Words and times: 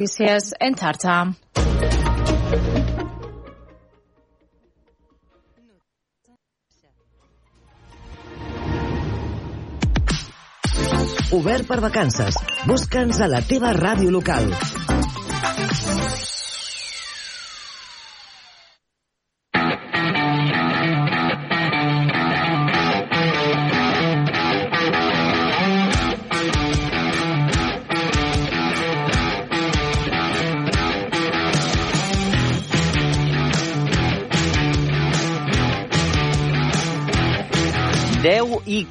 Notícies 0.00 0.54
en 0.58 0.72
xarxa. 0.80 1.14
Obert 11.36 11.68
per 11.68 11.80
vacances. 11.84 12.40
Busca'ns 12.64 13.20
a 13.20 13.28
la 13.28 13.44
teva 13.44 13.76
ràdio 13.76 14.08
local. 14.16 14.48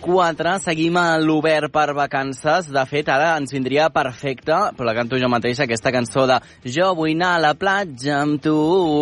4, 0.09 0.55
seguim 0.63 0.95
a 0.97 1.19
l'Obert 1.21 1.69
per 1.69 1.91
vacances. 1.93 2.65
De 2.73 2.81
fet, 2.89 3.09
ara 3.13 3.35
ens 3.37 3.51
vindria 3.53 3.91
perfecte, 3.93 4.55
però 4.73 4.87
la 4.87 4.95
canto 4.97 5.19
jo 5.21 5.27
mateix, 5.29 5.59
aquesta 5.61 5.91
cançó 5.93 6.23
de 6.25 6.39
Jo 6.65 6.87
vull 6.97 7.13
anar 7.13 7.35
a 7.35 7.41
la 7.43 7.51
platja 7.53 8.15
amb 8.23 8.41
tu, 8.41 8.55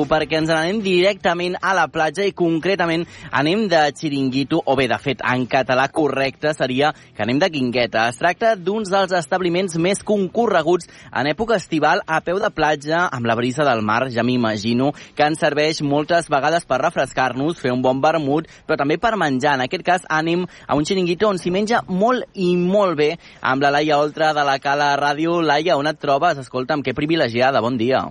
perquè 0.09 0.41
ens 0.41 0.51
n'anem 0.51 0.81
directament 0.83 1.55
a 1.61 1.71
la 1.77 1.85
platja 1.87 2.25
i 2.27 2.33
concretament 2.35 3.05
anem 3.31 3.69
de 3.71 3.79
xiringuito, 3.95 4.59
o 4.65 4.75
bé, 4.75 4.89
de 4.91 4.97
fet, 4.99 5.23
en 5.23 5.45
català 5.47 5.85
correcte 5.95 6.51
seria 6.57 6.91
que 6.91 7.23
anem 7.23 7.39
de 7.39 7.49
guingueta. 7.55 8.09
Es 8.11 8.19
tracta 8.19 8.57
d'uns 8.59 8.91
dels 8.91 9.15
establiments 9.15 9.79
més 9.79 10.03
concorreguts 10.03 10.91
en 11.07 11.31
època 11.31 11.55
estival 11.55 12.03
a 12.03 12.19
peu 12.19 12.41
de 12.43 12.51
platja, 12.51 13.05
amb 13.07 13.31
la 13.31 13.37
brisa 13.39 13.63
del 13.63 13.85
mar, 13.85 14.09
ja 14.11 14.27
m'imagino, 14.27 14.91
que 15.15 15.23
ens 15.23 15.39
serveix 15.39 15.79
moltes 15.81 16.27
vegades 16.27 16.67
per 16.67 16.81
refrescar-nos, 16.83 17.63
fer 17.63 17.71
un 17.71 17.85
bon 17.85 18.03
vermut, 18.03 18.51
però 18.67 18.75
també 18.83 18.99
per 18.99 19.15
menjar. 19.15 19.55
En 19.55 19.67
aquest 19.69 19.87
cas, 19.87 20.07
anem 20.11 20.43
a 20.67 20.75
un 20.75 20.83
xiringuito 20.83 20.96
on 21.27 21.37
s'hi 21.37 21.51
menja 21.51 21.81
molt 21.87 22.25
i 22.35 22.55
molt 22.55 22.97
bé 22.97 23.17
amb 23.41 23.61
la 23.61 23.71
Laia 23.71 23.97
Oltra 23.99 24.33
de 24.33 24.43
la 24.43 24.59
Cala 24.59 24.95
Ràdio. 24.97 25.41
Laia, 25.41 25.77
on 25.77 25.87
et 25.87 25.99
trobes? 25.99 26.37
Escolta'm, 26.37 26.81
que 26.83 26.93
privilegiada, 26.93 27.61
bon 27.61 27.77
dia. 27.77 28.05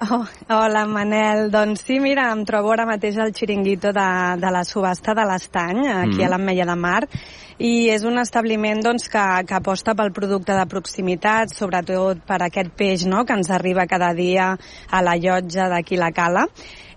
Oh, 0.00 0.24
hola, 0.48 0.86
Manel. 0.86 1.50
Doncs 1.50 1.82
sí, 1.82 1.98
mira, 1.98 2.28
em 2.30 2.44
trobo 2.46 2.70
ara 2.70 2.86
mateix 2.86 3.16
al 3.18 3.32
xiringuito 3.34 3.90
de, 3.92 4.10
de 4.38 4.50
la 4.54 4.62
subhasta 4.62 5.14
de 5.14 5.24
l'Estany, 5.26 5.80
aquí 5.88 6.20
mm. 6.20 6.26
a 6.26 6.28
l'Ametlla 6.30 6.66
de 6.70 6.76
Mar, 6.78 7.00
i 7.58 7.90
és 7.90 8.04
un 8.06 8.18
establiment 8.22 8.80
doncs, 8.84 9.08
que, 9.10 9.24
que 9.46 9.56
aposta 9.58 9.94
pel 9.98 10.12
producte 10.14 10.54
de 10.54 10.66
proximitat, 10.70 11.50
sobretot 11.54 12.20
per 12.26 12.38
aquest 12.46 12.70
peix 12.78 13.06
no?, 13.10 13.24
que 13.26 13.34
ens 13.34 13.50
arriba 13.50 13.88
cada 13.90 14.12
dia 14.14 14.52
a 14.54 15.00
la 15.02 15.16
llotja 15.18 15.66
d'aquí 15.72 15.98
la 15.98 16.12
Cala. 16.14 16.46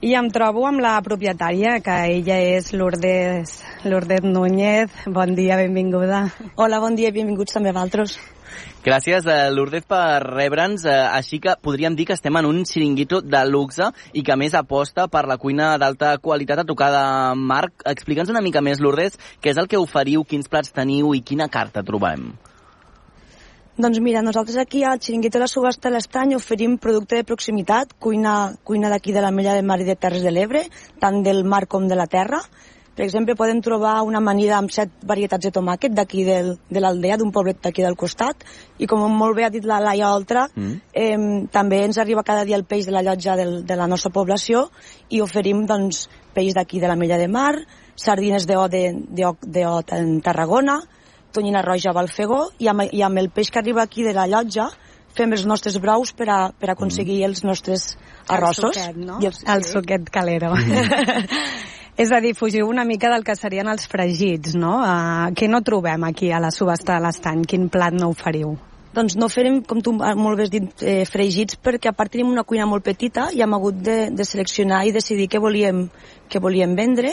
I 0.02 0.16
em 0.18 0.30
trobo 0.34 0.66
amb 0.66 0.82
la 0.82 0.96
propietària, 1.06 1.80
que 1.86 1.98
ella 2.14 2.38
és 2.58 2.72
Lourdes, 2.74 3.60
Lourdes 3.86 4.26
Núñez. 4.26 4.90
Bon 5.06 5.34
dia, 5.38 5.58
benvinguda. 5.62 6.28
Hola, 6.56 6.82
bon 6.82 6.98
dia, 6.98 7.14
benvinguts 7.14 7.58
també 7.58 7.70
a 7.70 7.78
vosaltres. 7.78 8.18
Gràcies, 8.84 9.26
eh, 9.30 9.50
Lourdes, 9.54 9.86
per 9.86 10.24
rebre'ns. 10.26 10.86
Eh, 10.86 10.96
així 11.14 11.40
que 11.40 11.56
podríem 11.62 11.96
dir 11.96 12.08
que 12.10 12.18
estem 12.18 12.36
en 12.38 12.46
un 12.50 12.64
xiringuito 12.66 13.22
de 13.22 13.46
luxe 13.46 13.92
i 14.14 14.24
que 14.24 14.36
més 14.36 14.54
aposta 14.58 15.08
per 15.08 15.28
la 15.28 15.38
cuina 15.38 15.78
d'alta 15.78 16.18
qualitat 16.18 16.60
a 16.60 16.66
tocar 16.66 16.92
de 16.92 17.36
Marc. 17.36 17.74
Explica'ns 17.86 18.30
una 18.30 18.42
mica 18.42 18.62
més, 18.62 18.80
Lourdes, 18.80 19.20
què 19.42 19.52
és 19.52 19.58
el 19.58 19.68
que 19.68 19.78
oferiu, 19.78 20.24
quins 20.24 20.48
plats 20.48 20.72
teniu 20.72 21.14
i 21.14 21.22
quina 21.22 21.48
carta 21.48 21.84
trobem. 21.84 22.32
Doncs 23.82 24.02
mira, 24.04 24.22
nosaltres 24.22 24.58
aquí 24.58 24.84
al 24.84 25.00
Xiringuito 25.00 25.40
de 25.40 25.46
la 25.46 25.48
Subhasta 25.48 25.88
de 25.88 25.96
l'Estany 25.96 26.36
oferim 26.36 26.76
producte 26.78 27.16
de 27.16 27.24
proximitat, 27.24 27.94
cuina, 27.98 28.54
cuina 28.64 28.90
d'aquí 28.92 29.14
de 29.16 29.22
la 29.24 29.32
Mella 29.32 29.56
de 29.56 29.64
Mar 29.64 29.80
i 29.80 29.88
de 29.88 29.96
Terres 29.96 30.22
de 30.22 30.34
l'Ebre, 30.34 30.66
tant 31.00 31.24
del 31.24 31.46
mar 31.46 31.68
com 31.72 31.88
de 31.88 31.96
la 31.96 32.06
terra, 32.06 32.42
per 32.96 33.06
exemple, 33.06 33.38
podem 33.40 33.62
trobar 33.64 34.02
una 34.04 34.20
amanida 34.20 34.58
amb 34.58 34.72
set 34.74 34.92
varietats 35.08 35.48
de 35.48 35.52
tomàquet 35.56 35.94
d'aquí 35.96 36.26
de 36.28 36.82
l'aldea, 36.84 37.18
d'un 37.18 37.32
poblet 37.32 37.62
d'aquí 37.64 37.86
del 37.86 37.96
costat, 37.96 38.44
i 38.84 38.88
com 38.88 39.06
molt 39.16 39.38
bé 39.38 39.46
ha 39.48 39.52
dit 39.54 39.66
la 39.66 39.80
Laia 39.80 40.10
Oltra, 40.12 40.48
mm. 40.54 40.74
eh, 40.92 41.48
també 41.54 41.80
ens 41.86 42.02
arriba 42.04 42.26
cada 42.28 42.44
dia 42.46 42.60
el 42.60 42.66
peix 42.68 42.90
de 42.90 42.96
la 42.96 43.04
llotja 43.06 43.38
del, 43.40 43.62
de 43.66 43.80
la 43.80 43.88
nostra 43.88 44.12
població 44.12 44.68
i 45.10 45.22
oferim 45.24 45.64
doncs, 45.66 46.10
peix 46.36 46.54
d'aquí 46.54 46.84
de 46.84 46.92
la 46.92 47.00
Mella 47.00 47.18
de 47.18 47.32
Mar, 47.32 47.56
sardines 47.96 48.46
d'o 48.48 48.68
de, 48.68 48.84
de, 49.08 49.32
de, 49.42 49.64
de, 49.64 49.98
en 49.98 50.20
Tarragona, 50.22 50.82
tonyina 51.32 51.64
roja 51.64 51.92
a 51.92 51.96
Balfegó, 51.96 52.50
i 52.60 52.68
amb, 52.68 52.90
i 52.92 53.04
amb 53.08 53.24
el 53.24 53.32
peix 53.32 53.52
que 53.52 53.64
arriba 53.64 53.88
aquí 53.88 54.04
de 54.04 54.14
la 54.18 54.28
llotja 54.28 54.68
fem 55.16 55.32
els 55.32 55.46
nostres 55.48 55.80
brous 55.80 56.12
per 56.16 56.28
a, 56.28 56.40
per 56.52 56.70
a 56.72 56.76
aconseguir 56.76 57.22
mm. 57.22 57.28
els 57.32 57.44
nostres 57.48 57.94
arrossos. 58.28 58.76
El 58.76 58.84
suquet, 58.84 59.00
no? 59.00 59.20
I 59.24 59.32
el, 59.32 59.38
el 59.56 59.68
suquet 59.68 60.12
calero. 60.12 60.56
Mm. 60.56 61.78
És 62.02 62.10
a 62.10 62.18
dir, 62.18 62.32
fugiu 62.34 62.66
una 62.66 62.82
mica 62.82 63.12
del 63.12 63.22
que 63.22 63.36
serien 63.38 63.68
els 63.70 63.84
fregits, 63.86 64.56
no? 64.58 64.72
Uh, 64.82 65.28
què 65.38 65.46
no 65.52 65.60
trobem 65.62 66.02
aquí 66.08 66.32
a 66.34 66.40
la 66.42 66.50
subhasta 66.50 66.96
de 66.96 67.04
l'estany? 67.04 67.44
Quin 67.46 67.68
plat 67.70 67.94
no 67.94 68.08
oferiu? 68.10 68.56
Doncs 68.96 69.14
no 69.22 69.28
farem, 69.30 69.60
com 69.70 69.84
tu 69.86 69.94
molt 69.94 70.40
bé 70.40 70.48
has 70.48 70.50
dit, 70.52 70.82
eh, 70.82 71.04
fregits, 71.06 71.60
perquè 71.62 71.92
a 71.92 71.94
part 71.96 72.10
tenim 72.12 72.32
una 72.32 72.44
cuina 72.44 72.66
molt 72.66 72.84
petita 72.88 73.28
i 73.32 73.44
hem 73.46 73.54
hagut 73.54 73.78
de, 73.86 73.98
de 74.18 74.26
seleccionar 74.26 74.80
i 74.88 74.94
decidir 74.96 75.28
què 75.30 75.40
volíem, 75.44 75.84
què 76.28 76.42
volíem 76.42 76.74
vendre 76.80 77.12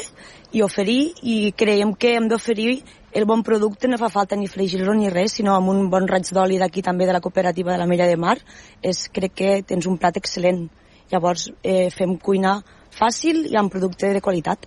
i 0.56 0.64
oferir, 0.64 1.12
i 1.20 1.52
creiem 1.52 1.92
que 1.92 2.14
hem 2.16 2.30
d'oferir 2.32 2.78
el 3.12 3.28
bon 3.28 3.44
producte, 3.44 3.92
no 3.92 4.00
fa 4.00 4.08
falta 4.08 4.40
ni 4.40 4.48
fregir-lo 4.48 4.96
ni 4.96 5.12
res, 5.12 5.36
sinó 5.36 5.58
amb 5.58 5.68
un 5.74 5.84
bon 5.92 6.08
raig 6.08 6.32
d'oli 6.32 6.56
d'aquí 6.58 6.82
també 6.86 7.04
de 7.04 7.12
la 7.12 7.20
cooperativa 7.20 7.76
de 7.76 7.82
la 7.82 7.90
Mella 7.92 8.08
de 8.08 8.16
Mar, 8.16 8.38
és, 8.80 9.04
crec 9.12 9.36
que 9.36 9.52
tens 9.68 9.86
un 9.86 10.00
plat 10.00 10.16
excel·lent. 10.16 10.64
Llavors 11.12 11.50
eh, 11.62 11.92
fem 11.92 12.16
cuina 12.16 12.56
fàcil 12.96 13.44
i 13.52 13.60
amb 13.60 13.70
producte 13.70 14.16
de 14.16 14.24
qualitat. 14.24 14.66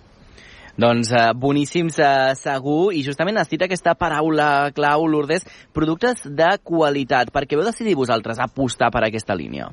Doncs 0.82 1.12
eh, 1.14 1.30
boníssims 1.38 1.98
eh, 2.02 2.32
segur, 2.38 2.90
i 2.96 3.04
justament 3.06 3.38
has 3.38 3.50
dit 3.50 3.62
aquesta 3.62 3.94
paraula 3.98 4.72
clau, 4.74 5.06
Lourdes, 5.06 5.44
productes 5.76 6.24
de 6.26 6.56
qualitat. 6.64 7.30
Per 7.30 7.44
què 7.46 7.58
vau 7.58 7.66
decidir 7.68 7.94
vosaltres 7.98 8.40
apostar 8.42 8.90
per 8.90 9.04
aquesta 9.06 9.36
línia? 9.38 9.68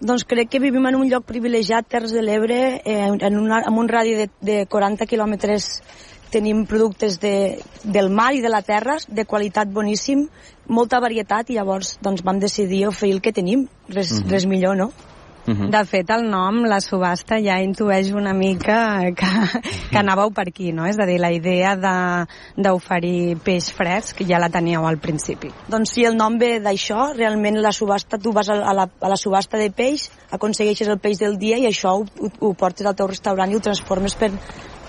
Doncs 0.00 0.24
crec 0.24 0.48
que 0.52 0.60
vivim 0.60 0.86
en 0.88 0.96
un 0.96 1.08
lloc 1.08 1.26
privilegiat, 1.28 1.88
Terres 1.88 2.12
de 2.16 2.22
l'Ebre, 2.24 2.60
eh, 2.84 3.08
en, 3.08 3.38
una, 3.38 3.62
en 3.68 3.80
un 3.80 3.88
radi 3.88 4.16
de, 4.18 4.28
de 4.40 4.62
40 4.68 5.08
quilòmetres 5.08 5.70
tenim 6.30 6.64
productes 6.68 7.18
de, 7.20 7.58
del 7.82 8.10
mar 8.10 8.30
i 8.36 8.40
de 8.40 8.52
la 8.52 8.62
terra 8.62 8.98
de 9.08 9.24
qualitat 9.26 9.70
boníssim, 9.74 10.26
molta 10.70 11.00
varietat 11.02 11.50
i 11.50 11.56
llavors 11.58 11.96
doncs, 12.04 12.22
vam 12.24 12.38
decidir 12.38 12.86
oferir 12.88 13.16
el 13.16 13.24
que 13.24 13.32
tenim, 13.32 13.66
res, 13.88 14.12
mm 14.12 14.22
-hmm. 14.22 14.30
res 14.30 14.46
millor, 14.46 14.76
no? 14.76 14.92
Uh 15.46 15.54
-huh. 15.54 15.70
De 15.70 15.84
fet, 15.84 16.10
el 16.10 16.28
nom, 16.30 16.64
la 16.64 16.80
subhasta, 16.80 17.38
ja 17.40 17.58
intueix 17.60 18.12
una 18.12 18.34
mica 18.34 19.00
que, 19.16 19.30
que 19.90 19.98
anàveu 19.98 20.30
per 20.32 20.48
aquí, 20.48 20.72
no? 20.72 20.86
És 20.86 20.98
a 20.98 21.06
dir, 21.06 21.18
la 21.20 21.32
idea 21.32 21.76
d'oferir 22.56 23.38
peix 23.42 23.72
fresc 23.72 24.22
ja 24.28 24.38
la 24.38 24.48
teníeu 24.48 24.86
al 24.86 24.98
principi. 24.98 25.50
Doncs 25.68 25.90
sí, 25.92 26.04
el 26.04 26.16
nom 26.16 26.38
ve 26.38 26.60
d'això. 26.60 27.12
Realment 27.16 27.60
la 27.60 27.72
subhasta, 27.72 28.18
tu 28.18 28.32
vas 28.32 28.48
a 28.48 28.54
la, 28.74 28.88
a 29.00 29.08
la 29.08 29.16
subhasta 29.16 29.58
de 29.58 29.70
peix, 29.70 30.10
aconsegueixes 30.30 30.88
el 30.88 30.98
peix 30.98 31.18
del 31.18 31.38
dia 31.38 31.58
i 31.58 31.66
això 31.66 31.96
ho, 31.96 32.04
ho, 32.20 32.30
ho 32.40 32.54
portes 32.54 32.86
al 32.86 32.94
teu 32.94 33.06
restaurant 33.06 33.50
i 33.50 33.56
ho 33.56 33.60
transformes 33.60 34.14
per, 34.14 34.30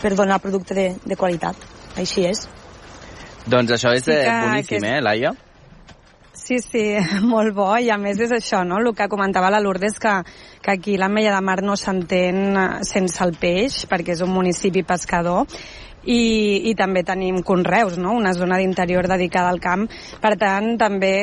per 0.02 0.16
donar 0.16 0.40
producte 0.40 0.74
de, 0.74 0.96
de 1.06 1.16
qualitat. 1.16 1.56
Així 1.98 2.26
és. 2.26 2.48
Doncs 3.48 3.72
això 3.72 3.94
és 3.96 4.04
sí 4.04 4.12
que, 4.12 4.28
eh, 4.28 4.42
boníssim, 4.46 4.82
que... 4.82 4.98
eh, 4.98 5.02
Laia? 5.02 5.34
Sí, 6.52 6.60
sí, 6.60 6.82
molt 7.32 7.54
bo, 7.56 7.70
i 7.80 7.88
a 7.88 7.96
més 7.96 8.20
és 8.20 8.32
això, 8.36 8.66
no?, 8.68 8.82
el 8.82 8.90
que 8.92 9.06
comentava 9.08 9.48
la 9.54 9.62
Lourdes, 9.64 9.96
que, 10.04 10.18
que 10.60 10.74
aquí 10.74 10.98
la 11.00 11.08
Mella 11.08 11.32
de 11.32 11.40
Mar 11.48 11.62
no 11.64 11.78
s'entén 11.80 12.42
eh, 12.60 12.66
sense 12.84 13.24
el 13.24 13.38
peix, 13.40 13.86
perquè 13.88 14.12
és 14.18 14.24
un 14.26 14.34
municipi 14.36 14.84
pescador, 14.84 15.48
i, 16.04 16.20
i 16.68 16.76
també 16.76 17.06
tenim 17.08 17.40
conreus, 17.48 17.96
no? 17.96 18.18
una 18.20 18.34
zona 18.36 18.60
d'interior 18.60 19.08
dedicada 19.08 19.48
al 19.48 19.64
camp. 19.64 19.88
Per 20.20 20.34
tant, 20.42 20.74
també 20.82 21.16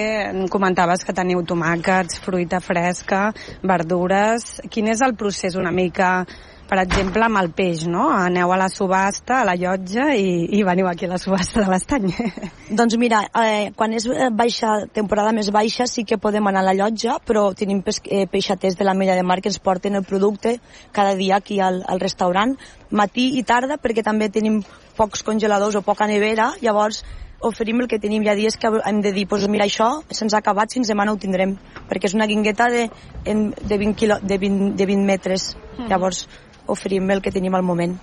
comentaves 0.48 1.04
que 1.04 1.12
teniu 1.12 1.44
tomàquets, 1.44 2.22
fruita 2.24 2.62
fresca, 2.64 3.26
verdures. 3.60 4.62
Quin 4.72 4.88
és 4.94 5.04
el 5.04 5.12
procés 5.18 5.60
una 5.60 5.74
mica 5.74 6.22
per 6.68 6.78
exemple, 6.82 7.24
amb 7.24 7.40
el 7.40 7.50
peix, 7.56 7.86
no? 7.88 8.08
Aneu 8.12 8.52
a 8.52 8.58
la 8.60 8.68
subhasta, 8.68 9.40
a 9.40 9.46
la 9.48 9.54
llotja 9.56 10.10
i, 10.14 10.44
i 10.58 10.62
veniu 10.66 10.88
aquí 10.90 11.06
a 11.08 11.12
la 11.14 11.20
subhasta 11.20 11.62
de 11.64 11.70
l'estany. 11.72 12.08
Doncs 12.80 12.98
mira, 13.00 13.22
eh, 13.40 13.70
quan 13.76 13.94
és 13.96 14.06
eh, 14.12 14.28
baixa, 14.30 14.74
temporada 14.94 15.32
més 15.36 15.48
baixa 15.54 15.88
sí 15.88 16.04
que 16.04 16.20
podem 16.20 16.50
anar 16.50 16.62
a 16.64 16.68
la 16.70 16.76
llotja, 16.76 17.18
però 17.24 17.46
tenim 17.56 17.80
pes, 17.86 18.02
eh, 18.04 18.26
peixaters 18.30 18.76
de 18.76 18.84
la 18.84 18.96
Mella 18.98 19.16
de 19.16 19.24
Mar 19.24 19.40
que 19.40 19.48
ens 19.48 19.60
porten 19.64 19.96
el 19.96 20.04
producte 20.04 20.58
cada 20.92 21.14
dia 21.16 21.38
aquí 21.40 21.60
al, 21.64 21.80
al 21.88 22.04
restaurant, 22.04 22.56
matí 22.90 23.30
i 23.40 23.46
tarda, 23.48 23.80
perquè 23.80 24.04
també 24.04 24.28
tenim 24.28 24.60
pocs 24.98 25.24
congeladors 25.24 25.78
o 25.78 25.84
poca 25.86 26.08
nevera, 26.10 26.52
llavors 26.60 27.04
oferim 27.40 27.80
el 27.80 27.88
que 27.88 28.00
tenim. 28.02 28.24
Hi 28.26 28.32
ha 28.32 28.36
dies 28.38 28.56
que 28.58 28.68
hem 28.68 29.00
de 29.02 29.12
dir, 29.14 29.26
pues, 29.30 29.46
mira, 29.48 29.66
això 29.68 30.02
se'ns 30.10 30.34
ha 30.34 30.42
acabat, 30.42 30.74
fins 30.74 30.90
demà 30.90 31.06
no 31.06 31.14
ho 31.14 31.20
tindrem, 31.22 31.54
perquè 31.88 32.10
és 32.10 32.16
una 32.18 32.26
guingueta 32.26 32.68
de, 32.72 32.88
de, 33.24 33.78
20, 33.78 33.94
quilo, 33.98 34.18
de, 34.22 34.38
20, 34.42 34.74
de 34.76 34.86
20 34.90 35.06
metres. 35.06 35.52
Mm. 35.76 35.88
Llavors, 35.92 36.26
oferim 36.68 37.10
el 37.10 37.22
que 37.24 37.32
tenim 37.34 37.54
al 37.54 37.66
moment. 37.66 37.98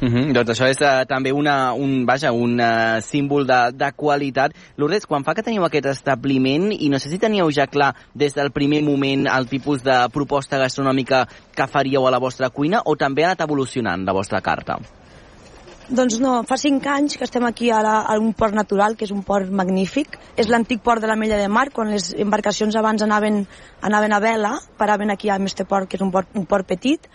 Uh 0.00 0.08
-huh. 0.08 0.32
Doncs 0.32 0.50
això 0.50 0.66
és 0.68 0.80
uh, 0.80 1.04
també 1.04 1.30
una, 1.32 1.74
un, 1.74 2.06
vaja, 2.06 2.32
un 2.32 2.58
uh, 2.58 3.00
símbol 3.02 3.46
de, 3.46 3.70
de 3.74 3.92
qualitat. 3.92 4.52
Lourdes, 4.76 5.06
quan 5.06 5.24
fa 5.24 5.34
que 5.34 5.42
teniu 5.42 5.64
aquest 5.64 5.86
establiment, 5.86 6.72
i 6.72 6.88
no 6.88 6.98
sé 6.98 7.10
si 7.10 7.18
teníeu 7.18 7.50
ja 7.50 7.66
clar 7.66 7.94
des 8.14 8.34
del 8.34 8.50
primer 8.50 8.82
moment 8.82 9.26
el 9.26 9.46
tipus 9.46 9.82
de 9.82 10.08
proposta 10.12 10.56
gastronòmica 10.56 11.26
que 11.54 11.66
faríeu 11.66 12.06
a 12.06 12.10
la 12.10 12.18
vostra 12.18 12.48
cuina, 12.48 12.80
o 12.84 12.96
també 12.96 13.24
ha 13.24 13.26
anat 13.26 13.42
evolucionant 13.42 14.06
la 14.06 14.12
vostra 14.12 14.40
carta? 14.40 14.78
Doncs 15.90 16.20
no, 16.22 16.44
fa 16.46 16.54
cinc 16.56 16.84
anys 16.86 17.16
que 17.18 17.24
estem 17.24 17.44
aquí 17.44 17.68
a, 17.74 17.82
la, 17.82 17.96
a 18.06 18.14
un 18.16 18.32
port 18.32 18.54
natural, 18.54 18.94
que 18.96 19.04
és 19.04 19.10
un 19.10 19.24
port 19.26 19.50
magnífic. 19.50 20.20
És 20.38 20.46
l'antic 20.46 20.84
port 20.86 21.02
de 21.02 21.08
la 21.10 21.16
Mella 21.16 21.36
de 21.36 21.48
Mar, 21.48 21.72
quan 21.74 21.90
les 21.90 22.14
embarcacions 22.14 22.76
abans 22.76 23.02
anaven, 23.02 23.40
anaven 23.82 24.12
a 24.12 24.20
vela, 24.20 24.52
paraven 24.78 25.10
aquí 25.10 25.28
a 25.28 25.36
este 25.44 25.64
port, 25.64 25.88
que 25.88 25.98
és 25.98 26.00
un 26.06 26.12
port, 26.12 26.28
un 26.38 26.46
port 26.46 26.64
petit, 26.64 27.10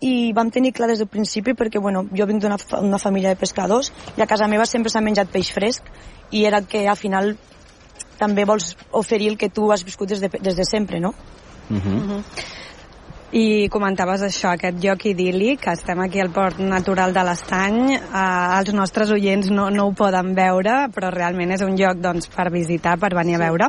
i 0.00 0.32
vam 0.32 0.50
tenir 0.50 0.72
clar 0.72 0.88
des 0.88 0.98
del 0.98 1.08
principi 1.08 1.52
perquè 1.54 1.80
bueno, 1.80 2.06
jo 2.16 2.26
vinc 2.26 2.40
d'una 2.42 2.56
una 2.80 2.98
família 2.98 3.28
de 3.28 3.36
pescadors 3.36 3.92
i 4.16 4.22
a 4.22 4.26
casa 4.26 4.48
meva 4.48 4.64
sempre 4.66 4.90
s'ha 4.90 5.04
menjat 5.04 5.28
peix 5.28 5.52
fresc 5.52 5.84
i 6.30 6.44
era 6.44 6.62
que 6.62 6.86
al 6.88 6.96
final 6.96 7.34
també 8.20 8.44
vols 8.44 8.76
oferir 8.92 9.28
el 9.32 9.38
que 9.40 9.48
tu 9.48 9.70
has 9.72 9.84
viscut 9.84 10.08
des 10.08 10.20
de, 10.20 10.28
des 10.28 10.56
de 10.56 10.64
sempre, 10.64 11.00
no? 11.00 11.14
Uh 11.70 11.76
-huh. 11.76 11.96
Uh 11.96 12.08
-huh. 12.08 12.22
I 13.32 13.68
comentaves 13.68 14.22
això, 14.22 14.50
aquest 14.50 14.82
lloc 14.82 15.04
idíl·lic, 15.04 15.60
que 15.60 15.70
estem 15.70 16.00
aquí 16.00 16.20
al 16.20 16.30
Port 16.30 16.58
Natural 16.58 17.12
de 17.12 17.22
l'Estany, 17.22 17.92
eh, 17.94 18.58
els 18.58 18.72
nostres 18.72 19.10
oients 19.10 19.50
no, 19.50 19.70
no 19.70 19.86
ho 19.86 19.92
poden 19.92 20.34
veure, 20.34 20.88
però 20.90 21.10
realment 21.10 21.52
és 21.52 21.62
un 21.62 21.76
lloc 21.76 22.00
doncs, 22.00 22.26
per 22.26 22.50
visitar, 22.50 22.98
per 22.98 23.14
venir 23.14 23.36
sí. 23.36 23.42
a 23.42 23.44
veure. 23.44 23.68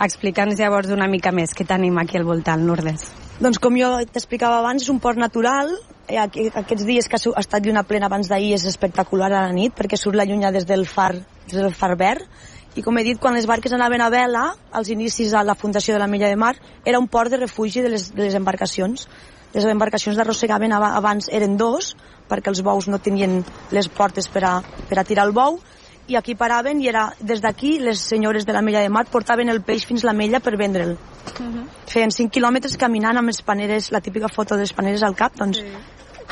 Explica'ns 0.00 0.58
llavors 0.58 0.88
una 0.88 1.08
mica 1.08 1.30
més 1.30 1.52
què 1.52 1.66
tenim 1.66 1.98
aquí 1.98 2.16
al 2.16 2.24
voltant, 2.24 2.66
Lourdes. 2.66 3.21
Doncs 3.40 3.58
com 3.58 3.76
jo 3.78 3.88
t'explicava 4.12 4.58
abans, 4.60 4.82
és 4.84 4.90
un 4.92 4.98
port 5.00 5.18
natural, 5.18 5.70
eh, 6.08 6.18
aquests 6.20 6.84
dies 6.84 7.08
que 7.08 7.16
ha 7.16 7.40
estat 7.40 7.64
lluna 7.64 7.82
plena 7.82 8.06
abans 8.06 8.28
d'ahir 8.28 8.52
és 8.54 8.66
espectacular 8.68 9.30
a 9.30 9.46
la 9.48 9.52
nit 9.52 9.74
perquè 9.74 9.96
surt 9.96 10.16
la 10.16 10.26
llunya 10.28 10.52
des 10.52 10.66
del 10.66 10.86
far, 10.86 11.14
des 11.46 11.56
del 11.56 11.72
far 11.72 11.96
verd. 11.96 12.26
I 12.74 12.82
com 12.82 12.96
he 12.96 13.04
dit, 13.04 13.18
quan 13.20 13.34
les 13.34 13.46
barques 13.46 13.72
anaven 13.72 14.00
a 14.00 14.08
vela, 14.08 14.46
als 14.72 14.88
inicis 14.88 15.34
a 15.34 15.42
la 15.44 15.54
fundació 15.54 15.94
de 15.94 16.00
la 16.00 16.06
Milla 16.06 16.28
de 16.28 16.36
Mar, 16.36 16.54
era 16.84 16.98
un 16.98 17.08
port 17.08 17.30
de 17.30 17.36
refugi 17.36 17.82
de 17.82 17.90
les, 17.92 18.14
de 18.14 18.22
les 18.22 18.34
embarcacions. 18.34 19.08
Les 19.52 19.66
embarcacions 19.68 20.16
d'arrossegaven 20.16 20.72
abans 20.72 21.28
eren 21.28 21.58
dos, 21.60 21.92
perquè 22.28 22.48
els 22.48 22.62
bous 22.64 22.88
no 22.88 22.98
tenien 22.98 23.42
les 23.70 23.88
portes 23.88 24.28
per 24.28 24.44
a, 24.48 24.54
per 24.88 24.98
a 24.98 25.04
tirar 25.04 25.26
el 25.28 25.36
bou, 25.36 25.60
i 26.08 26.16
aquí 26.16 26.34
paraven 26.34 26.82
i 26.82 26.88
era 26.88 27.08
des 27.20 27.40
d'aquí 27.40 27.78
les 27.78 28.00
senyores 28.00 28.46
de 28.46 28.52
la 28.52 28.62
Mella 28.62 28.80
de 28.80 28.90
Mar 28.90 29.06
portaven 29.06 29.48
el 29.48 29.62
peix 29.62 29.86
fins 29.86 30.04
a 30.04 30.10
la 30.10 30.12
Mella 30.12 30.40
per 30.40 30.56
vendre'l. 30.56 30.92
Uh 30.92 31.46
-huh. 31.46 31.66
Feien 31.86 32.10
5 32.10 32.30
quilòmetres 32.30 32.76
caminant 32.76 33.16
amb 33.16 33.28
les 33.28 33.42
paneres, 33.42 33.92
la 33.92 34.00
típica 34.00 34.28
foto 34.28 34.54
de 34.54 34.62
les 34.62 34.72
paneres 34.72 35.02
al 35.02 35.14
cap, 35.14 35.36
doncs 35.36 35.58
sí 35.58 35.64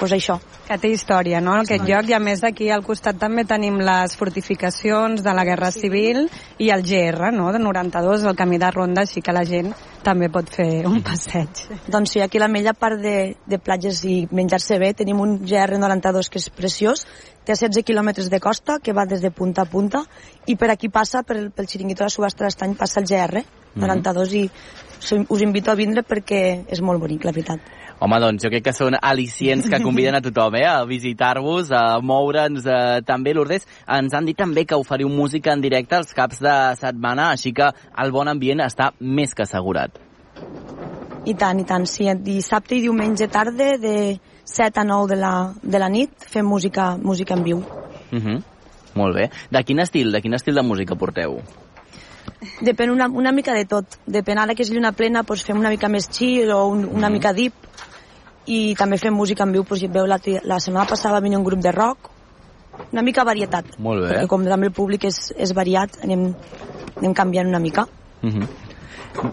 pues 0.01 0.13
això. 0.17 0.39
Que 0.67 0.79
té 0.79 0.89
història, 0.95 1.41
no?, 1.45 1.59
aquest 1.61 1.85
sí. 1.85 1.91
lloc, 1.93 2.09
i 2.09 2.15
a 2.17 2.21
més 2.23 2.41
d'aquí 2.41 2.71
al 2.73 2.85
costat 2.87 3.19
també 3.21 3.45
tenim 3.49 3.81
les 3.85 4.15
fortificacions 4.17 5.23
de 5.23 5.35
la 5.37 5.45
Guerra 5.45 5.71
sí. 5.75 5.85
Civil 5.85 6.25
i 6.63 6.71
el 6.73 6.85
GR, 6.87 7.33
no?, 7.37 7.51
de 7.53 7.61
92, 7.61 8.25
el 8.31 8.39
camí 8.39 8.59
de 8.63 8.71
ronda, 8.73 9.05
així 9.05 9.21
que 9.21 9.35
la 9.37 9.45
gent 9.45 9.75
també 10.07 10.31
pot 10.33 10.49
fer 10.49 10.87
un 10.89 11.03
passeig. 11.05 11.67
Doncs 11.91 12.15
sí, 12.15 12.23
aquí 12.25 12.41
a 12.41 12.47
la 12.47 12.49
Mella, 12.49 12.73
a 12.73 12.79
part 12.79 13.01
de, 13.03 13.17
de 13.47 13.59
platges 13.61 14.01
i 14.09 14.23
menjar-se 14.33 14.79
bé, 14.81 14.95
tenim 14.97 15.21
un 15.21 15.37
GR92 15.45 16.33
que 16.33 16.41
és 16.41 16.49
preciós, 16.55 17.05
té 17.45 17.57
16 17.57 17.85
quilòmetres 17.87 18.31
de 18.31 18.41
costa, 18.41 18.79
que 18.79 18.93
va 18.93 19.07
des 19.07 19.23
de 19.23 19.31
punta 19.31 19.63
a 19.63 19.71
punta, 19.71 20.05
i 20.47 20.57
per 20.57 20.71
aquí 20.71 20.89
passa, 20.89 21.23
pel, 21.23 21.51
pel 21.51 21.69
xiringuito 21.69 22.05
de 22.05 22.11
subhasta 22.11 22.45
d'estany, 22.45 22.77
passa 22.79 23.01
el 23.01 23.07
GR 23.07 23.45
92 23.75 24.33
mm 24.33 24.35
-hmm. 24.35 24.45
i 24.45 25.27
us 25.29 25.41
invito 25.43 25.71
a 25.71 25.75
vindre 25.75 26.03
perquè 26.03 26.65
és 26.69 26.81
molt 26.81 27.01
bonic, 27.01 27.25
la 27.25 27.33
veritat. 27.33 27.61
Home, 28.01 28.17
doncs 28.21 28.43
jo 28.43 28.49
crec 28.49 28.65
que 28.65 28.73
són 28.73 28.95
al·licients 28.95 29.69
que 29.69 29.83
conviden 29.83 30.15
a 30.15 30.23
tothom 30.25 30.55
eh, 30.57 30.65
a 30.65 30.85
visitar-vos, 30.89 31.71
a 31.71 32.01
moure'ns 32.01 32.65
eh, 32.65 33.03
també. 33.05 33.35
Lourdes, 33.35 33.67
ens 33.87 34.15
han 34.15 34.25
dit 34.25 34.37
també 34.37 34.65
que 34.65 34.75
oferiu 34.75 35.09
música 35.09 35.53
en 35.53 35.61
directe 35.61 35.97
els 35.97 36.15
caps 36.17 36.41
de 36.41 36.55
setmana, 36.81 37.31
així 37.31 37.53
que 37.53 37.69
el 37.99 38.11
bon 38.11 38.29
ambient 38.29 38.61
està 38.65 38.95
més 39.01 39.35
que 39.35 39.43
assegurat. 39.43 39.91
I 41.27 41.35
tant, 41.35 41.61
i 41.61 41.65
tant, 41.69 41.85
sí. 41.85 42.09
Dissabte 42.25 42.79
i 42.79 42.81
diumenge 42.81 43.29
tarda 43.29 43.77
de 43.77 43.95
7 44.51 44.83
a 44.83 44.85
9 44.85 45.09
de 45.15 45.17
la, 45.21 45.33
de 45.63 45.79
la 45.79 45.89
nit 45.89 46.27
fem 46.27 46.47
música, 46.47 46.97
música 46.97 47.35
en 47.35 47.45
viu. 47.45 47.59
Uh 47.59 48.17
mhm. 48.17 48.27
-huh. 48.27 48.43
Molt 48.95 49.15
bé. 49.15 49.31
De 49.51 49.63
quin 49.65 49.79
estil, 49.79 50.11
de 50.13 50.21
quin 50.21 50.35
estil 50.35 50.55
de 50.55 50.63
música 50.63 50.97
porteu? 50.97 51.41
Depèn 52.61 52.91
una, 52.91 53.07
una 53.07 53.33
mica 53.33 53.55
de 53.55 53.65
tot. 53.65 53.99
Depèn 54.07 54.39
ara 54.39 54.55
que 54.55 54.63
és 54.63 54.71
lluna 54.71 54.93
plena, 54.93 55.23
doncs 55.23 55.45
fem 55.45 55.59
una 55.59 55.71
mica 55.71 55.89
més 55.89 56.09
chill 56.09 56.51
o 56.51 56.67
un, 56.67 56.85
una 56.85 57.09
mm. 57.09 57.13
mica 57.13 57.33
deep 57.33 57.53
i 58.47 58.75
també 58.75 58.99
fem 58.99 59.15
música 59.15 59.45
en 59.45 59.53
viu, 59.53 59.65
doncs, 59.69 59.85
veu 59.93 60.07
la, 60.07 60.19
la 60.45 60.59
setmana 60.59 60.89
passada 60.89 61.15
va 61.15 61.21
venir 61.21 61.39
un 61.39 61.45
grup 61.45 61.61
de 61.61 61.73
rock, 61.73 62.11
una 62.93 63.03
mica 63.03 63.25
varietat. 63.25 63.77
Molt 63.79 64.03
bé. 64.03 64.09
Perquè 64.15 64.27
com 64.31 64.45
també 64.49 64.71
el 64.71 64.75
públic 64.75 65.05
és, 65.05 65.33
és 65.37 65.55
variat, 65.55 66.01
anem, 66.05 66.31
anem 66.97 67.15
canviant 67.15 67.49
una 67.49 67.63
mica. 67.63 67.87
Uh 68.23 68.27
mhm. 68.27 68.49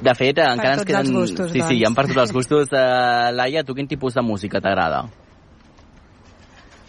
De 0.02 0.14
fet, 0.18 0.42
per 0.42 0.52
encara 0.56 0.80
ens 0.80 0.88
queden... 0.88 1.14
Gustos, 1.14 1.52
sí, 1.52 1.62
doncs. 1.62 1.72
sí, 1.72 1.80
hi 1.80 1.86
ha 1.88 1.94
per 1.96 2.08
tots 2.10 2.24
els 2.26 2.36
gustos. 2.36 2.74
Uh, 2.74 3.30
Laia, 3.36 3.64
tu 3.68 3.78
quin 3.78 3.90
tipus 3.90 4.18
de 4.18 4.26
música 4.26 4.62
t'agrada? 4.64 5.06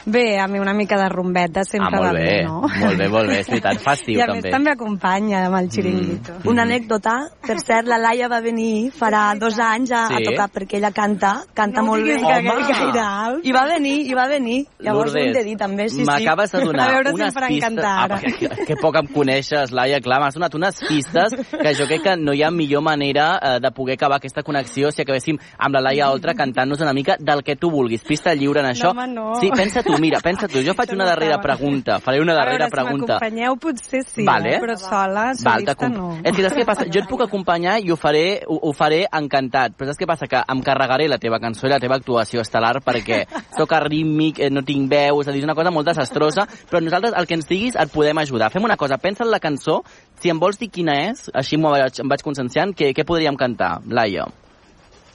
Bé, 0.09 0.39
a 0.41 0.47
mi 0.49 0.59
una 0.59 0.73
mica 0.73 0.97
de 0.97 1.09
rumbeta 1.09 1.65
sempre 1.65 1.99
ah, 1.99 2.01
va 2.01 2.13
bé, 2.13 2.25
bé, 2.25 2.37
no? 2.47 2.63
Molt 2.65 2.97
bé, 2.97 3.09
molt 3.13 3.29
bé, 3.29 3.41
és 3.43 3.49
veritat, 3.51 3.81
fa 3.85 3.93
estiu 3.99 4.17
I 4.17 4.23
a 4.25 4.29
també. 4.31 4.47
més 4.47 4.55
també 4.55 4.73
acompanya 4.73 5.43
amb 5.49 5.59
el 5.59 5.69
xiringuito. 5.69 6.39
Mm. 6.39 6.49
Una 6.49 6.65
anècdota, 6.65 7.17
per 7.45 7.59
cert, 7.61 7.91
la 7.91 7.99
Laia 8.01 8.31
va 8.33 8.39
venir 8.41 8.89
farà 8.97 9.35
dos 9.37 9.59
anys 9.61 9.93
a, 9.93 10.07
sí. 10.09 10.17
a 10.17 10.23
tocar 10.25 10.49
perquè 10.55 10.79
ella 10.81 10.91
canta, 10.97 11.35
canta 11.53 11.85
no 11.85 11.93
molt 11.93 12.09
bé. 12.09 12.17
Home. 12.23 12.55
Gaire 12.69 13.03
alt. 13.05 13.45
I 13.45 13.53
va 13.53 13.67
venir, 13.69 13.97
i 14.09 14.17
va 14.17 14.25
venir. 14.31 14.63
Llavors 14.81 15.13
Lourdes, 15.13 15.21
ho 15.21 15.27
hem 15.27 15.37
de 15.37 15.45
dir 15.45 15.57
també, 15.61 15.89
sí, 15.93 16.01
sí. 16.01 16.09
M'acabes 16.09 16.57
de 16.57 16.65
donar 16.65 16.89
a 16.89 16.97
veure 16.97 17.13
unes 17.19 17.37
si 17.37 17.45
pistes... 17.53 17.85
Ah, 17.85 18.19
que, 18.23 18.51
que 18.71 18.79
poc 18.81 18.97
em 19.03 19.13
coneixes, 19.13 19.75
Laia, 19.77 20.01
clar, 20.05 20.23
m'has 20.25 20.39
donat 20.39 20.57
unes 20.57 20.81
pistes 20.87 21.37
que 21.53 21.75
jo 21.77 21.89
crec 21.91 22.05
que 22.07 22.17
no 22.17 22.33
hi 22.33 22.43
ha 22.47 22.51
millor 22.55 22.85
manera 22.87 23.29
eh, 23.37 23.55
de 23.61 23.73
poder 23.77 23.99
acabar 23.99 24.23
aquesta 24.23 24.45
connexió 24.47 24.93
si 24.95 25.05
acabéssim 25.05 25.37
amb 25.59 25.77
la 25.77 25.85
Laia 25.85 26.09
Oltra 26.15 26.33
cantant-nos 26.39 26.81
una 26.85 26.97
mica 26.97 27.19
del 27.21 27.45
que 27.45 27.59
tu 27.61 27.71
vulguis. 27.75 28.05
Pista 28.09 28.33
lliure 28.35 28.65
en 28.65 28.73
això. 28.73 28.95
No, 28.95 29.05
home, 29.05 29.13
no. 29.13 29.29
Sí, 29.43 29.53
pensa 29.55 29.83
tu, 29.85 29.98
mira, 30.01 30.21
pensa 30.25 30.49
tu, 30.49 30.63
jo 30.65 30.75
faig 30.79 30.93
una 30.95 31.07
darrera 31.09 31.39
pregunta, 31.43 31.99
faré 32.05 32.21
una 32.23 32.35
darrera 32.37 32.67
a 32.67 32.69
veure, 32.69 32.75
pregunta. 32.75 33.19
Si 33.19 33.25
m'acompanyeu 33.25 33.57
potser 33.63 34.03
sí, 34.07 34.25
vale. 34.27 34.57
eh? 34.57 34.61
però 34.63 34.77
sola, 34.81 35.27
Val, 35.45 35.65
solista 35.65 35.89
no. 35.93 36.09
És 36.23 36.35
que 36.37 36.45
saps 36.47 36.57
què 36.59 36.67
passa? 36.69 36.87
Jo 36.89 37.03
et 37.03 37.11
puc 37.11 37.25
acompanyar 37.27 37.79
i 37.85 37.93
ho 37.93 37.99
faré, 38.01 38.41
ho, 38.47 38.59
ho 38.69 38.73
faré 38.77 39.05
encantat, 39.21 39.77
però 39.79 39.91
saps 39.91 40.01
què 40.03 40.09
passa? 40.11 40.29
Que 40.31 40.43
em 40.55 40.63
carregaré 40.67 41.09
la 41.11 41.21
teva 41.23 41.41
cançó 41.43 41.69
i 41.69 41.73
la 41.73 41.81
teva 41.83 41.99
actuació 42.01 42.43
estel·lar 42.45 42.79
perquè 42.85 43.23
sóc 43.59 43.73
arrítmic, 43.77 44.43
eh, 44.43 44.51
no 44.55 44.65
tinc 44.67 44.91
veu, 44.91 45.23
és 45.23 45.29
a 45.31 45.35
dir, 45.35 45.43
és 45.43 45.49
una 45.49 45.57
cosa 45.59 45.75
molt 45.75 45.91
desastrosa, 45.91 46.49
però 46.71 46.83
nosaltres 46.83 47.17
el 47.19 47.29
que 47.29 47.39
ens 47.39 47.49
diguis 47.49 47.79
et 47.79 47.95
podem 47.95 48.25
ajudar. 48.25 48.51
Fem 48.55 48.65
una 48.65 48.79
cosa, 48.81 48.99
pensa 49.03 49.25
en 49.27 49.33
la 49.33 49.43
cançó, 49.43 49.83
si 50.21 50.31
em 50.33 50.39
vols 50.41 50.59
dir 50.59 50.71
quina 50.75 50.97
és, 51.09 51.29
així 51.35 51.59
m'ho 51.59 51.73
vaig, 51.75 52.03
em 52.03 52.11
vaig 52.11 52.25
conscienciant, 52.27 52.75
què, 52.77 52.93
què 52.97 53.07
podríem 53.07 53.39
cantar, 53.39 53.79
Laia? 53.87 54.29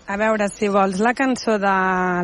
A 0.03 0.18
veure, 0.19 0.50
si 0.51 0.68
vols 0.68 1.00
la 1.00 1.13
cançó 1.15 1.55
de 1.62 1.74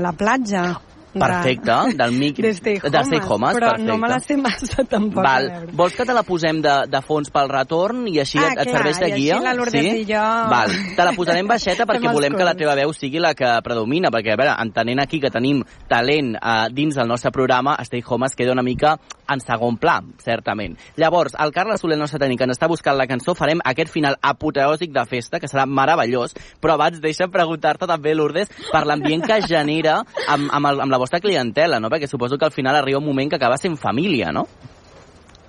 la 0.03 0.11
platja. 0.11 0.63
Perfecte, 1.13 1.75
del 1.97 2.11
mic... 2.11 2.37
De 2.37 2.51
Stay 2.53 2.77
Homes, 2.77 2.91
de 2.91 3.03
Stay 3.07 3.19
Homes 3.19 3.55
però 3.57 3.71
perfecte. 3.71 3.87
no 3.87 3.97
me 3.97 4.09
la 4.11 4.19
sé 4.19 4.37
massa 4.37 4.83
tampoc. 4.83 5.23
Val. 5.25 5.49
Vols 5.73 5.95
que 5.97 6.05
te 6.05 6.13
la 6.13 6.23
posem 6.27 6.61
de, 6.61 6.75
de 6.91 7.01
fons 7.05 7.31
pel 7.33 7.49
retorn 7.49 8.05
i 8.11 8.19
així 8.21 8.37
ah, 8.37 8.51
et, 8.51 8.61
et 8.61 8.69
clar, 8.69 8.77
serveix 8.77 8.99
de 9.01 9.09
i 9.09 9.15
guia? 9.15 9.37
així 9.39 9.47
la 9.47 9.53
Lourdes 9.57 9.87
sí? 9.87 9.93
i 10.03 10.05
jo... 10.09 10.25
Val. 10.53 10.75
Te 10.97 11.07
la 11.07 11.13
posarem 11.17 11.49
baixeta 11.49 11.87
perquè 11.89 12.13
volem 12.13 12.37
que 12.37 12.45
la 12.45 12.55
teva 12.59 12.75
veu 12.77 12.93
sigui 12.93 13.23
la 13.23 13.33
que 13.37 13.49
predomina, 13.65 14.11
perquè, 14.13 14.35
a 14.35 14.39
veure, 14.39 14.53
entenent 14.61 15.01
aquí 15.01 15.21
que 15.23 15.33
tenim 15.33 15.63
talent 15.89 16.35
uh, 16.37 16.67
dins 16.73 16.99
del 16.99 17.09
nostre 17.09 17.33
programa, 17.33 17.77
Stay 17.87 18.05
Home 18.05 18.29
es 18.29 18.37
queda 18.37 18.53
una 18.53 18.65
mica 18.65 18.97
en 19.29 19.41
segon 19.41 19.77
pla, 19.77 19.99
certament. 20.23 20.77
Llavors, 20.97 21.35
el 21.39 21.53
Carles 21.53 21.81
Soler, 21.81 21.97
el 21.97 22.03
nostre 22.03 22.19
tècnic, 22.21 22.41
ens 22.45 22.57
està 22.57 22.69
buscant 22.69 22.97
la 22.97 23.07
cançó, 23.09 23.35
farem 23.37 23.61
aquest 23.65 23.91
final 23.93 24.17
apoteòsic 24.25 24.93
de 24.93 25.05
festa, 25.09 25.39
que 25.41 25.49
serà 25.49 25.65
meravellós, 25.69 26.33
però 26.61 26.77
abans 26.77 27.01
deixa'm 27.01 27.33
preguntar-te 27.33 27.89
també, 27.89 28.15
Lourdes, 28.17 28.49
per 28.71 28.85
l'ambient 28.89 29.25
que 29.25 29.39
genera 29.45 29.99
amb, 30.27 30.49
amb, 30.49 30.71
el, 30.71 30.81
amb 30.85 30.93
la 30.93 30.98
vostra 30.99 31.21
clientela, 31.23 31.79
no? 31.79 31.89
Perquè 31.89 32.07
suposo 32.07 32.37
que 32.37 32.45
al 32.45 32.55
final 32.55 32.75
arriba 32.75 32.99
un 32.99 33.07
moment 33.07 33.31
que 33.31 33.39
acaba 33.39 33.57
sent 33.57 33.77
família, 33.79 34.33
no? 34.35 34.45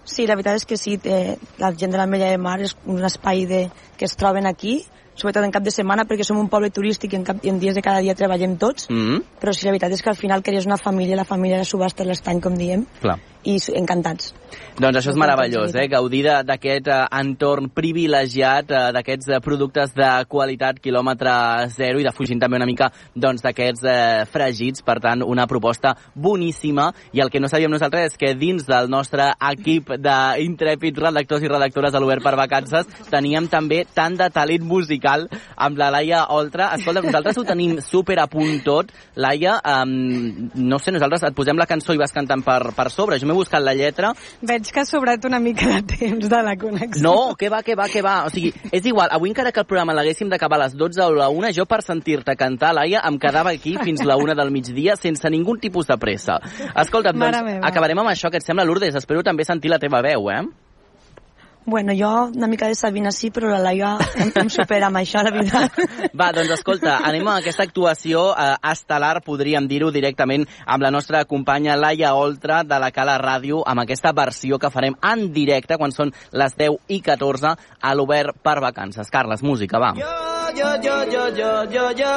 Sí, 0.05 0.27
la 0.27 0.35
veritat 0.35 0.59
és 0.59 0.67
que 0.67 0.79
sí, 0.81 0.97
té, 0.99 1.37
la 1.61 1.71
gent 1.77 1.93
de 1.93 2.01
la 2.01 2.09
Mella 2.11 2.31
de 2.33 2.39
Mar 2.41 2.59
és 2.65 2.75
un 2.89 3.05
espai 3.07 3.45
de, 3.47 3.61
que 3.99 4.09
es 4.09 4.17
troben 4.19 4.49
aquí, 4.49 4.81
sobretot 5.15 5.45
en 5.45 5.53
cap 5.55 5.63
de 5.63 5.73
setmana, 5.75 6.07
perquè 6.09 6.25
som 6.27 6.41
un 6.41 6.49
poble 6.51 6.73
turístic 6.75 7.15
i 7.15 7.21
en, 7.21 7.27
cap, 7.29 7.43
i 7.45 7.53
en 7.53 7.61
dies 7.63 7.77
de 7.77 7.85
cada 7.85 8.01
dia 8.01 8.17
treballem 8.17 8.57
tots, 8.59 8.89
Mm 8.91 9.03
-hmm. 9.07 9.23
però 9.41 9.53
sí, 9.53 9.67
la 9.67 9.73
veritat 9.73 9.93
és 9.93 10.03
que 10.03 10.11
al 10.11 10.17
final 10.17 10.43
crees 10.43 10.67
una 10.67 10.79
família, 10.79 11.17
la 11.17 11.25
família 11.25 11.59
de 11.59 11.65
subhasta 11.65 12.05
l'estany, 12.05 12.41
com 12.41 12.55
diem, 12.55 12.87
Clar. 13.01 13.19
I 13.45 13.57
encantats. 13.77 14.35
Doncs 14.81 14.97
això 14.97 15.13
és 15.13 15.19
meravellós, 15.21 15.75
eh? 15.77 15.87
gaudir 15.93 16.23
de- 16.25 16.43
d'aquest 16.45 16.89
eh, 16.89 17.07
entorn 17.21 17.69
privilegiat, 17.69 18.71
eh, 18.71 18.93
d'aquests 18.97 19.29
eh, 19.29 19.41
productes 19.45 19.93
de 19.95 20.09
qualitat 20.29 20.81
quilòmetre 20.81 21.69
zero 21.69 22.01
i 22.01 22.07
defugint 22.07 22.41
també 22.41 22.57
una 22.57 22.67
mica 22.67 22.91
doncs, 23.15 23.43
d'aquests 23.45 23.85
eh, 23.85 24.25
fregits. 24.31 24.83
Per 24.83 24.99
tant, 25.01 25.23
una 25.23 25.47
proposta 25.47 25.95
boníssima. 26.15 26.89
I 27.13 27.21
el 27.21 27.31
que 27.31 27.41
no 27.41 27.49
sabíem 27.49 27.71
nosaltres 27.71 28.13
és 28.13 28.17
que 28.17 28.35
dins 28.35 28.65
del 28.67 28.89
nostre 28.89 29.29
equip 29.51 29.93
d'intrèpids 30.01 30.99
redactors 30.99 31.45
i 31.45 31.53
redactores 31.53 31.93
de 31.93 32.01
l'Obert 32.01 32.25
per 32.25 32.35
Vacances 32.41 32.89
teníem 33.11 33.49
també 33.53 33.85
tant 33.95 34.17
de 34.17 34.31
talent 34.33 34.65
musical 34.65 35.29
amb 35.57 35.79
la 35.79 35.91
Laia 35.91 36.25
Oltra. 36.31 36.73
Escolta, 36.75 37.05
nosaltres 37.05 37.39
ho 37.39 37.45
tenim 37.45 37.79
super 37.85 38.19
a 38.19 38.27
punt 38.27 38.65
tot. 38.65 38.91
Laia, 39.15 39.61
um, 39.61 40.51
no 40.55 40.81
sé, 40.81 40.91
nosaltres 40.91 41.29
et 41.29 41.37
posem 41.37 41.59
la 41.61 41.69
cançó 41.69 41.95
i 41.95 42.01
vas 42.01 42.17
cantant 42.17 42.43
per, 42.47 42.73
per 42.75 42.89
sobre. 42.91 43.21
Jo 43.21 43.30
m'he 43.31 43.39
buscat 43.39 43.63
la 43.63 43.75
lletra 43.79 44.13
Veig 44.43 44.71
que 44.73 44.83
ha 44.83 44.87
sobrat 44.89 45.25
una 45.29 45.39
mica 45.41 45.69
de 45.77 45.83
temps 45.95 46.29
de 46.29 46.43
la 46.43 46.57
connexió. 46.59 47.03
no, 47.03 47.35
que 47.39 47.49
va, 47.49 47.63
que 47.63 47.77
va, 47.79 47.89
que 47.89 48.03
va. 48.03 48.25
O 48.27 48.31
sigui, 48.33 48.53
és 48.73 48.87
igual, 48.87 49.09
avui 49.13 49.31
encara 49.31 49.53
que 49.53 49.63
el 49.63 49.69
programa 49.69 49.95
l'haguéssim 49.97 50.31
d'acabar 50.33 50.59
a 50.59 50.65
les 50.65 50.77
12 50.79 51.05
o 51.05 51.11
la 51.15 51.29
1, 51.31 51.53
jo 51.57 51.67
per 51.71 51.83
sentir-te 51.87 52.35
cantar, 52.37 52.75
Laia, 52.77 53.03
em 53.07 53.19
quedava 53.21 53.53
aquí 53.55 53.77
fins 53.81 54.03
la 54.07 54.17
1 54.21 54.35
del 54.39 54.51
migdia 54.55 54.97
sense 54.97 55.31
ningú 55.31 55.57
tipus 55.61 55.87
de 55.87 55.99
pressa. 56.01 56.41
Escolta'm, 56.75 57.21
doncs, 57.21 57.61
acabarem 57.71 58.03
amb 58.03 58.13
això, 58.13 58.31
que 58.31 58.41
et 58.41 58.47
sembla, 58.47 58.67
Lourdes. 58.67 58.97
Espero 58.97 59.23
també 59.27 59.47
sentir 59.47 59.71
la 59.71 59.79
teva 59.83 60.03
veu, 60.05 60.31
eh? 60.33 60.43
Bueno, 61.71 61.93
jo 61.95 62.33
una 62.35 62.49
mica 62.49 62.67
de 62.67 62.75
Sabina 62.75 63.13
sí, 63.13 63.29
però 63.31 63.47
la 63.47 63.61
Laia 63.63 63.93
em, 64.19 64.33
em 64.43 64.49
supera 64.51 64.89
amb 64.89 64.99
això, 64.99 65.23
la 65.23 65.31
veritat. 65.31 65.77
Va, 66.19 66.33
doncs 66.35 66.51
escolta, 66.57 66.97
anem 67.07 67.29
a 67.31 67.37
aquesta 67.39 67.63
actuació 67.63 68.25
eh, 68.35 68.57
estel·lar, 68.73 69.21
podríem 69.23 69.69
dir-ho 69.71 69.93
directament, 69.95 70.49
amb 70.67 70.83
la 70.83 70.91
nostra 70.91 71.23
companya 71.31 71.79
Laia 71.79 72.17
Oltra 72.19 72.65
de 72.67 72.81
la 72.83 72.91
Cala 72.91 73.21
Ràdio, 73.23 73.63
amb 73.63 73.85
aquesta 73.85 74.11
versió 74.11 74.59
que 74.59 74.73
farem 74.75 74.99
en 75.13 75.29
directe 75.31 75.79
quan 75.79 75.95
són 75.95 76.11
les 76.35 76.59
10 76.59 76.91
i 76.91 76.99
14 77.07 77.55
a 77.55 77.95
l'Obert 77.95 78.43
per 78.43 78.59
Vacances. 78.67 79.15
Carles, 79.15 79.47
música, 79.47 79.79
va. 79.79 79.95
Jo, 79.95 80.40
jo, 80.57 80.71
jo, 80.85 80.97
jo, 81.13 81.25
jo, 81.37 81.51
jo, 81.73 81.85
jo. 82.01 82.13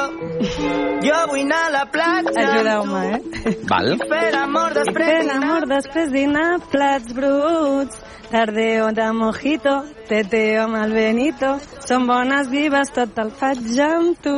Jo 1.04 1.18
vull 1.30 1.44
anar 1.44 1.60
a 1.66 1.70
la 1.74 1.84
platja 1.92 2.44
Ajudeu-me, 2.44 3.02
eh? 3.16 3.54
Val? 3.68 3.92
i 3.94 4.08
fer 4.08 4.24
l'amor 4.34 4.72
I 4.72 4.78
després 4.80 5.10
fer 5.10 5.22
l'amor 5.28 5.66
després 5.70 6.12
dinar, 6.14 6.48
plats 6.72 7.14
bruts, 7.16 8.00
tardeo 8.30 8.90
de 8.96 9.08
mojito, 9.12 9.74
teteo 10.08 10.64
amb 10.64 10.80
el 10.80 10.94
Benito, 10.96 11.54
són 11.86 12.08
bones 12.08 12.48
vives, 12.52 12.90
tot 12.96 13.18
el 13.22 13.30
faig 13.38 13.62
amb 13.84 14.18
tu. 14.24 14.36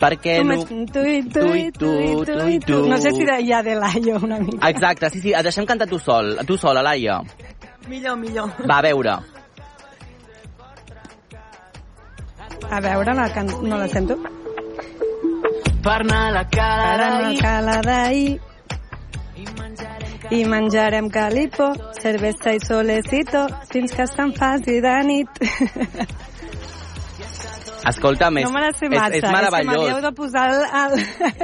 Perquè 0.00 0.38
Tu, 0.40 0.46
no... 0.48 0.56
tu, 0.64 1.04
i 1.04 1.20
tu, 1.28 1.44
i 1.52 1.66
tu, 1.76 1.90
i 2.00 2.12
tu, 2.24 2.38
i 2.48 2.58
tu. 2.64 2.78
No 2.88 2.96
sé 3.02 3.12
si 3.12 3.26
de, 3.28 3.36
ja 3.44 3.60
de 3.62 3.76
l'Aio 3.76 4.16
una 4.24 4.40
mica. 4.40 4.62
Exacte, 4.72 5.10
sí, 5.12 5.20
sí, 5.20 5.34
et 5.36 5.44
deixem 5.44 5.68
cantar 5.68 5.90
tu 5.90 6.00
sol, 6.00 6.38
tu 6.48 6.56
sola, 6.56 6.80
Laia. 6.82 7.20
Millor, 7.88 8.16
millor. 8.16 8.48
Va, 8.64 8.78
a 8.78 8.82
veure. 8.84 9.18
A 12.68 12.80
veure, 12.84 13.14
la 13.14 13.28
can... 13.32 13.48
no 13.62 13.78
la 13.80 13.88
sento. 13.88 14.18
Per 15.80 15.98
anar 16.02 16.28
a 16.28 16.32
la 16.34 16.44
cala 16.52 16.88
Ara 16.92 17.08
no 17.08 17.20
d'ahir 17.22 17.40
cala 17.40 17.76
d'ahir 17.86 18.40
i 20.30 20.44
menjarem 20.46 21.08
calipo, 21.10 21.72
cervesa 21.98 22.52
i 22.54 22.60
solecito, 22.62 23.46
fins 23.72 23.94
que 23.96 24.06
se'n 24.06 24.34
faci 24.36 24.76
de 24.84 24.92
nit. 25.08 25.40
Escolta'm, 27.90 28.36
és, 28.36 28.44
no 28.44 28.52
me 28.52 28.60
la 28.60 28.72
sé 28.76 28.90
massa, 28.92 29.08
és 29.08 29.22
és 29.22 29.24
que 29.24 29.30
m'havíeu 29.32 29.54
meravellós. 29.56 30.02
de 30.04 30.10
posar 30.12 30.42
el, 30.52 30.64
el... 30.82 30.92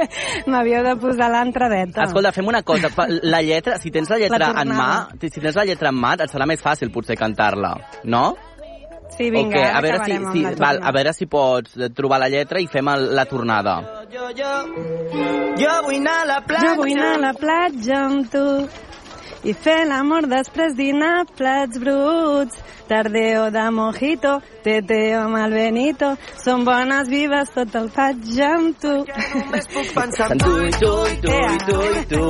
m'havíeu 0.53 0.83
de 0.85 0.93
posar 1.01 1.31
l'entradeta. 1.33 2.05
Escolta, 2.05 2.31
fem 2.35 2.47
una 2.47 2.61
cosa. 2.61 2.91
La 3.25 3.41
lletra, 3.41 3.79
si 3.81 3.91
tens 3.91 4.11
la 4.13 4.19
lletra 4.21 4.51
La 4.53 4.61
en 4.61 4.75
mà, 4.77 4.91
si 5.17 5.41
tens 5.41 5.57
la 5.57 5.65
lletra 5.65 5.89
en 5.89 5.97
mà, 5.97 6.13
et 6.21 6.29
serà 6.31 6.45
més 6.49 6.61
fàcil 6.61 6.93
potser 6.93 7.17
cantar-la, 7.17 7.73
no? 8.05 8.27
Sí, 9.17 9.29
vinga, 9.33 9.47
O 9.47 9.51
què? 9.51 9.63
ara 9.65 9.77
a 9.77 9.81
veure 9.81 10.03
si, 10.05 10.17
si, 10.33 10.55
val, 10.61 10.79
a 10.83 10.91
veure 10.93 11.13
si 11.17 11.25
pots 11.25 11.77
trobar 11.97 12.19
la 12.21 12.29
lletra 12.29 12.61
i 12.61 12.67
fem 12.69 12.87
el, 12.93 13.07
la 13.17 13.25
tornada. 13.25 13.77
Jo, 14.13 14.27
jo, 14.37 14.51
jo 15.57 15.77
vull 15.87 15.97
anar 16.03 16.17
a 16.21 16.27
la 16.35 16.41
platja 16.45 16.67
Jo 16.67 16.75
vull 16.81 16.93
anar 16.93 17.13
a 17.15 17.23
la 17.25 17.33
platja 17.33 18.01
amb 18.05 18.29
tu 18.31 18.45
i 19.47 19.53
fer 19.53 19.79
l'amor 19.89 20.27
després 20.29 20.75
dinar 20.77 21.25
plats 21.37 21.79
bruts. 21.81 22.57
Tardeo 22.87 23.51
de 23.51 23.63
mojito, 23.71 24.37
teteo 24.63 25.21
amb 25.25 25.37
el 25.41 25.53
Benito, 25.53 26.13
són 26.39 26.63
bones 26.67 27.09
vives, 27.11 27.49
tot 27.53 27.75
el 27.75 27.89
faig 27.91 28.23
amb 28.47 28.77
tu. 28.79 28.93
Només 29.35 29.67
puc 29.73 29.89
pensar 29.95 30.29
En 30.31 30.39
tu, 30.39 30.53
i 30.63 30.71
tu, 30.71 30.91
i 31.11 31.17
tu, 31.23 31.33
i 31.33 31.57
tu, 31.67 31.77
i 31.99 32.03
tu. 32.13 32.21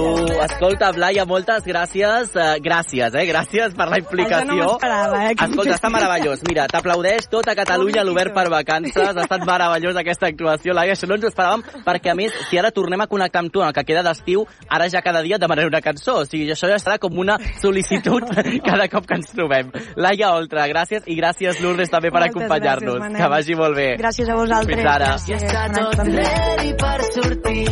Escolta, 0.48 0.92
Laia, 0.98 1.26
moltes 1.30 1.64
gràcies. 1.66 2.34
eh, 2.36 2.58
gràcies, 2.64 3.14
eh? 3.14 3.26
Gràcies 3.30 3.76
per 3.78 3.88
la 3.90 4.00
implicació. 4.02 4.40
Això 4.42 4.56
no 4.56 4.72
m'esperava, 4.74 5.24
eh, 5.26 5.36
que 5.36 5.46
Escolta, 5.46 5.76
està 5.76 5.92
meravellós. 5.94 6.42
Mira, 6.48 6.68
t'aplaudeix 6.68 7.30
tota 7.30 7.56
Catalunya 7.56 8.02
a 8.02 8.04
l'Obert 8.06 8.34
per 8.34 8.50
Vacances. 8.50 8.98
Ha 8.98 9.22
estat 9.22 9.46
meravellós 9.46 9.96
aquesta 9.96 10.28
actuació, 10.28 10.74
Laia. 10.74 10.94
Això 10.98 11.08
no 11.08 11.16
ens 11.16 11.26
ho 11.26 11.32
esperàvem, 11.32 11.64
perquè 11.86 12.12
a 12.12 12.16
més, 12.16 12.34
si 12.50 12.58
ara 12.58 12.72
tornem 12.72 13.02
a 13.02 13.08
connectar 13.08 13.44
amb 13.46 13.54
tu 13.54 13.62
en 13.62 13.68
el 13.68 13.74
que 13.74 13.86
queda 13.86 14.04
d'estiu, 14.04 14.46
ara 14.70 14.90
ja 14.90 15.02
cada 15.02 15.22
dia 15.22 15.36
et 15.36 15.42
demanaré 15.42 15.68
una 15.68 15.82
cançó. 15.82 16.22
O 16.22 16.26
sigui, 16.26 16.50
això 16.52 16.70
ja 16.70 16.80
serà 16.82 16.98
com 16.98 17.14
una 17.18 17.38
sol·licitud 17.62 18.26
cada 18.70 18.88
cop 18.90 19.06
que 19.06 19.20
ens 19.22 19.30
trobem. 19.34 19.72
Laia 19.96 20.47
Oltra, 20.48 20.63
gràcies, 20.72 21.04
i 21.12 21.16
gràcies, 21.20 21.58
Lourdes, 21.60 21.89
també 21.92 22.08
per 22.08 22.22
acompanyar-nos. 22.24 23.01
gràcies. 23.01 23.18
Que 23.20 23.27
vagi 23.34 23.56
molt 23.60 23.75
bé. 23.75 23.88
Gràcies 24.00 24.30
a 24.32 24.36
vosaltres. 24.39 24.77
Fins 24.77 24.88
ara. 24.88 25.10
Ja 25.27 25.36
està 25.42 25.63
tot 25.75 26.00
ready 26.08 26.72
per 26.84 27.00
sortir 27.12 27.66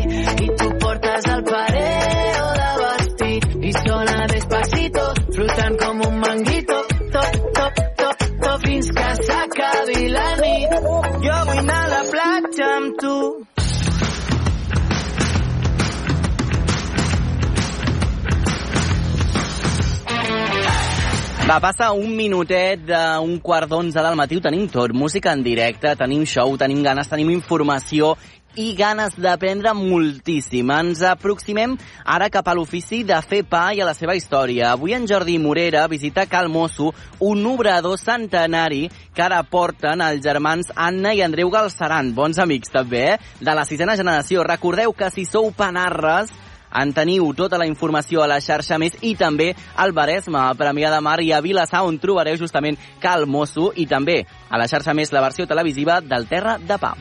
i 0.44 0.50
tu 0.60 0.68
portes 0.84 1.30
el 1.36 1.44
pareo 1.48 2.50
de 2.60 2.70
vestit 2.82 3.48
i 3.64 3.72
sona 3.80 4.28
despacito 4.34 5.06
flotant 5.38 5.80
com 5.86 6.04
un 6.10 6.20
manguito 6.26 6.82
top, 7.16 7.40
top, 7.62 7.82
top, 8.04 8.28
top 8.44 8.68
fins 8.68 8.92
que 9.00 9.08
s'acabi 9.24 10.08
la 10.18 10.30
nit 10.44 10.76
jo 11.26 11.40
vull 11.48 11.64
anar 11.64 11.80
a 11.80 11.90
la 11.96 12.04
platja 12.12 12.70
amb 12.76 13.00
tu 13.00 13.16
Va, 21.46 21.60
passa 21.62 21.92
un 21.94 22.16
minutet 22.18 22.88
d'un 22.88 23.36
quart 23.38 23.70
d'onze 23.70 24.02
del 24.02 24.16
matí, 24.18 24.40
ho 24.40 24.42
tenim 24.42 24.64
tot, 24.66 24.90
música 24.98 25.30
en 25.36 25.44
directe, 25.46 25.92
tenim 25.94 26.24
show, 26.26 26.56
tenim 26.58 26.80
ganes, 26.82 27.06
tenim 27.06 27.30
informació 27.30 28.16
i 28.58 28.72
ganes 28.74 29.14
d'aprendre 29.22 29.76
moltíssim. 29.78 30.72
Ens 30.74 31.04
aproximem 31.06 31.76
ara 32.16 32.32
cap 32.34 32.50
a 32.50 32.56
l'ofici 32.58 33.04
de 33.06 33.20
fer 33.22 33.44
pa 33.46 33.68
i 33.78 33.84
a 33.84 33.86
la 33.86 33.94
seva 33.94 34.16
història. 34.18 34.72
Avui 34.72 34.96
en 34.98 35.06
Jordi 35.06 35.38
Morera 35.38 35.84
visita 35.92 36.26
Cal 36.26 36.50
Mosso, 36.50 36.96
un 37.20 37.46
obrador 37.46 38.02
centenari 38.02 38.88
que 39.14 39.28
ara 39.28 39.44
porten 39.46 40.02
els 40.02 40.26
germans 40.26 40.74
Anna 40.74 41.14
i 41.14 41.22
Andreu 41.22 41.54
Galceran, 41.54 42.10
bons 42.18 42.42
amics 42.42 42.74
també, 42.74 43.06
eh? 43.12 43.22
de 43.38 43.54
la 43.54 43.70
sisena 43.70 43.94
generació. 43.94 44.42
Recordeu 44.50 44.98
que 44.98 45.14
si 45.14 45.30
sou 45.30 45.54
panarres, 45.54 46.34
en 46.82 46.94
teniu 46.94 47.32
tota 47.34 47.60
la 47.62 47.68
informació 47.70 48.24
a 48.24 48.30
la 48.30 48.42
xarxa 48.44 48.80
més 48.82 48.98
i 49.02 49.16
també 49.16 49.54
al 49.76 49.94
Baresme, 49.96 50.40
a 50.40 50.56
Premià 50.58 50.92
de 50.94 51.02
Mar 51.02 51.20
i 51.24 51.32
a 51.32 51.42
Vilassar, 51.42 51.86
on 51.88 52.00
trobareu 52.00 52.38
justament 52.38 52.80
Cal 53.02 53.26
Mosso 53.26 53.72
i 53.76 53.88
també 53.88 54.22
a 54.50 54.60
la 54.62 54.68
xarxa 54.68 54.94
més 54.94 55.14
la 55.14 55.24
versió 55.26 55.48
televisiva 55.48 56.02
del 56.02 56.28
Terra 56.28 56.58
de 56.60 56.80
Pa. 56.82 56.96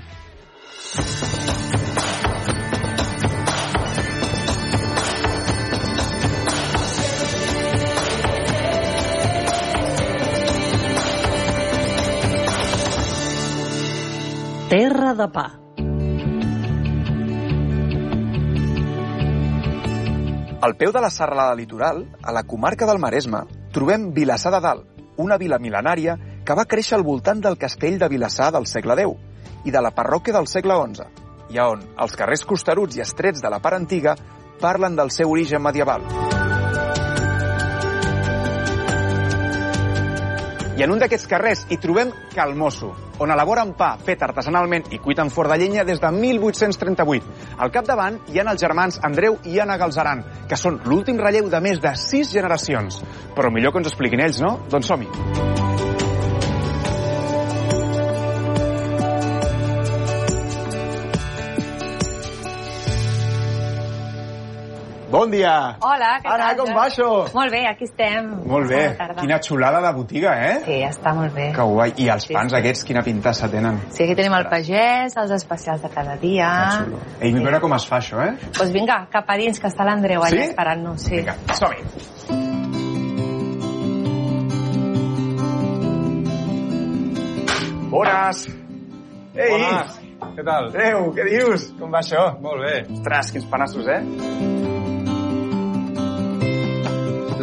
Terra 14.75 15.13
de 15.15 15.29
pa. 15.29 15.64
Al 20.65 20.77
peu 20.77 20.93
de 20.93 21.01
la 21.03 21.11
serralada 21.11 21.55
litoral, 21.55 22.07
a 22.23 22.33
la 22.33 22.43
comarca 22.45 22.87
del 22.87 22.99
Maresme, 22.99 23.43
trobem 23.71 24.07
Vilassar 24.17 24.51
de 24.55 24.61
Dalt, 24.65 25.03
una 25.21 25.37
vila 25.37 25.59
mil·lenària 25.61 26.15
que 26.41 26.57
va 26.57 26.65
créixer 26.65 26.97
al 26.97 27.05
voltant 27.05 27.43
del 27.45 27.59
castell 27.61 27.99
de 28.01 28.09
Vilassar 28.09 28.49
del 28.55 28.65
segle 28.65 28.97
X 29.03 29.69
i 29.69 29.75
de 29.77 29.83
la 29.85 29.93
parròquia 29.93 30.33
del 30.33 30.49
segle 30.49 30.79
XI, 30.81 31.05
i 31.53 31.61
a 31.61 31.69
on 31.75 31.85
els 32.01 32.17
carrers 32.17 32.49
costeruts 32.49 32.97
i 32.97 33.05
estrets 33.05 33.45
de 33.45 33.53
la 33.53 33.61
part 33.61 33.77
antiga 33.77 34.17
parlen 34.63 34.97
del 34.97 35.13
seu 35.13 35.37
origen 35.37 35.61
medieval. 35.69 36.09
I 40.75 40.83
en 40.83 40.91
un 40.91 40.99
d'aquests 40.99 41.29
carrers 41.31 41.61
hi 41.71 41.77
trobem 41.79 42.09
Calmosso, 42.33 42.89
on 43.23 43.31
elaboren 43.31 43.77
pa 43.79 43.93
fet 44.03 44.25
artesanalment 44.27 44.89
i 44.91 44.99
cuit 44.99 45.21
en 45.23 45.31
forn 45.31 45.53
de 45.55 45.59
llenya 45.61 45.85
des 45.87 46.03
de 46.03 46.11
1838. 46.11 47.31
Al 47.63 47.71
capdavant 47.71 48.19
hi 48.27 48.43
ha 48.43 48.49
els 48.51 48.61
germans 48.61 48.99
Andreu 49.07 49.39
i 49.47 49.61
Anna 49.63 49.79
Galzeran, 49.79 50.25
que 50.51 50.59
són 50.59 50.81
l'últim 50.91 51.23
relleu 51.23 51.47
de 51.47 51.63
més 51.63 51.79
de 51.79 51.95
sis 51.95 52.35
generacions. 52.35 53.05
Però 53.39 53.55
millor 53.55 53.71
que 53.71 53.85
ens 53.85 53.93
expliquin 53.95 54.27
ells, 54.27 54.43
no? 54.43 54.57
Doncs 54.67 54.91
som-hi. 54.91 55.94
Bon 65.15 65.31
dia. 65.33 65.55
Hola, 65.81 66.11
què 66.23 66.31
Anna, 66.33 66.49
tal? 66.51 66.57
com 66.61 66.73
va 66.77 66.85
això? 66.91 67.09
Molt 67.37 67.53
bé, 67.55 67.63
aquí 67.71 67.87
estem. 67.89 68.31
Molt 68.51 68.69
bé. 68.71 68.83
Quina 69.21 69.39
xulada 69.43 69.81
de 69.85 69.93
botiga, 69.97 70.35
eh? 70.49 70.57
Sí, 70.67 70.79
està 70.89 71.15
molt 71.17 71.35
bé. 71.37 71.51
Que 71.57 71.67
guai. 71.71 71.95
I 72.03 72.09
els 72.17 72.27
Sí, 72.29 72.35
pans 72.35 72.51
sí. 72.53 72.59
aquests, 72.59 72.85
quina 72.89 73.03
pintassa 73.07 73.49
tenen. 73.53 73.79
Sí, 73.95 74.03
aquí 74.05 74.15
tenim 74.19 74.35
el 74.39 74.49
pagès, 74.51 75.17
els 75.23 75.31
especials 75.39 75.83
de 75.87 75.93
cada 75.95 76.17
dia. 76.23 76.51
Ei, 77.21 77.31
vull 77.33 77.45
veure 77.47 77.61
com 77.63 77.75
es 77.79 77.87
fa 77.87 78.01
això, 78.03 78.21
eh? 78.27 78.35
Doncs 78.43 78.59
pues 78.59 78.73
vinga, 78.75 79.05
cap 79.13 79.31
a 79.31 79.37
dins, 79.41 79.61
que 79.61 79.71
està 79.71 79.87
l'Andreu 79.87 80.23
allà 80.23 80.35
Sí? 80.35 80.49
esperant-nos. 80.51 81.07
Sí. 81.07 81.17
Vinga, 81.23 81.37
som-hi. 81.55 82.43
Bones! 87.91 88.47
Ei! 89.35 89.51
Bones. 89.51 90.01
Què 90.35 90.43
tal? 90.47 90.71
Adéu, 90.73 91.11
què 91.15 91.27
dius? 91.29 91.69
Com 91.79 91.93
va 91.95 92.01
això? 92.03 92.25
Molt 92.43 92.63
bé. 92.65 92.75
Ostres, 92.97 93.33
quins 93.35 93.49
panassos, 93.51 93.87
eh? 93.93 94.54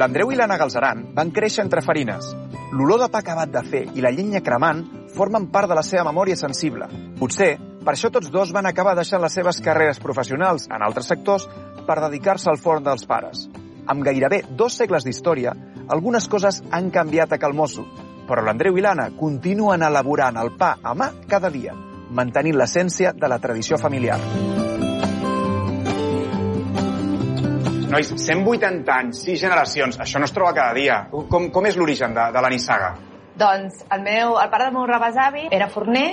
L'Andreu 0.02 0.32
i 0.34 0.38
l'Anna 0.40 0.56
Galzeran 0.58 1.04
van 1.14 1.30
créixer 1.30 1.62
entre 1.62 1.84
farines. 1.86 2.32
L'olor 2.74 3.04
de 3.04 3.08
pa 3.14 3.20
acabat 3.22 3.52
de 3.54 3.62
fer 3.62 3.82
i 3.94 4.02
la 4.02 4.10
llenya 4.10 4.40
cremant 4.42 4.80
formen 5.14 5.46
part 5.54 5.70
de 5.70 5.76
la 5.78 5.84
seva 5.86 6.08
memòria 6.08 6.34
sensible. 6.40 6.88
Potser, 7.20 7.52
per 7.86 7.94
això 7.94 8.10
tots 8.10 8.32
dos 8.34 8.50
van 8.56 8.66
acabar 8.66 8.96
deixant 8.98 9.22
les 9.22 9.36
seves 9.38 9.60
carreres 9.62 10.02
professionals 10.02 10.66
en 10.72 10.82
altres 10.82 11.12
sectors 11.12 11.46
per 11.86 12.00
dedicar-se 12.00 12.50
al 12.50 12.58
forn 12.58 12.88
dels 12.88 13.06
pares. 13.06 13.44
Amb 13.86 14.02
gairebé 14.08 14.42
dos 14.58 14.80
segles 14.82 15.06
d'història, 15.06 15.54
algunes 15.88 16.26
coses 16.32 16.64
han 16.72 16.90
canviat 16.90 17.38
a 17.38 17.42
Calmosso, 17.44 17.86
però 18.26 18.42
l'Andreu 18.42 18.82
i 18.82 18.82
l'Anna 18.82 19.12
continuen 19.20 19.86
elaborant 19.86 20.42
el 20.42 20.56
pa 20.58 20.80
a 20.82 20.98
mà 20.98 21.12
cada 21.30 21.54
dia, 21.54 21.78
mantenint 22.10 22.58
l'essència 22.58 23.14
de 23.14 23.30
la 23.30 23.38
tradició 23.38 23.78
familiar. 23.78 24.18
Nois, 27.92 28.08
180 28.08 28.88
anys, 28.88 29.18
6 29.26 29.42
generacions, 29.42 29.98
això 30.00 30.20
no 30.22 30.28
es 30.30 30.32
troba 30.32 30.54
cada 30.56 30.72
dia. 30.78 31.02
Com, 31.12 31.50
com 31.52 31.66
és 31.68 31.76
l'origen 31.76 32.14
de, 32.16 32.28
de 32.32 32.44
la 32.44 32.52
nissaga? 32.54 32.94
Doncs 33.36 33.82
el, 33.92 34.06
meu, 34.06 34.38
el 34.40 34.52
pare 34.54 34.70
del 34.70 34.78
meu 34.78 34.86
rebesavi 34.88 35.50
era 35.52 35.68
forner, 35.74 36.06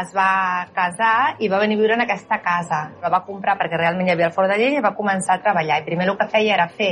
es 0.00 0.14
va 0.16 0.30
casar 0.72 1.34
i 1.44 1.50
va 1.52 1.60
venir 1.60 1.76
a 1.76 1.82
viure 1.82 1.98
en 1.98 2.06
aquesta 2.06 2.40
casa. 2.40 2.80
La 3.02 3.12
va 3.12 3.20
comprar 3.26 3.58
perquè 3.60 3.76
realment 3.76 4.08
hi 4.08 4.14
havia 4.14 4.30
el 4.30 4.32
forn 4.38 4.48
de 4.48 4.56
llenya 4.62 4.80
i 4.80 4.86
va 4.86 4.94
començar 4.96 5.36
a 5.36 5.44
treballar. 5.44 5.82
I 5.82 5.86
primer 5.90 6.08
el 6.08 6.16
que 6.16 6.30
feia 6.32 6.56
era 6.56 6.70
fer 6.72 6.90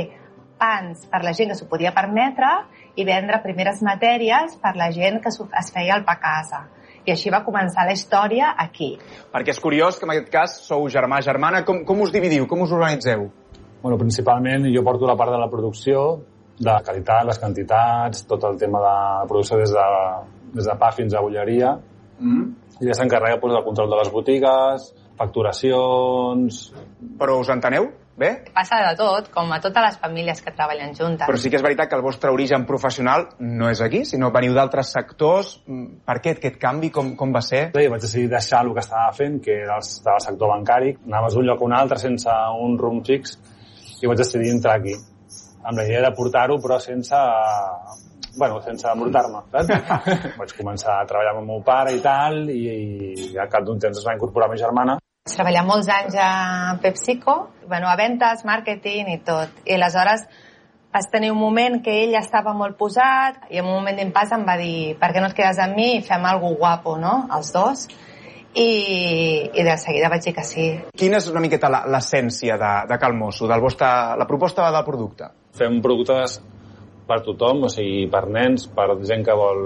pans 0.61 1.09
per 1.09 1.23
la 1.25 1.33
gent 1.33 1.49
que 1.49 1.57
s'ho 1.57 1.65
podia 1.73 1.95
permetre 1.97 2.53
i 3.01 3.09
vendre 3.09 3.41
primeres 3.41 3.81
matèries 3.81 4.59
per 4.61 4.75
la 4.77 4.91
gent 4.93 5.23
que 5.25 5.33
es 5.33 5.73
feia 5.73 5.97
al 5.97 6.05
pa 6.05 6.19
a 6.19 6.23
casa. 6.27 6.63
I 7.01 7.17
així 7.17 7.33
va 7.33 7.41
començar 7.41 7.89
la 7.89 7.97
història 7.97 8.53
aquí. 8.61 8.93
Perquè 9.33 9.57
és 9.57 9.63
curiós 9.63 9.97
que 9.97 10.05
en 10.05 10.13
aquest 10.19 10.33
cas 10.37 10.61
sou 10.69 10.85
germà-germana. 10.85 11.65
Com, 11.65 11.81
com 11.87 12.05
us 12.05 12.13
dividiu? 12.13 12.45
Com 12.45 12.61
us 12.61 12.75
organitzeu? 12.75 13.31
Bueno, 13.81 13.97
principalment 13.97 14.67
jo 14.73 14.83
porto 14.83 15.07
la 15.07 15.15
part 15.15 15.31
de 15.31 15.39
la 15.39 15.49
producció, 15.49 16.03
de 16.59 16.67
la 16.71 16.81
qualitat, 16.83 17.23
les 17.27 17.39
quantitats, 17.39 18.25
tot 18.27 18.43
el 18.49 18.57
tema 18.59 18.81
de 18.83 18.95
producció 19.29 19.59
des 19.61 19.71
de, 19.71 19.85
des 20.57 20.67
de 20.67 20.75
pa 20.79 20.91
fins 20.91 21.15
a 21.15 21.23
bolleria. 21.23 21.77
Mm. 22.19 22.49
I 22.79 22.89
ja 22.89 22.97
s'encarrega 22.99 23.39
doncs, 23.39 23.55
del 23.55 23.63
control 23.63 23.89
de 23.93 24.01
les 24.01 24.11
botigues, 24.11 24.91
facturacions... 25.19 26.61
Però 27.19 27.39
us 27.39 27.49
enteneu? 27.51 27.89
Bé? 28.19 28.33
Passa 28.51 28.81
de 28.83 28.95
tot, 28.99 29.29
com 29.31 29.51
a 29.55 29.61
totes 29.63 29.83
les 29.85 29.97
famílies 30.01 30.41
que 30.43 30.51
treballen 30.51 30.91
juntes. 30.91 31.23
Però 31.23 31.39
sí 31.39 31.47
que 31.51 31.55
és 31.55 31.63
veritat 31.63 31.87
que 31.87 31.95
el 31.95 32.03
vostre 32.03 32.33
origen 32.35 32.65
professional 32.67 33.29
no 33.39 33.69
és 33.71 33.79
aquí, 33.79 34.01
sinó 34.07 34.27
veniu 34.35 34.51
d'altres 34.57 34.91
sectors. 34.91 35.53
Mm, 35.67 36.01
Per 36.03 36.17
què 36.19 36.33
aquest 36.35 36.57
canvi? 36.59 36.89
Com, 36.91 37.13
com 37.15 37.31
va 37.31 37.39
ser? 37.45 37.69
Sí, 37.71 37.85
vaig 37.87 38.03
decidir 38.03 38.27
deixar 38.33 38.65
el 38.65 38.73
que 38.75 38.83
estava 38.83 39.13
fent, 39.15 39.39
que 39.45 39.55
era 39.61 39.79
el, 39.79 39.87
del 40.09 40.19
sector 40.25 40.51
bancari. 40.51 40.97
Anaves 41.07 41.39
d'un 41.39 41.47
lloc 41.47 41.63
a 41.63 41.67
un 41.69 41.77
altre 41.79 42.01
sense 42.03 42.35
un 42.59 42.75
rumb 42.81 43.07
fix 43.07 43.37
i 44.01 44.07
vaig 44.07 44.21
decidir 44.21 44.53
entrar 44.55 44.77
aquí 44.79 44.95
amb 45.63 45.77
la 45.77 45.85
idea 45.85 46.01
de 46.05 46.13
portar-ho, 46.15 46.57
però 46.63 46.79
sense 46.79 47.17
bueno, 48.39 48.61
sense 48.61 48.87
embrutar-me, 48.87 49.41
saps? 49.51 49.99
vaig 50.39 50.55
començar 50.57 50.99
a 50.99 51.05
treballar 51.09 51.35
amb 51.35 51.43
el 51.43 51.47
meu 51.49 51.63
pare 51.65 51.93
i 51.95 52.01
tal, 52.03 52.45
i, 52.49 53.13
i 53.29 53.37
al 53.37 53.49
cap 53.51 53.65
d'un 53.67 53.79
temps 53.81 53.97
es 53.97 54.05
va 54.05 54.15
incorporar 54.15 54.49
ma 54.49 54.59
germana. 54.59 54.97
Vaig 55.27 55.35
treballar 55.35 55.65
molts 55.67 55.89
anys 55.93 56.15
a 56.17 56.29
PepsiCo, 56.81 57.35
bueno, 57.67 57.89
a 57.89 57.97
ventes, 57.99 58.45
màrqueting 58.47 59.11
i 59.13 59.19
tot. 59.25 59.59
I 59.65 59.75
aleshores 59.75 60.25
vas 60.93 61.09
tenir 61.11 61.31
un 61.31 61.37
moment 61.37 61.81
que 61.85 61.93
ell 62.03 62.15
estava 62.17 62.55
molt 62.57 62.77
posat 62.79 63.49
i 63.53 63.59
en 63.61 63.67
un 63.67 63.75
moment 63.75 63.99
d'impàs 63.99 64.31
em 64.33 64.45
va 64.47 64.55
dir 64.57 64.95
per 65.01 65.11
què 65.13 65.21
no 65.21 65.29
et 65.29 65.37
quedes 65.37 65.59
amb 65.61 65.77
mi 65.77 65.91
i 65.99 66.05
fem 66.05 66.25
alguna 66.25 66.57
guapo, 66.63 66.95
no?, 66.97 67.15
els 67.35 67.51
dos. 67.53 67.85
I, 68.55 69.49
i 69.53 69.63
de 69.63 69.75
seguida 69.77 70.09
vaig 70.09 70.23
dir 70.25 70.33
que 70.35 70.43
sí. 70.43 70.67
Quina 70.97 71.19
és 71.21 71.27
una 71.29 71.41
miqueta 71.43 71.69
la- 71.69 71.83
l'essència 71.87 72.57
de, 72.57 72.71
de 72.89 72.97
Calmosso, 73.01 73.47
del 73.47 73.61
vostre, 73.61 73.87
la 74.17 74.25
proposta 74.27 74.69
del 74.73 74.85
producte? 74.87 75.29
Fem 75.57 75.79
productes 75.81 76.39
per 77.09 77.21
tothom, 77.25 77.63
o 77.65 77.69
sigui, 77.73 78.07
per 78.09 78.27
nens, 78.29 78.67
per 78.69 78.87
gent 79.05 79.23
que 79.25 79.33
vol 79.37 79.61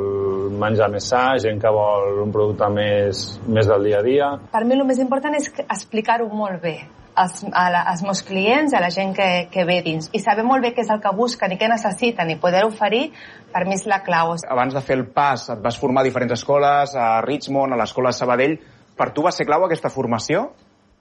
menjar 0.60 0.88
més 0.92 1.08
sa, 1.12 1.34
gent 1.44 1.60
que 1.60 1.72
vol 1.76 2.22
un 2.24 2.32
producte 2.32 2.70
més, 2.72 3.24
més 3.52 3.68
del 3.68 3.84
dia 3.90 4.00
a 4.00 4.04
dia. 4.06 4.30
Per 4.52 4.64
mi 4.68 4.78
el 4.78 4.86
més 4.88 5.00
important 5.04 5.36
és 5.36 5.50
explicar-ho 5.66 6.30
molt 6.32 6.62
bé 6.64 6.78
als, 7.20 7.44
a 7.52 7.66
la, 7.70 7.82
als 7.92 8.02
meus 8.02 8.24
clients, 8.26 8.74
a 8.74 8.80
la 8.82 8.90
gent 8.96 9.12
que, 9.18 9.28
que 9.52 9.66
ve 9.68 9.82
dins, 9.86 10.08
i 10.16 10.22
saber 10.24 10.46
molt 10.48 10.64
bé 10.64 10.72
què 10.74 10.82
és 10.86 10.90
el 10.90 11.02
que 11.04 11.12
busquen 11.16 11.52
i 11.52 11.60
què 11.60 11.68
necessiten 11.70 12.32
i 12.32 12.38
poder 12.42 12.64
oferir, 12.66 13.10
per 13.54 13.66
mi 13.68 13.76
és 13.76 13.84
la 13.92 14.00
clau. 14.08 14.38
Abans 14.50 14.74
de 14.74 14.82
fer 14.82 14.96
el 15.02 15.06
pas, 15.14 15.50
et 15.54 15.60
vas 15.62 15.78
formar 15.78 16.02
a 16.02 16.08
diferents 16.08 16.34
escoles, 16.40 16.96
a 16.96 17.20
Richmond, 17.28 17.76
a 17.76 17.82
l'escola 17.84 18.10
de 18.16 18.18
Sabadell. 18.22 18.56
Per 18.98 19.10
tu 19.14 19.24
va 19.26 19.32
ser 19.34 19.46
clau 19.50 19.66
aquesta 19.66 19.90
formació? 19.90 20.52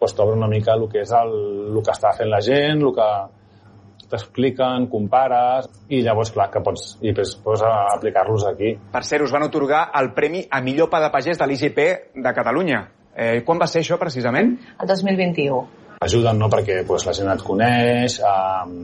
pues, 0.02 0.16
t'obre 0.18 0.34
una 0.34 0.48
mica 0.50 0.72
el 0.74 0.88
que 0.90 1.04
és 1.04 1.12
el, 1.14 1.30
el 1.70 1.76
que 1.86 1.92
està 1.92 2.10
fent 2.16 2.26
la 2.26 2.40
gent, 2.42 2.80
el 2.82 2.90
que 2.96 3.04
t'expliquen, 4.10 4.88
compares, 4.90 5.68
i 5.94 6.02
llavors, 6.02 6.32
clar, 6.34 6.48
que 6.50 6.60
pots, 6.64 6.96
i 7.06 7.12
pues, 7.14 7.36
pots 7.44 7.62
a- 7.62 7.94
aplicar-los 7.94 8.44
aquí. 8.48 8.72
Per 8.92 9.02
cert, 9.06 9.22
us 9.24 9.32
van 9.32 9.46
otorgar 9.46 9.84
el 10.00 10.10
Premi 10.16 10.42
a 10.50 10.60
millor 10.60 10.90
pa 10.90 11.00
de 11.00 11.10
pagès 11.14 11.38
de 11.38 11.46
l'IGP 11.46 11.78
de 12.18 12.34
Catalunya. 12.34 12.80
Eh, 13.14 13.44
quan 13.46 13.60
va 13.62 13.68
ser 13.70 13.84
això, 13.84 13.98
precisament? 14.00 14.56
El 14.80 14.88
2021. 14.90 15.62
Ajuden, 16.02 16.38
no?, 16.38 16.48
perquè 16.50 16.82
pues, 16.86 17.06
la 17.06 17.14
gent 17.14 17.30
et 17.30 17.46
coneix, 17.46 18.18
um, 18.26 18.74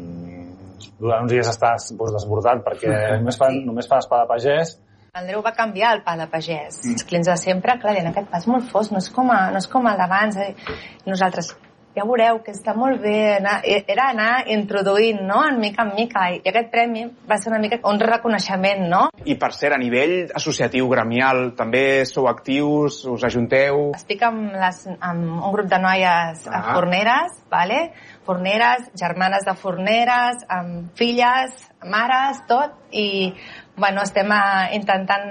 durant 1.00 1.26
uns 1.26 1.32
dies 1.32 1.50
estàs 1.50 1.90
pues, 1.98 2.14
desbordat 2.14 2.62
perquè 2.62 2.94
només 3.18 3.36
fan, 3.40 3.58
només 3.66 3.90
fan 3.90 4.06
pa 4.08 4.22
de 4.22 4.30
pagès, 4.30 4.76
L'Andreu 5.18 5.40
va 5.42 5.50
canviar 5.50 5.96
el 5.96 6.04
pa 6.06 6.12
de 6.14 6.28
pagès. 6.30 6.76
Els 6.86 7.02
clients 7.08 7.26
de 7.26 7.34
sempre, 7.40 7.74
clar, 7.82 7.96
deien, 7.96 8.12
aquest 8.12 8.28
pa 8.30 8.38
és 8.38 8.46
molt 8.46 8.68
fos, 8.70 8.92
no 8.94 9.02
és 9.02 9.08
com, 9.10 9.32
a, 9.34 9.48
no 9.50 9.58
és 9.58 9.66
com 9.72 9.88
el 9.90 9.98
d'abans. 9.98 10.36
Eh? 10.44 10.76
Nosaltres, 11.10 11.56
ja 11.98 12.04
veureu 12.06 12.38
que 12.44 12.52
està 12.54 12.74
molt 12.78 13.00
bé. 13.02 13.16
Anar, 13.40 13.56
era 13.66 14.12
anar 14.12 14.44
introduint, 14.54 15.18
no?, 15.26 15.40
en 15.42 15.58
mica 15.58 15.82
en 15.88 15.90
mica. 15.96 16.28
I 16.36 16.38
aquest 16.52 16.70
premi 16.70 17.02
va 17.26 17.40
ser 17.42 17.50
una 17.50 17.58
mica 17.58 17.80
un 17.90 17.98
reconeixement, 17.98 18.84
no? 18.92 19.00
I 19.26 19.34
per 19.40 19.50
cert, 19.56 19.74
a 19.74 19.80
nivell 19.82 20.30
associatiu, 20.38 20.86
gremial, 20.92 21.48
també 21.58 22.04
sou 22.06 22.30
actius, 22.30 23.00
us 23.10 23.26
ajunteu... 23.26 23.88
Estic 23.98 24.22
amb, 24.28 24.54
les, 24.54 24.84
amb 24.94 25.26
un 25.40 25.56
grup 25.56 25.66
de 25.72 25.82
noies 25.82 26.46
ah. 26.46 26.62
forneres, 26.76 27.42
vale? 27.50 27.88
forneres, 28.28 28.90
germanes 29.00 29.46
de 29.48 29.54
forneres, 29.56 30.42
amb 30.52 30.92
filles, 30.98 31.54
mares, 31.88 32.42
tot, 32.50 32.74
i 32.92 33.32
bueno, 33.78 34.02
estem 34.02 34.30
eh, 34.34 34.76
intentant, 34.76 35.28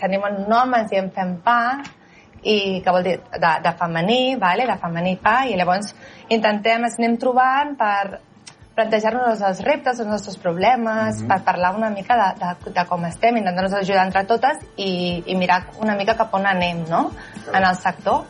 tenim 0.00 0.24
un 0.28 0.44
nom, 0.48 0.76
ens 0.78 0.92
diem 0.92 1.10
fem 1.14 1.38
pa, 1.44 1.58
i 2.42 2.80
que 2.84 2.94
vol 2.94 3.02
dir 3.02 3.16
de, 3.18 3.52
de 3.64 3.74
femení, 3.80 4.36
vale? 4.38 4.66
de 4.68 4.78
femení 4.78 5.16
pa, 5.22 5.40
i 5.48 5.56
llavors 5.58 5.92
intentem, 6.30 6.86
ens 6.86 6.98
anem 7.00 7.18
trobant 7.18 7.74
per 7.80 8.20
plantejar-nos 8.78 9.40
els 9.42 9.60
reptes, 9.66 9.98
els 9.98 10.06
nostres 10.06 10.38
problemes, 10.38 11.24
per 11.26 11.40
parlar 11.46 11.72
una 11.74 11.90
mica 11.90 12.14
de, 12.20 12.28
de, 12.38 12.72
de 12.76 12.84
com 12.86 13.08
estem, 13.08 13.40
intentar-nos 13.40 13.74
ajudar 13.80 14.06
entre 14.06 14.22
totes 14.30 14.62
i, 14.76 14.90
i 15.26 15.38
mirar 15.40 15.64
una 15.82 15.96
mica 15.98 16.14
cap 16.18 16.34
on 16.38 16.46
anem, 16.46 16.84
no?, 16.90 17.08
en 17.48 17.62
el 17.64 17.74
sector. 17.80 18.28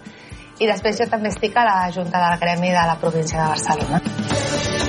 I 0.59 0.67
després 0.67 0.99
jo 0.99 1.07
també 1.13 1.31
estic 1.31 1.55
a 1.57 1.69
la 1.69 1.81
Junta 1.95 2.25
del 2.25 2.41
Gremi 2.41 2.73
de 2.73 2.87
la 2.89 2.97
província 2.99 3.43
de 3.43 3.49
Barcelona. 3.53 4.88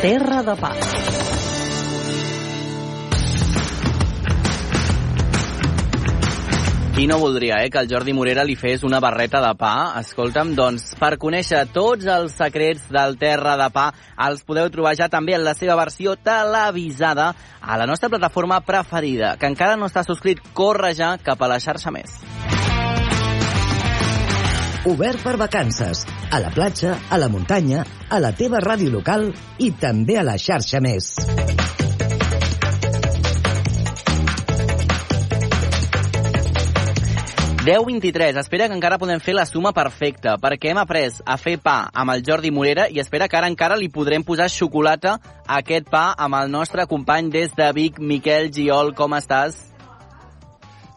Terra 0.00 0.40
de 0.42 0.54
pa. 0.56 0.70
Qui 6.94 7.04
no 7.06 7.18
voldria, 7.18 7.58
eh, 7.62 7.68
que 7.68 7.78
el 7.78 7.88
Jordi 7.90 8.14
Morera 8.16 8.42
li 8.48 8.56
fes 8.56 8.80
una 8.82 8.96
barreta 9.04 9.42
de 9.44 9.52
pa? 9.60 9.74
Escolta'm, 10.00 10.54
doncs, 10.56 10.94
per 10.96 11.18
conèixer 11.20 11.66
tots 11.74 12.08
els 12.08 12.32
secrets 12.32 12.88
del 12.88 13.18
Terra 13.20 13.58
de 13.60 13.68
Pa, 13.76 13.90
els 14.24 14.40
podeu 14.48 14.72
trobar 14.72 14.96
ja 14.96 15.10
també 15.12 15.36
en 15.36 15.44
la 15.44 15.52
seva 15.52 15.76
versió 15.76 16.16
televisada 16.16 17.34
a 17.60 17.76
la 17.76 17.84
nostra 17.84 18.08
plataforma 18.08 18.62
preferida. 18.64 19.36
Que 19.36 19.52
encara 19.52 19.76
no 19.76 19.92
està 19.92 20.00
subscrit, 20.08 20.40
corre 20.54 20.94
ja 20.96 21.18
cap 21.20 21.44
a 21.44 21.52
la 21.52 21.60
xarxa 21.60 21.92
més. 21.92 22.16
Obert 24.86 25.20
per 25.20 25.36
vacances. 25.36 26.06
A 26.32 26.38
la 26.40 26.48
platja, 26.48 26.94
a 27.10 27.18
la 27.18 27.28
muntanya, 27.28 27.84
a 28.08 28.16
la 28.16 28.32
teva 28.32 28.62
ràdio 28.64 28.88
local 28.88 29.26
i 29.60 29.74
també 29.76 30.16
a 30.16 30.24
la 30.24 30.38
xarxa 30.40 30.80
més. 30.80 31.12
10-23. 37.60 38.40
Espera 38.40 38.70
que 38.70 38.74
encara 38.74 38.96
podem 38.96 39.20
fer 39.20 39.36
la 39.36 39.44
suma 39.44 39.74
perfecta, 39.76 40.38
perquè 40.40 40.72
hem 40.72 40.80
après 40.80 41.20
a 41.28 41.36
fer 41.36 41.58
pa 41.60 41.90
amb 41.92 42.16
el 42.16 42.24
Jordi 42.24 42.48
Morera 42.48 42.88
i 42.88 43.04
espera 43.04 43.28
que 43.28 43.36
ara 43.36 43.52
encara 43.52 43.76
li 43.76 43.92
podrem 43.92 44.24
posar 44.24 44.48
xocolata 44.48 45.18
a 45.44 45.60
aquest 45.60 45.92
pa 45.92 46.14
amb 46.16 46.40
el 46.40 46.48
nostre 46.48 46.88
company 46.88 47.28
des 47.28 47.52
de 47.52 47.68
Vic, 47.76 48.00
Miquel 48.00 48.48
Giol. 48.48 48.94
Com 48.96 49.12
estàs? 49.12 49.69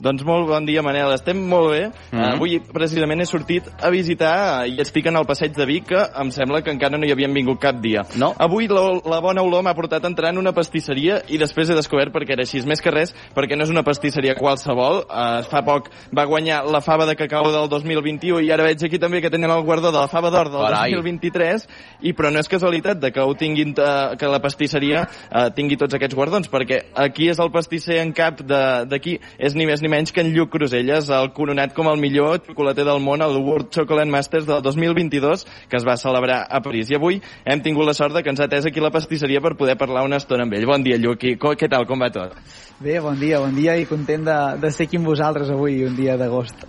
Doncs 0.03 0.23
molt 0.27 0.49
bon 0.49 0.65
dia, 0.67 0.81
Manel. 0.83 1.13
Estem 1.15 1.37
molt 1.47 1.69
bé. 1.71 1.83
Mm 1.87 2.19
-hmm. 2.19 2.33
Avui, 2.33 2.59
precisament, 2.59 3.21
he 3.21 3.25
sortit 3.25 3.63
a 3.81 3.89
visitar 3.89 4.67
i 4.67 4.75
estic 4.81 5.05
en 5.05 5.15
el 5.15 5.25
passeig 5.25 5.55
de 5.55 5.65
Vic, 5.65 5.85
que 5.87 6.01
em 6.21 6.29
sembla 6.31 6.61
que 6.61 6.71
encara 6.71 6.97
no 6.97 7.05
hi 7.05 7.11
havien 7.11 7.33
vingut 7.33 7.59
cap 7.59 7.75
dia. 7.79 8.01
No? 8.17 8.33
Avui 8.37 8.67
la, 8.67 8.99
la 9.05 9.19
bona 9.21 9.41
olor 9.41 9.63
m'ha 9.63 9.73
portat 9.73 10.03
a 10.03 10.07
entrar 10.07 10.29
en 10.31 10.37
una 10.37 10.51
pastisseria 10.51 11.21
i 11.29 11.37
després 11.37 11.69
he 11.69 11.75
descobert 11.75 12.13
perquè 12.13 12.33
era 12.33 12.41
així. 12.41 12.61
Més 12.65 12.81
que 12.81 12.91
res, 12.91 13.15
perquè 13.35 13.55
no 13.55 13.63
és 13.63 13.69
una 13.69 13.83
pastisseria 13.83 14.35
qualsevol. 14.35 15.05
Uh, 15.09 15.43
fa 15.49 15.61
poc 15.63 15.89
va 16.15 16.25
guanyar 16.25 16.65
la 16.65 16.81
fava 16.81 17.05
de 17.05 17.15
cacau 17.15 17.51
del 17.51 17.69
2021 17.69 18.41
i 18.41 18.51
ara 18.51 18.63
veig 18.63 18.83
aquí 18.83 18.99
també 18.99 19.21
que 19.21 19.29
tenen 19.29 19.49
el 19.51 19.63
guardó 19.63 19.91
de 19.91 19.97
la 19.97 20.07
fava 20.07 20.29
d'or 20.29 20.49
del 20.51 20.61
Carai. 20.61 20.91
2023 20.91 21.67
i 22.01 22.13
però 22.13 22.31
no 22.31 22.39
és 22.39 22.47
casualitat 22.49 22.99
de 22.99 23.11
que 23.11 23.21
ho 23.21 23.33
tinguin 23.35 23.69
uh, 23.77 24.17
que 24.17 24.27
la 24.27 24.39
pastisseria 24.39 25.07
uh, 25.31 25.49
tingui 25.55 25.77
tots 25.77 25.93
aquests 25.93 26.15
guardons 26.15 26.49
perquè 26.51 26.81
aquí 26.93 27.29
és 27.29 27.39
el 27.39 27.51
pastisser 27.51 27.99
en 28.01 28.11
cap 28.13 28.41
de- 28.41 28.85
d'aquí 28.85 29.19
és 29.39 29.55
ni 29.55 29.65
més 29.65 29.81
ni 29.81 29.92
menys 29.93 30.11
que 30.11 30.23
en 30.25 30.31
Lluc 30.33 30.49
Cruselles 30.55 31.09
el 31.13 31.29
coronat 31.37 31.73
com 31.77 31.87
el 31.91 31.99
millor 32.01 32.39
xocolater 32.47 32.85
del 32.87 33.01
món 33.03 33.21
al 33.21 33.37
World 33.37 33.69
Chocolate 33.75 34.09
Masters 34.09 34.47
del 34.49 34.63
2022 34.65 35.45
que 35.69 35.77
es 35.77 35.85
va 35.85 35.97
celebrar 36.01 36.39
a 36.49 36.61
París 36.65 36.89
i 36.89 36.97
avui 36.97 37.21
hem 37.45 37.61
tingut 37.61 37.85
la 37.85 37.93
sort 37.93 38.17
de 38.17 38.23
que 38.25 38.33
ens 38.33 38.41
ha 38.41 38.47
atès 38.49 38.65
aquí 38.65 38.81
la 38.81 38.93
pastisseria 38.95 39.41
per 39.43 39.53
poder 39.59 39.77
parlar 39.77 40.05
una 40.07 40.17
estona 40.23 40.47
amb 40.47 40.57
ell 40.57 40.65
bon 40.65 40.81
dia 40.85 40.97
Lluc, 40.97 41.27
i 41.29 41.37
què 41.37 41.69
tal, 41.69 41.85
com 41.85 42.01
va 42.01 42.09
tot? 42.09 42.33
Bé, 42.81 42.97
bon 42.99 43.19
dia, 43.19 43.39
bon 43.43 43.53
dia 43.53 43.77
i 43.77 43.85
content 43.85 44.25
de, 44.25 44.39
de 44.63 44.71
ser 44.73 44.87
aquí 44.89 44.97
amb 44.97 45.13
vosaltres 45.13 45.53
avui, 45.53 45.83
un 45.85 45.93
dia 45.95 46.17
d'agost. 46.17 46.65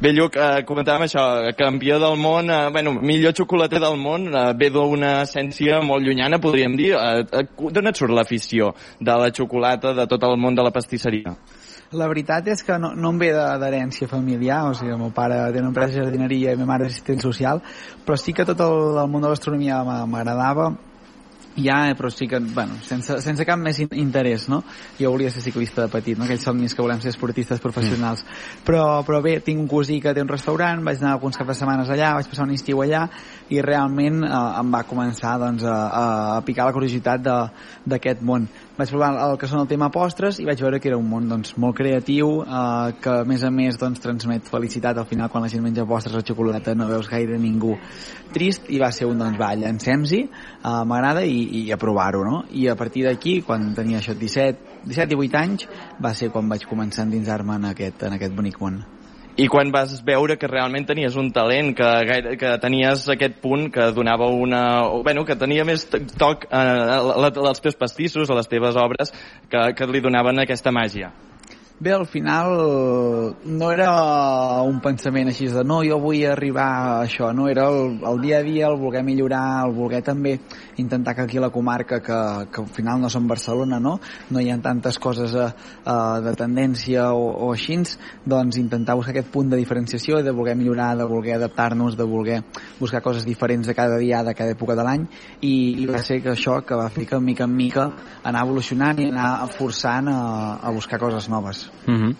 Bé, 0.00 0.14
Lluc, 0.16 0.38
eh, 0.40 0.62
comentàvem 0.64 1.02
això, 1.04 1.22
campió 1.58 1.98
del 2.00 2.16
món, 2.16 2.48
eh, 2.48 2.70
bueno, 2.72 2.94
millor 3.02 3.34
xocolater 3.36 3.82
del 3.82 3.98
món, 4.00 4.30
eh, 4.30 4.54
ve 4.56 4.70
d'una 4.72 5.10
essència 5.26 5.82
molt 5.84 6.06
llunyana, 6.06 6.38
podríem 6.40 6.76
dir. 6.76 6.94
Eh, 6.94 7.26
eh, 7.42 7.44
D'on 7.74 7.90
et 7.90 7.96
surt 7.96 8.14
l'afició 8.14 8.72
de 8.98 9.18
la 9.20 9.28
xocolata, 9.28 9.92
de 9.92 10.06
tot 10.06 10.22
el 10.24 10.38
món 10.38 10.54
de 10.54 10.62
la 10.62 10.70
pastisseria? 10.70 11.34
La 11.90 12.06
veritat 12.06 12.46
és 12.46 12.60
que 12.62 12.76
no, 12.78 12.92
no 12.94 13.10
em 13.10 13.16
ve 13.18 13.32
d'herència 13.34 14.06
familiar, 14.06 14.60
o 14.68 14.74
sigui, 14.78 14.92
el 14.94 15.00
meu 15.00 15.10
pare 15.10 15.40
té 15.50 15.58
una 15.58 15.72
empresa 15.72 15.96
de 15.96 16.04
jardineria 16.04 16.52
i 16.54 16.60
ma 16.60 16.68
mare 16.68 16.86
és 16.86 16.92
assistent 16.94 17.18
social, 17.24 17.58
però 18.06 18.14
sí 18.14 18.30
que 18.36 18.46
tot 18.46 18.62
el, 18.62 18.76
el 19.02 19.10
món 19.10 19.24
de 19.26 19.32
l'astronomia 19.32 19.80
m'a- 19.82 20.04
m'agradava, 20.06 20.68
ja, 21.58 21.80
però 21.98 22.08
sí 22.14 22.28
que, 22.30 22.38
bueno, 22.38 22.76
sense, 22.86 23.16
sense 23.24 23.44
cap 23.44 23.58
més 23.58 23.80
in- 23.82 23.90
interès, 23.98 24.46
no? 24.48 24.60
Jo 25.00 25.10
volia 25.10 25.32
ser 25.34 25.42
ciclista 25.42 25.82
de 25.82 25.90
petit, 25.90 26.16
no? 26.16 26.28
Aquells 26.28 26.46
somnis 26.46 26.76
que 26.78 26.82
volem 26.86 27.02
ser 27.02 27.10
esportistes 27.10 27.58
professionals. 27.60 28.22
Mm. 28.22 28.62
Però, 28.70 28.84
però 29.04 29.18
bé, 29.20 29.40
tinc 29.42 29.58
un 29.58 29.66
cosí 29.68 29.98
que 30.00 30.14
té 30.14 30.22
un 30.22 30.30
restaurant, 30.30 30.86
vaig 30.86 31.02
anar 31.02 31.16
alguns 31.16 31.36
caps 31.36 31.50
de 31.50 31.58
setmanes 31.58 31.90
allà, 31.90 32.14
vaig 32.20 32.30
passar 32.30 32.46
un 32.46 32.54
estiu 32.54 32.84
allà, 32.86 33.08
i 33.50 33.58
realment 33.66 34.22
eh, 34.22 34.30
em 34.62 34.70
va 34.72 34.84
començar 34.86 35.34
doncs, 35.42 35.66
a, 35.66 35.76
a 36.38 36.40
picar 36.46 36.70
la 36.70 36.76
curiositat 36.78 37.26
d'aquest 37.26 38.22
món. 38.22 38.46
Vaig 38.80 38.88
provar 38.88 39.10
el 39.20 39.34
que 39.36 39.48
són 39.50 39.60
el 39.60 39.66
tema 39.68 39.90
postres 39.92 40.38
i 40.40 40.46
vaig 40.48 40.60
veure 40.64 40.78
que 40.80 40.88
era 40.88 40.96
un 40.96 41.04
món 41.04 41.26
doncs, 41.28 41.50
molt 41.60 41.76
creatiu, 41.76 42.30
eh, 42.40 42.92
que 43.04 43.10
a 43.12 43.26
més 43.28 43.42
a 43.44 43.50
més 43.52 43.76
doncs, 43.76 44.00
transmet 44.00 44.46
felicitat 44.48 44.96
al 44.96 45.04
final 45.10 45.28
quan 45.28 45.44
la 45.44 45.50
gent 45.52 45.60
menja 45.66 45.84
postres 45.84 46.16
o 46.16 46.22
xocolata 46.24 46.72
no 46.74 46.86
veus 46.88 47.10
gaire 47.10 47.36
ningú 47.42 47.74
trist 48.32 48.70
i 48.72 48.78
va 48.80 48.88
ser 48.96 49.10
un 49.10 49.20
doncs 49.20 49.36
va, 49.36 49.50
llancem-s'hi, 49.60 50.20
eh, 50.24 50.72
m'agrada 50.88 51.26
i, 51.28 51.42
i 51.60 51.66
a 51.76 51.78
provar-ho, 51.82 52.22
no? 52.24 52.38
I 52.56 52.70
a 52.72 52.76
partir 52.80 53.04
d'aquí, 53.04 53.42
quan 53.44 53.74
tenia 53.76 54.00
això 54.00 54.16
17, 54.16 54.80
17 54.86 55.12
18 55.12 55.42
anys, 55.42 55.68
va 56.00 56.14
ser 56.16 56.30
quan 56.32 56.48
vaig 56.48 56.64
començar 56.70 57.04
a 57.04 57.10
endinsar-me 57.10 57.60
en 57.60 57.68
aquest, 57.74 58.08
en 58.08 58.16
aquest 58.16 58.32
bonic 58.38 58.56
món. 58.64 58.80
I 59.36 59.46
quan 59.48 59.70
vas 59.72 59.94
veure 60.04 60.36
que 60.36 60.48
realment 60.50 60.88
tenies 60.88 61.16
un 61.16 61.30
talent, 61.32 61.72
que, 61.76 61.88
gaire, 62.08 62.36
que 62.40 62.56
tenies 62.62 63.06
aquest 63.14 63.38
punt 63.40 63.70
que 63.72 63.90
donava 63.96 64.28
una... 64.34 64.62
Bueno, 65.06 65.24
que 65.24 65.38
tenia 65.38 65.64
més 65.64 65.86
toc 66.18 66.48
eh, 66.50 66.58
als 66.58 67.62
teus 67.62 67.78
pastissos, 67.78 68.30
a 68.30 68.38
les 68.38 68.50
teves 68.50 68.76
obres, 68.76 69.14
que, 69.48 69.70
que 69.78 69.90
li 69.90 70.02
donaven 70.04 70.42
aquesta 70.42 70.74
màgia. 70.74 71.12
Bé, 71.80 71.92
al 71.92 72.06
final 72.06 73.36
no 73.42 73.68
era 73.72 73.90
un 74.68 74.82
pensament 74.84 75.30
així 75.30 75.46
de 75.48 75.62
no, 75.64 75.78
jo 75.80 75.96
vull 75.96 76.26
arribar 76.28 76.66
a 76.76 76.96
això, 77.06 77.30
no, 77.32 77.46
era 77.48 77.70
el, 77.72 77.94
el 78.04 78.20
dia 78.20 78.42
a 78.42 78.44
dia, 78.44 78.66
el 78.68 78.76
voler 78.76 79.00
millorar, 79.00 79.64
el 79.64 79.72
voler 79.72 80.02
també 80.04 80.34
intentar 80.76 81.14
que 81.16 81.24
aquí 81.24 81.38
a 81.40 81.46
la 81.46 81.48
comarca, 81.48 82.02
que, 82.04 82.18
que 82.52 82.60
al 82.60 82.68
final 82.68 83.00
no 83.00 83.08
som 83.08 83.24
Barcelona, 83.28 83.78
no, 83.80 83.94
no 84.28 84.42
hi 84.44 84.50
ha 84.52 84.58
tantes 84.60 84.98
coses 85.00 85.32
eh, 85.32 85.46
eh, 85.46 86.20
de 86.26 86.34
tendència 86.36 87.06
o, 87.16 87.24
o 87.46 87.48
així, 87.54 87.78
doncs 88.28 88.60
intentar 88.60 88.98
buscar 89.00 89.14
aquest 89.14 89.32
punt 89.32 89.48
de 89.48 89.56
diferenciació, 89.56 90.20
de 90.20 90.36
voler 90.36 90.58
millorar, 90.60 90.90
de 91.00 91.08
voler 91.08 91.38
adaptar-nos, 91.38 91.96
de 91.96 92.04
voler 92.04 92.42
buscar 92.76 93.00
coses 93.00 93.24
diferents 93.24 93.72
de 93.72 93.78
cada 93.80 93.96
dia, 93.96 94.20
de 94.26 94.36
cada 94.36 94.52
època 94.52 94.76
de 94.76 94.84
l'any, 94.84 95.08
i, 95.40 95.54
i 95.80 95.88
va 95.88 96.04
ser 96.04 96.20
que 96.20 96.34
això 96.36 96.60
que 96.60 96.76
va 96.76 96.90
fer 96.92 97.08
que 97.08 97.24
mica 97.24 97.48
en 97.48 97.56
mica 97.56 97.88
anar 98.20 98.44
evolucionant 98.44 99.00
i 99.00 99.08
anar 99.08 99.48
forçant 99.56 100.12
a, 100.12 100.20
a 100.60 100.76
buscar 100.76 101.00
coses 101.00 101.32
noves. 101.32 101.69
Mm 101.86 101.96
-hmm. 101.96 102.16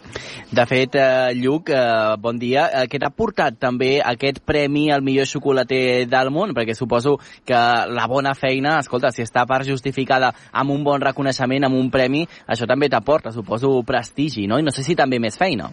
De 0.51 0.67
fet, 0.67 0.95
eh, 0.95 1.35
Lluc, 1.35 1.69
eh, 1.69 2.17
bon 2.19 2.39
dia. 2.39 2.67
Eh, 2.73 2.89
què 2.89 2.99
t'ha 2.99 3.11
portat 3.11 3.59
també 3.59 4.01
aquest 4.03 4.41
premi 4.45 4.91
al 4.91 5.03
millor 5.03 5.27
xocolater 5.27 6.09
del 6.09 6.31
món? 6.31 6.55
Perquè 6.55 6.75
suposo 6.75 7.19
que 7.45 7.55
la 7.55 8.07
bona 8.09 8.35
feina, 8.35 8.79
escolta, 8.81 9.13
si 9.13 9.23
està 9.23 9.47
per 9.47 9.65
justificada 9.65 10.35
amb 10.53 10.71
un 10.71 10.83
bon 10.83 11.01
reconeixement, 11.01 11.65
amb 11.65 11.77
un 11.77 11.91
premi, 11.91 12.27
això 12.49 12.67
també 12.67 12.89
t'aporta, 12.89 13.31
suposo, 13.31 13.83
prestigi, 13.83 14.47
no? 14.47 14.59
I 14.59 14.63
no 14.63 14.71
sé 14.71 14.83
si 14.83 14.97
també 14.97 15.21
més 15.21 15.37
feina. 15.37 15.71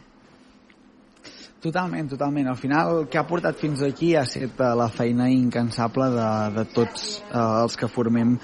Totalment, 1.59 2.07
totalment. 2.07 2.47
Al 2.47 2.55
final 2.55 2.97
el 2.99 3.07
que 3.09 3.17
ha 3.17 3.25
portat 3.25 3.57
fins 3.57 3.81
aquí 3.81 4.13
ha 4.15 4.21
estat 4.27 4.61
eh, 4.61 4.73
la 4.77 4.89
feina 4.93 5.25
incansable 5.33 6.11
de, 6.13 6.29
de 6.53 6.65
tots 6.75 7.07
eh, 7.31 7.39
els 7.63 7.75
que 7.75 7.89
formem 7.89 8.37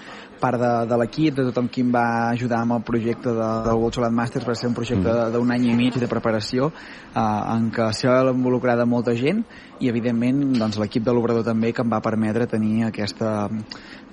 part 0.43 0.59
de, 0.59 0.71
de 0.89 0.99
l'equip, 0.99 1.37
de 1.39 1.47
tothom 1.49 1.69
qui 1.71 1.85
em 1.85 1.91
va 1.95 2.05
ajudar 2.33 2.61
amb 2.63 2.77
el 2.77 2.83
projecte 2.85 3.31
de, 3.31 3.49
del 3.67 3.79
World 3.79 4.11
Masters, 4.11 4.47
va 4.47 4.55
ser 4.59 4.69
un 4.69 4.77
projecte 4.77 5.07
mm. 5.07 5.31
d'un 5.35 5.55
any 5.55 5.69
i 5.71 5.77
mig 5.77 5.99
de 5.99 6.09
preparació 6.11 6.69
eh, 6.69 7.19
en 7.23 7.69
què 7.73 7.91
s'hi 7.95 8.11
va 8.11 8.33
involucrar 8.33 8.75
de 8.79 8.87
molta 8.89 9.15
gent 9.15 9.43
i 9.83 9.89
evidentment 9.89 10.53
doncs, 10.59 10.77
l'equip 10.79 11.03
de 11.03 11.13
l'obrador 11.15 11.45
també 11.47 11.71
que 11.73 11.83
em 11.83 11.91
va 11.91 12.01
permetre 12.03 12.47
tenir 12.47 12.85
aquesta 12.87 13.49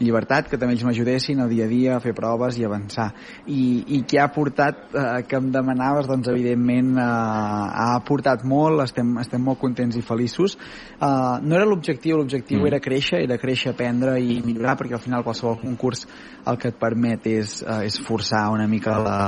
llibertat, 0.01 0.49
que 0.49 0.57
també 0.57 0.75
ells 0.75 0.87
m'ajudessin 0.87 1.43
el 1.45 1.51
dia 1.53 1.67
a 1.67 1.71
dia 1.71 1.97
a 1.97 2.01
fer 2.01 2.15
proves 2.17 2.57
i 2.59 2.65
avançar 2.65 3.11
i, 3.47 3.85
i 3.99 4.01
què 4.09 4.23
ha 4.23 4.31
portat 4.33 4.95
eh, 4.95 5.05
que 5.29 5.39
em 5.39 5.51
demanaves 5.53 6.09
doncs 6.09 6.31
evidentment 6.33 6.95
eh, 6.97 7.05
ha 7.05 7.91
aportat 7.99 8.47
molt, 8.49 8.85
estem, 8.87 9.17
estem 9.21 9.45
molt 9.45 9.61
contents 9.61 9.99
i 10.01 10.05
feliços 10.07 10.57
eh, 10.57 11.07
no 11.45 11.59
era 11.59 11.69
l'objectiu, 11.69 12.17
l'objectiu 12.17 12.61
Mm. 12.61 12.67
era 12.67 12.81
créixer 12.81 13.23
era 13.25 13.39
créixer, 13.39 13.73
aprendre 13.73 14.19
i 14.21 14.41
millorar 14.45 14.77
perquè 14.79 14.97
al 14.97 15.05
final 15.05 15.25
qualsevol 15.25 15.59
concurs 15.61 16.07
el 16.51 16.59
que 16.59 16.71
et 16.73 16.79
permet 16.81 17.27
és, 17.31 17.61
eh, 17.63 17.87
és 17.89 17.99
forçar 18.05 18.47
una 18.55 18.67
mica 18.71 18.97
la, 18.99 19.19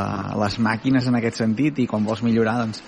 les 0.44 0.58
màquines 0.62 1.06
en 1.08 1.18
aquest 1.18 1.42
sentit 1.42 1.82
i 1.82 1.88
quan 1.90 2.06
vols 2.06 2.22
millorar 2.24 2.58
doncs 2.62 2.82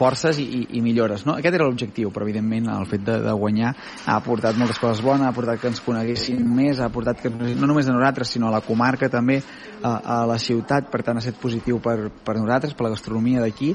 forces 0.00 0.38
i, 0.40 0.44
i, 0.44 0.60
i 0.78 0.82
millores. 0.84 1.26
No? 1.28 1.36
Aquest 1.36 1.56
era 1.58 1.66
l'objectiu, 1.68 2.12
però 2.12 2.24
evidentment 2.24 2.70
el 2.72 2.86
fet 2.88 3.04
de, 3.04 3.18
de 3.24 3.34
guanyar 3.36 3.74
ha 4.06 4.16
aportat 4.16 4.56
moltes 4.60 4.80
coses 4.80 5.02
bones, 5.04 5.26
ha 5.26 5.32
aportat 5.34 5.60
que 5.60 5.68
ens 5.72 5.82
coneguessin 5.84 6.40
més, 6.56 6.80
ha 6.80 6.88
aportat 6.88 7.20
que 7.20 7.32
no 7.32 7.68
només 7.68 7.88
a 7.88 7.96
nosaltres, 7.96 8.32
sinó 8.36 8.48
a 8.48 8.54
la 8.56 8.62
comarca 8.64 9.10
també, 9.12 9.40
a, 9.82 9.92
a 9.92 10.20
la 10.28 10.38
ciutat, 10.40 10.88
per 10.92 11.02
tant 11.04 11.20
ha 11.20 11.24
estat 11.24 11.40
positiu 11.40 11.80
per, 11.84 11.98
per 12.24 12.38
nosaltres, 12.38 12.76
per 12.76 12.88
la 12.88 12.94
gastronomia 12.94 13.44
d'aquí, 13.44 13.74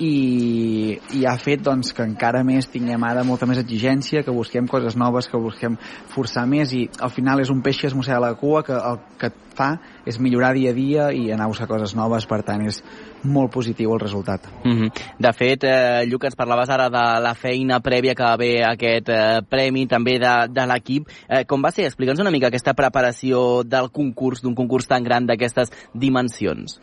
i, 0.00 0.96
i 1.18 1.24
ha 1.28 1.36
fet 1.40 1.62
doncs, 1.64 1.92
que 1.96 2.04
encara 2.06 2.40
més 2.46 2.68
tinguem 2.72 3.04
ara 3.04 3.24
molta 3.26 3.46
més 3.48 3.60
exigència, 3.60 4.24
que 4.24 4.34
busquem 4.34 4.68
coses 4.70 4.96
noves, 4.96 5.28
que 5.28 5.40
busquem 5.40 5.76
forçar 6.14 6.46
més 6.48 6.72
i 6.76 6.86
al 7.00 7.12
final 7.12 7.42
és 7.44 7.52
un 7.52 7.60
peix 7.64 7.80
que 7.80 7.90
es 7.90 7.96
mossega 7.96 8.22
la 8.22 8.34
cua 8.40 8.64
que 8.64 8.76
el 8.76 9.00
que 9.20 9.32
fa 9.60 9.70
és 10.08 10.16
millorar 10.22 10.54
dia 10.56 10.72
a 10.72 10.76
dia 10.76 11.10
i 11.12 11.28
anar 11.34 11.46
a 11.48 11.52
buscar 11.52 11.68
coses 11.68 11.92
noves, 11.98 12.26
per 12.26 12.40
tant 12.46 12.64
és 12.64 12.80
molt 13.28 13.52
positiu 13.52 13.92
el 13.92 14.00
resultat. 14.00 14.48
Mm 14.64 14.76
-hmm. 14.76 14.90
De 15.18 15.32
fet, 15.32 15.64
eh, 15.64 16.06
Lluc, 16.06 16.24
ens 16.24 16.36
parlaves 16.36 16.70
ara 16.70 16.88
de 16.88 17.20
la 17.20 17.34
feina 17.34 17.80
prèvia 17.80 18.14
que 18.14 18.22
va 18.22 18.32
haver 18.32 18.64
aquest 18.64 19.08
eh, 19.08 19.42
premi, 19.48 19.86
també 19.86 20.18
de, 20.18 20.48
de 20.48 20.66
l'equip. 20.66 21.08
Eh, 21.28 21.44
com 21.44 21.62
va 21.62 21.70
ser? 21.70 21.84
Explica'ns 21.84 22.20
una 22.20 22.30
mica 22.30 22.46
aquesta 22.46 22.74
preparació 22.74 23.62
del 23.64 23.90
concurs, 23.90 24.40
d'un 24.42 24.54
concurs 24.54 24.86
tan 24.86 25.04
gran 25.04 25.26
d'aquestes 25.26 25.70
dimensions. 25.92 26.80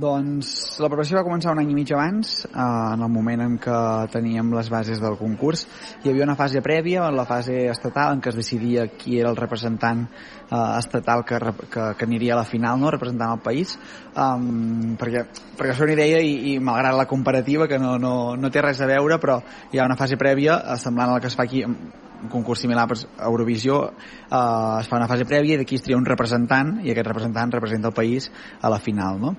Doncs 0.00 0.80
la 0.80 0.88
preparació 0.88 1.18
va 1.18 1.24
començar 1.26 1.52
un 1.52 1.58
any 1.60 1.68
i 1.70 1.74
mig 1.76 1.90
abans, 1.92 2.46
eh, 2.46 2.52
en 2.56 3.02
el 3.04 3.10
moment 3.12 3.42
en 3.44 3.58
què 3.60 3.80
teníem 4.12 4.54
les 4.56 4.70
bases 4.72 5.00
del 5.02 5.18
concurs. 5.20 5.66
Hi 6.02 6.08
havia 6.10 6.24
una 6.24 6.36
fase 6.36 6.62
prèvia, 6.64 7.10
la 7.12 7.26
fase 7.28 7.66
estatal, 7.68 8.14
en 8.14 8.22
què 8.24 8.30
es 8.32 8.38
decidia 8.38 8.86
qui 8.88 9.18
era 9.20 9.28
el 9.28 9.36
representant 9.36 10.06
eh, 10.06 10.56
estatal 10.78 11.26
que, 11.28 11.38
que, 11.68 11.88
que 11.98 12.08
aniria 12.08 12.32
a 12.32 12.40
la 12.40 12.48
final, 12.48 12.80
no? 12.80 12.90
representant 12.90 13.34
el 13.36 13.42
país, 13.44 13.76
um, 14.16 14.94
perquè, 14.96 15.26
perquè 15.58 15.74
això 15.74 15.84
una 15.84 15.98
idea 15.98 16.22
i, 16.24 16.54
i 16.54 16.58
malgrat 16.58 16.96
la 16.96 17.08
comparativa, 17.10 17.68
que 17.68 17.78
no, 17.78 17.98
no, 18.00 18.14
no 18.36 18.50
té 18.50 18.62
res 18.64 18.80
a 18.80 18.88
veure, 18.88 19.20
però 19.20 19.42
hi 19.72 19.78
ha 19.78 19.90
una 19.90 19.98
fase 20.00 20.16
prèvia 20.16 20.56
eh, 20.62 20.78
semblant 20.80 21.12
a 21.12 21.18
la 21.18 21.20
que 21.20 21.28
es 21.28 21.36
fa 21.36 21.44
aquí 21.44 21.66
un 21.66 22.30
concurs 22.30 22.60
similar 22.62 22.86
a 22.86 23.26
Eurovisió 23.26 23.82
eh, 23.90 24.78
es 24.78 24.88
fa 24.88 24.96
una 24.96 25.10
fase 25.10 25.26
prèvia 25.28 25.58
i 25.58 25.60
d'aquí 25.60 25.76
es 25.76 25.84
tria 25.84 25.98
un 25.98 26.06
representant 26.06 26.78
i 26.80 26.94
aquest 26.94 27.10
representant 27.10 27.52
representa 27.52 27.90
el 27.90 27.96
país 27.98 28.30
a 28.62 28.70
la 28.70 28.78
final 28.78 29.20
no? 29.20 29.34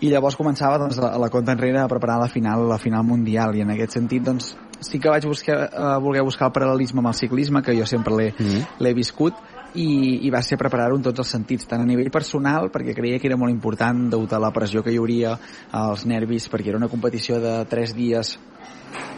I 0.00 0.08
llavors 0.08 0.36
començava 0.38 0.78
doncs, 0.80 0.98
a 0.98 1.18
la 1.20 1.28
compta 1.28 1.52
enrere 1.52 1.82
a 1.82 1.88
preparar 1.88 2.18
la 2.22 2.28
final, 2.28 2.66
la 2.68 2.78
final 2.80 3.04
mundial 3.04 3.54
i 3.56 3.64
en 3.64 3.72
aquest 3.74 3.98
sentit 3.98 4.24
doncs, 4.24 4.54
sí 4.80 4.98
que 4.98 5.12
vaig 5.12 5.26
buscar, 5.28 5.58
uh, 5.68 5.96
voler 6.00 6.24
buscar 6.24 6.48
el 6.48 6.54
paral·lelisme 6.56 7.02
amb 7.02 7.12
el 7.12 7.18
ciclisme 7.18 7.62
que 7.62 7.76
jo 7.76 7.86
sempre 7.86 8.14
l'he 8.16 8.30
mm 8.32 8.46
-hmm. 8.46 8.94
viscut 8.94 9.34
i, 9.74 10.26
i 10.26 10.30
va 10.30 10.42
ser 10.42 10.58
preparar-ho 10.58 10.96
en 10.96 11.02
tots 11.02 11.18
els 11.18 11.28
sentits, 11.28 11.66
tant 11.66 11.82
a 11.82 11.86
nivell 11.86 12.10
personal, 12.10 12.70
perquè 12.72 12.94
creia 12.94 13.18
que 13.18 13.28
era 13.28 13.36
molt 13.36 13.52
important 13.52 14.10
degut 14.10 14.32
a 14.32 14.38
la 14.38 14.50
pressió 14.50 14.82
que 14.82 14.90
hi 14.90 14.98
hauria 14.98 15.38
als 15.70 16.06
nervis, 16.06 16.50
perquè 16.50 16.68
era 16.68 16.78
una 16.78 16.88
competició 16.88 17.38
de 17.40 17.64
3 17.66 17.94
dies 17.94 18.38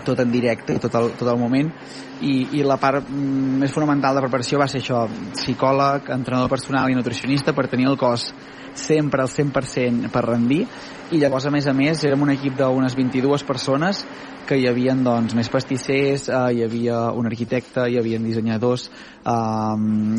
tot 0.04 0.18
en 0.20 0.30
directe, 0.32 0.78
tot 0.78 0.94
el, 0.94 1.12
tot 1.18 1.28
el 1.28 1.38
moment 1.38 1.70
i, 2.20 2.58
i 2.58 2.62
la 2.66 2.76
part 2.76 3.08
mm, 3.08 3.60
més 3.62 3.72
fonamental 3.72 4.16
de 4.16 4.24
preparació 4.24 4.58
va 4.58 4.68
ser 4.68 4.82
això, 4.82 5.06
psicòleg, 5.38 6.10
entrenador 6.10 6.50
personal 6.50 6.90
i 6.90 6.98
nutricionista 6.98 7.54
per 7.56 7.68
tenir 7.70 7.88
el 7.90 7.98
cos 8.00 8.32
sempre 8.74 9.22
al 9.22 9.28
100% 9.28 10.11
per 10.12 10.24
rendir 10.26 10.66
i 11.12 11.18
llavors 11.20 11.44
a 11.44 11.50
més 11.52 11.66
a 11.68 11.74
més 11.76 12.00
érem 12.08 12.22
un 12.24 12.30
equip 12.32 12.54
d'unes 12.56 12.94
22 12.96 13.42
persones 13.44 14.06
que 14.46 14.56
hi 14.58 14.64
havia 14.66 14.94
doncs, 14.98 15.35
més 15.38 15.48
pastissers, 15.52 16.24
eh, 16.28 16.38
hi 16.56 16.62
havia 16.64 16.96
un 17.16 17.28
arquitecte, 17.28 17.85
hi 17.88 17.98
havia 18.00 18.18
dissenyadors, 18.18 18.88
eh, 19.22 19.35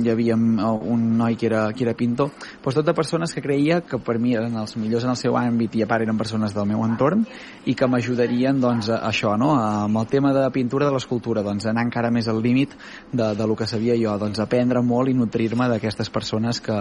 hi 0.04 0.12
havia 0.14 0.38
un 0.38 1.04
noi 1.18 1.36
que 1.36 1.48
era, 1.50 1.64
que 1.74 1.84
era 1.84 1.96
pintor, 1.98 2.32
doncs 2.64 2.78
tot 2.80 2.86
de 2.86 2.96
persones 2.96 3.34
que 3.34 3.44
creia 3.44 3.82
que 3.82 4.00
per 4.00 4.20
mi 4.22 4.36
eren 4.38 4.56
els 4.62 4.78
millors 4.78 5.04
en 5.04 5.16
el 5.16 5.20
seu 5.20 5.36
àmbit 5.40 5.76
i 5.76 5.84
a 5.84 5.90
part 5.90 6.06
eren 6.06 6.18
persones 6.18 6.56
del 6.56 6.70
meu 6.70 6.86
entorn 6.86 7.26
i 7.66 7.76
que 7.76 7.90
m'ajudarien 7.90 8.62
doncs, 8.62 8.90
a 8.94 9.02
això, 9.10 9.36
no? 9.38 9.54
amb 9.58 10.00
el 10.00 10.08
tema 10.08 10.34
de 10.34 10.48
pintura 10.56 10.88
de 10.88 10.96
l'escultura, 10.96 11.44
doncs, 11.44 11.68
anar 11.68 11.88
encara 11.90 12.14
més 12.14 12.30
al 12.30 12.42
límit 12.42 12.78
de, 13.12 13.34
de 13.36 13.48
lo 13.48 13.58
que 13.60 13.68
sabia 13.68 13.98
jo, 14.00 14.16
doncs, 14.22 14.40
aprendre 14.40 14.82
molt 14.82 15.10
i 15.10 15.18
nutrir-me 15.18 15.70
d'aquestes 15.74 16.10
persones 16.14 16.62
que, 16.64 16.80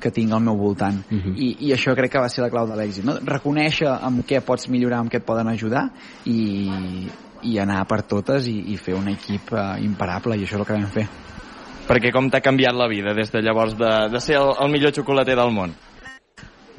que 0.00 0.10
tinc 0.14 0.32
al 0.32 0.40
meu 0.42 0.56
voltant. 0.56 1.02
Uh 1.10 1.18
-huh. 1.18 1.34
I, 1.36 1.56
I 1.68 1.72
això 1.72 1.94
crec 1.94 2.12
que 2.12 2.18
va 2.18 2.28
ser 2.28 2.42
la 2.42 2.50
clau 2.50 2.66
de 2.66 2.76
l'èxit. 2.76 3.04
No? 3.04 3.18
Reconèixer 3.22 3.88
amb 3.88 4.24
què 4.26 4.40
pots 4.40 4.68
millorar, 4.68 4.98
amb 4.98 5.10
què 5.10 5.18
et 5.18 5.24
poden 5.24 5.48
ajudar 5.48 5.90
i, 6.24 7.06
i 7.42 7.58
anar 7.58 7.86
per 7.86 8.02
totes 8.02 8.46
i, 8.46 8.72
i 8.72 8.76
fer 8.76 8.94
un 8.94 9.08
equip 9.08 9.52
uh, 9.52 9.76
imparable, 9.82 10.36
i 10.36 10.42
això 10.44 10.54
és 10.54 10.60
el 10.60 10.66
que 10.66 10.72
vam 10.72 10.86
fer. 10.86 11.08
Perquè 11.88 12.12
com 12.12 12.30
t'ha 12.30 12.40
canviat 12.40 12.74
la 12.74 12.88
vida 12.88 13.14
des 13.14 13.32
de 13.32 13.40
llavors 13.42 13.76
de, 13.76 14.08
de 14.12 14.20
ser 14.20 14.36
el, 14.36 14.52
el 14.60 14.70
millor 14.70 14.92
xocolater 14.92 15.36
del 15.36 15.50
món? 15.50 15.72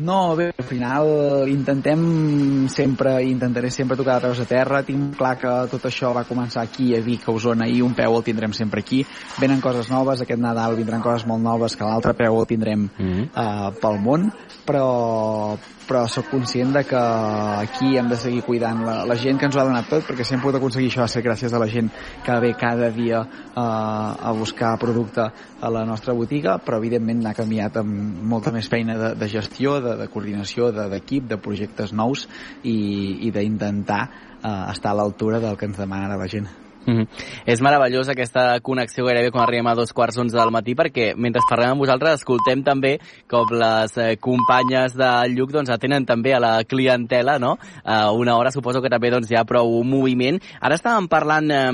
No, 0.01 0.35
bé, 0.35 0.49
al 0.57 0.65
final 0.65 1.47
intentem 1.51 2.67
sempre, 2.67 3.21
intentaré 3.23 3.69
sempre 3.69 3.97
tocar 3.97 4.17
de 4.17 4.27
peus 4.27 4.39
a 4.41 4.47
terra. 4.49 4.81
Tinc 4.87 5.15
clar 5.19 5.35
que 5.37 5.51
tot 5.69 5.85
això 5.89 6.09
va 6.15 6.25
començar 6.25 6.63
aquí 6.65 6.91
a 6.97 7.01
Vic, 7.05 7.27
a 7.27 7.35
Osona, 7.35 7.67
i 7.69 7.83
un 7.85 7.93
peu 7.97 8.17
el 8.17 8.25
tindrem 8.25 8.55
sempre 8.57 8.81
aquí. 8.81 9.03
Venen 9.37 9.61
coses 9.61 9.91
noves, 9.93 10.23
aquest 10.23 10.41
Nadal 10.41 10.79
vindran 10.79 11.05
coses 11.05 11.27
molt 11.29 11.45
noves, 11.45 11.77
que 11.77 11.85
l'altre 11.85 12.15
peu 12.17 12.39
el 12.39 12.49
tindrem 12.49 12.87
mm 12.87 13.11
-hmm. 13.11 13.29
uh, 13.35 13.69
pel 13.77 13.99
món, 14.01 14.31
però, 14.65 15.57
però 15.87 16.07
sóc 16.07 16.29
conscient 16.31 16.73
de 16.73 16.83
que 16.83 16.97
aquí 16.97 17.97
hem 17.97 18.09
de 18.09 18.15
seguir 18.15 18.41
cuidant 18.43 18.83
la, 18.85 19.05
la 19.05 19.15
gent 19.15 19.37
que 19.37 19.45
ens 19.45 19.55
ho 19.55 19.59
ha 19.59 19.65
donat 19.67 19.89
tot, 19.89 20.03
perquè 20.07 20.23
si 20.23 20.33
hem 20.33 20.41
pogut 20.41 20.55
aconseguir 20.55 20.89
això 20.89 21.07
ser 21.07 21.23
gràcies 21.23 21.53
a 21.53 21.59
la 21.59 21.67
gent 21.67 21.89
que 22.23 22.39
ve 22.39 22.53
cada 22.53 22.89
dia 22.89 23.21
uh, 23.21 24.27
a 24.29 24.31
buscar 24.37 24.77
producte 24.79 25.21
a 25.61 25.69
la 25.69 25.85
nostra 25.85 26.13
botiga, 26.13 26.57
però 26.57 26.77
evidentment 26.77 27.25
ha 27.27 27.33
canviat 27.33 27.77
amb 27.77 28.23
molta 28.23 28.51
més 28.51 28.67
feina 28.67 28.97
de, 28.97 29.15
de 29.15 29.27
gestió, 29.27 29.79
de, 29.81 29.90
de 29.99 30.07
coordinació, 30.11 30.71
d'equip, 30.75 31.27
de, 31.27 31.35
de 31.35 31.41
projectes 31.41 31.93
nous 31.93 32.27
i, 32.63 33.27
i 33.27 33.31
d'intentar 33.35 34.01
uh, 34.07 34.71
estar 34.71 34.91
a 34.93 34.99
l'altura 35.01 35.41
del 35.43 35.57
que 35.57 35.69
ens 35.69 35.79
demana 35.79 36.19
la 36.19 36.29
gent. 36.31 36.49
Mm 36.85 36.93
-hmm. 36.93 37.07
És 37.45 37.61
meravellós 37.61 38.09
aquesta 38.09 38.59
connexió 38.59 39.05
gairebé 39.05 39.31
quan 39.31 39.43
arribem 39.43 39.67
a 39.67 39.75
dos 39.75 39.93
quarts 39.93 40.17
onze 40.17 40.37
del 40.37 40.51
matí 40.51 40.73
perquè 40.75 41.13
mentre 41.15 41.41
parlem 41.47 41.71
amb 41.71 41.79
vosaltres 41.79 42.21
escoltem 42.21 42.63
també 42.63 42.99
com 43.27 43.45
les 43.51 43.97
eh, 43.97 44.17
companyes 44.17 44.95
de 44.95 45.11
Lluc 45.29 45.51
doncs, 45.51 45.69
atenen 45.69 46.05
també 46.05 46.33
a 46.33 46.39
la 46.39 46.63
clientela, 46.63 47.37
no? 47.39 47.57
A 47.83 48.11
una 48.11 48.35
hora 48.35 48.51
suposo 48.51 48.81
que 48.81 48.89
també 48.89 49.11
doncs, 49.11 49.29
hi 49.29 49.35
ha 49.35 49.45
prou 49.45 49.83
moviment. 49.83 50.39
Ara 50.59 50.75
estàvem 50.75 51.07
parlant 51.07 51.51
eh, 51.51 51.71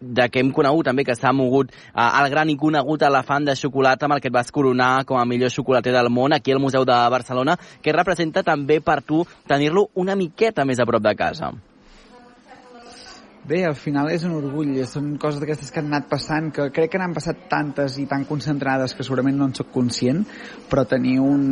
de 0.00 0.28
que 0.28 0.40
hem 0.40 0.50
conegut 0.52 0.84
també 0.86 1.04
que 1.04 1.14
s'ha 1.14 1.32
mogut 1.32 1.70
eh, 1.70 2.22
el 2.22 2.30
gran 2.30 2.48
i 2.48 2.56
conegut 2.56 3.02
elefant 3.02 3.44
de 3.44 3.56
xocolata 3.56 4.06
amb 4.06 4.14
el 4.14 4.20
que 4.20 4.28
et 4.28 4.34
vas 4.34 4.50
coronar 4.50 5.04
com 5.04 5.18
a 5.18 5.24
millor 5.24 5.50
xocolater 5.50 5.92
del 5.92 6.08
món 6.08 6.32
aquí 6.32 6.52
al 6.52 6.60
Museu 6.60 6.84
de 6.84 6.98
Barcelona, 7.10 7.58
que 7.82 7.92
representa 7.92 8.42
també 8.42 8.80
per 8.80 9.02
tu 9.02 9.26
tenir-lo 9.46 9.90
una 9.94 10.16
miqueta 10.16 10.64
més 10.64 10.80
a 10.80 10.86
prop 10.86 11.02
de 11.02 11.14
casa. 11.14 11.52
Bé, 13.48 13.62
al 13.64 13.76
final 13.80 14.10
és 14.12 14.26
un 14.28 14.34
orgull, 14.36 14.74
són 14.84 15.14
coses 15.16 15.40
d'aquestes 15.40 15.70
que 15.72 15.80
han 15.80 15.86
anat 15.88 16.08
passant, 16.10 16.50
que 16.52 16.66
crec 16.74 16.90
que 16.92 16.98
n'han 17.00 17.14
passat 17.16 17.46
tantes 17.48 17.96
i 17.96 18.04
tan 18.10 18.26
concentrades 18.28 18.92
que 18.92 19.06
segurament 19.06 19.38
no 19.40 19.46
en 19.48 19.54
sóc 19.56 19.70
conscient, 19.72 20.20
però 20.68 20.84
tenir 20.90 21.16
un, 21.24 21.46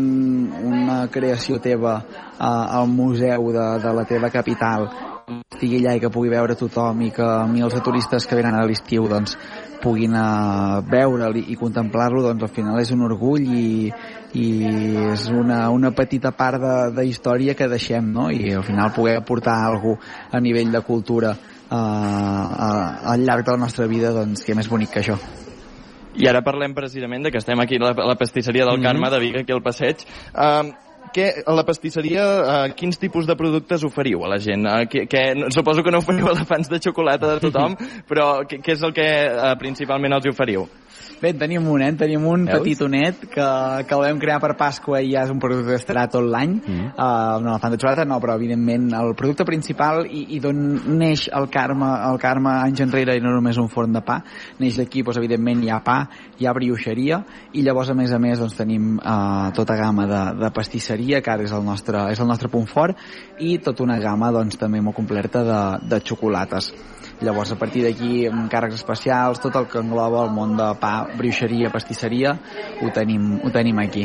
una 0.75 0.99
creació 1.15 1.57
teva 1.65 1.95
uh, 1.97 2.51
al 2.83 2.93
museu 2.93 3.49
de, 3.57 3.65
de 3.81 3.95
la 3.97 4.05
teva 4.13 4.29
capital 4.35 4.91
estigui 5.27 5.81
allà 5.81 5.97
i 5.97 6.03
que 6.03 6.11
pugui 6.13 6.29
veure 6.31 6.55
tothom 6.55 7.01
i 7.03 7.09
que 7.17 7.25
a 7.25 7.49
mi 7.51 7.65
els 7.65 7.75
turistes 7.83 8.29
que 8.29 8.37
venen 8.39 8.55
a 8.55 8.67
l'estiu 8.69 9.09
doncs, 9.11 9.33
puguin 9.81 10.13
uh, 10.15 10.85
veure'l 10.87 11.41
i, 11.41 11.47
i 11.55 11.59
contemplar-lo, 11.59 12.23
doncs 12.29 12.45
al 12.45 12.53
final 12.61 12.79
és 12.79 12.93
un 12.93 13.03
orgull 13.09 13.49
i, 13.57 13.89
i 14.37 14.47
és 15.15 15.27
una, 15.33 15.65
una 15.73 15.97
petita 15.97 16.37
part 16.37 16.61
de, 16.61 16.77
de 17.01 17.09
història 17.09 17.57
que 17.57 17.73
deixem, 17.73 18.13
no? 18.13 18.29
I 18.31 18.53
al 18.61 18.69
final 18.69 18.93
poder 18.93 19.17
aportar 19.23 19.63
alguna 19.65 20.29
a 20.31 20.45
nivell 20.45 20.77
de 20.77 20.85
cultura 20.85 21.35
uh, 21.71 23.13
al 23.13 23.27
llarg 23.27 23.45
de 23.45 23.53
la 23.53 23.63
nostra 23.65 23.87
vida, 23.91 24.13
doncs, 24.15 24.45
què 24.47 24.57
més 24.57 24.69
bonic 24.71 24.95
que 24.95 25.03
això. 25.03 25.19
I 26.17 26.29
ara 26.31 26.41
parlem 26.45 26.73
precisament 26.75 27.27
de 27.27 27.31
que 27.31 27.41
estem 27.43 27.61
aquí 27.61 27.77
a 27.77 27.89
la, 27.89 27.93
a 27.93 28.09
la 28.13 28.17
pastisseria 28.17 28.65
del 28.65 28.79
mm 28.79 28.81
-hmm. 28.81 28.87
Carme 28.87 29.11
de 29.11 29.19
Vic, 29.21 29.37
aquí 29.37 29.53
al 29.53 29.63
passeig. 29.63 29.97
Uh, 30.33 30.73
què, 31.15 31.43
a 31.47 31.53
la 31.53 31.65
pastisseria, 31.65 32.25
uh, 32.25 32.75
quins 32.75 32.99
tipus 32.99 33.27
de 33.27 33.37
productes 33.37 33.85
oferiu 33.85 34.25
a 34.25 34.29
la 34.29 34.39
gent? 34.39 34.67
Uh, 34.67 34.87
que, 34.89 35.07
que, 35.07 35.51
suposo 35.51 35.83
que 35.83 35.91
no 35.91 35.99
oferiu 35.99 36.29
elefants 36.29 36.69
de 36.69 36.81
xocolata 36.81 37.35
de 37.35 37.41
tothom, 37.41 37.77
però 38.09 38.45
què, 38.49 38.61
què 38.61 38.73
és 38.73 38.83
el 38.83 38.93
que 38.93 39.09
uh, 39.29 39.55
principalment 39.59 40.13
els 40.13 40.27
oferiu? 40.27 40.67
Bé, 41.17 41.31
en 41.33 41.39
tenim 41.41 41.65
un, 41.73 41.81
eh? 41.81 41.89
En 41.89 41.97
tenim 41.97 42.25
un 42.29 42.45
Veus? 42.45 42.59
petitonet 42.59 43.23
que, 43.33 43.45
que 43.89 43.95
el 43.97 44.03
vam 44.05 44.19
crear 44.21 44.37
per 44.43 44.51
Pasqua 44.59 45.01
i 45.01 45.15
ja 45.15 45.23
és 45.25 45.31
un 45.33 45.39
producte 45.41 45.71
que 45.71 45.79
estarà 45.81 46.05
tot 46.13 46.25
l'any. 46.25 46.59
Mm. 46.61 46.91
Uh, 46.93 47.39
no, 47.45 47.55
fan 47.63 47.73
de 47.73 47.79
xocolata 47.81 48.05
no, 48.05 48.19
però 48.21 48.35
evidentment 48.37 48.91
el 48.99 49.15
producte 49.17 49.47
principal 49.49 50.05
i, 50.05 50.27
i 50.37 50.41
d'on 50.45 50.61
neix 51.01 51.27
el 51.33 51.49
Carme, 51.53 51.89
el 52.11 52.21
Carme 52.21 52.53
anys 52.67 52.83
enrere 52.85 53.17
i 53.17 53.23
no 53.25 53.33
només 53.33 53.57
un 53.63 53.71
forn 53.73 53.97
de 53.97 54.03
pa, 54.05 54.19
neix 54.61 54.77
d'aquí, 54.77 55.05
doncs, 55.07 55.21
evidentment 55.23 55.65
hi 55.65 55.73
ha 55.73 55.81
pa, 55.87 55.97
hi 56.37 56.49
ha 56.49 56.55
brioixeria 56.57 57.23
i 57.57 57.65
llavors 57.65 57.95
a 57.95 57.97
més 57.97 58.13
a 58.13 58.21
més 58.21 58.43
doncs, 58.43 58.59
tenim 58.59 58.99
uh, 58.99 59.49
tota 59.57 59.79
gamma 59.81 60.05
de, 60.11 60.23
de 60.43 60.53
pastisseria 60.53 61.23
que 61.25 61.33
ara 61.33 61.49
és 61.49 61.55
el 61.57 61.65
nostre, 61.65 62.11
és 62.13 62.21
el 62.21 62.29
nostre 62.29 62.53
punt 62.53 62.69
fort 62.69 63.01
i 63.41 63.57
tota 63.65 63.87
una 63.87 63.97
gamma 64.03 64.29
doncs, 64.37 64.61
també 64.61 64.85
molt 64.85 65.01
completa 65.01 65.45
de, 65.47 65.63
de 65.89 66.03
xocolates. 66.05 66.75
Llavors, 67.25 67.53
a 67.55 67.57
partir 67.57 67.87
d'aquí, 67.87 68.27
amb 68.29 68.51
càrrecs 68.53 68.77
especials, 68.77 69.41
tot 69.41 69.55
el 69.57 69.69
que 69.73 69.81
engloba 69.81 70.27
el 70.27 70.33
món 70.37 70.53
de 70.59 70.67
pa, 70.81 71.07
brioixeria, 71.17 71.71
pastisseria, 71.73 72.35
ho 72.83 72.91
tenim, 72.93 73.39
ho 73.41 73.53
tenim 73.55 73.81
aquí. 73.81 74.05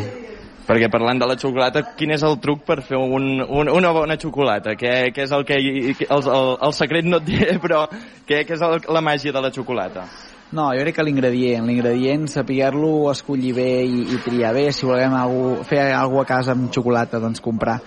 Perquè 0.67 0.88
parlant 0.93 1.19
de 1.19 1.28
la 1.28 1.36
xocolata, 1.36 1.82
quin 1.97 2.13
és 2.15 2.24
el 2.24 2.38
truc 2.39 2.62
per 2.63 2.80
fer 2.86 2.95
un, 2.95 3.41
un, 3.43 3.71
una 3.76 3.91
bona 3.91 4.15
xocolata? 4.15 4.78
Què, 4.80 5.12
què 5.12 5.26
és 5.26 5.34
el 5.36 5.43
que... 5.43 5.58
El, 5.60 6.21
el, 6.21 6.52
el 6.67 6.76
secret 6.78 7.08
no 7.10 7.19
et 7.19 7.28
diré, 7.28 7.58
però 7.63 7.84
què, 7.89 8.45
què 8.45 8.56
és 8.56 8.63
el, 8.63 8.80
la 8.88 9.04
màgia 9.04 9.36
de 9.36 9.43
la 9.43 9.52
xocolata? 9.52 10.06
No, 10.52 10.69
jo 10.76 10.84
crec 10.84 10.97
que 10.97 11.04
l'ingredient, 11.08 11.67
l'ingredient, 11.67 12.28
saber-lo 12.32 13.10
escollir 13.12 13.52
bé 13.56 13.71
i, 13.88 14.06
i 14.15 14.19
triar 14.24 14.52
bé, 14.56 14.69
si 14.76 14.88
volem 14.88 15.15
algú, 15.15 15.58
fer 15.67 15.89
alguna 15.95 16.24
a 16.24 16.32
casa 16.32 16.56
amb 16.56 16.71
xocolata, 16.76 17.19
doncs 17.24 17.43
comprar 17.43 17.80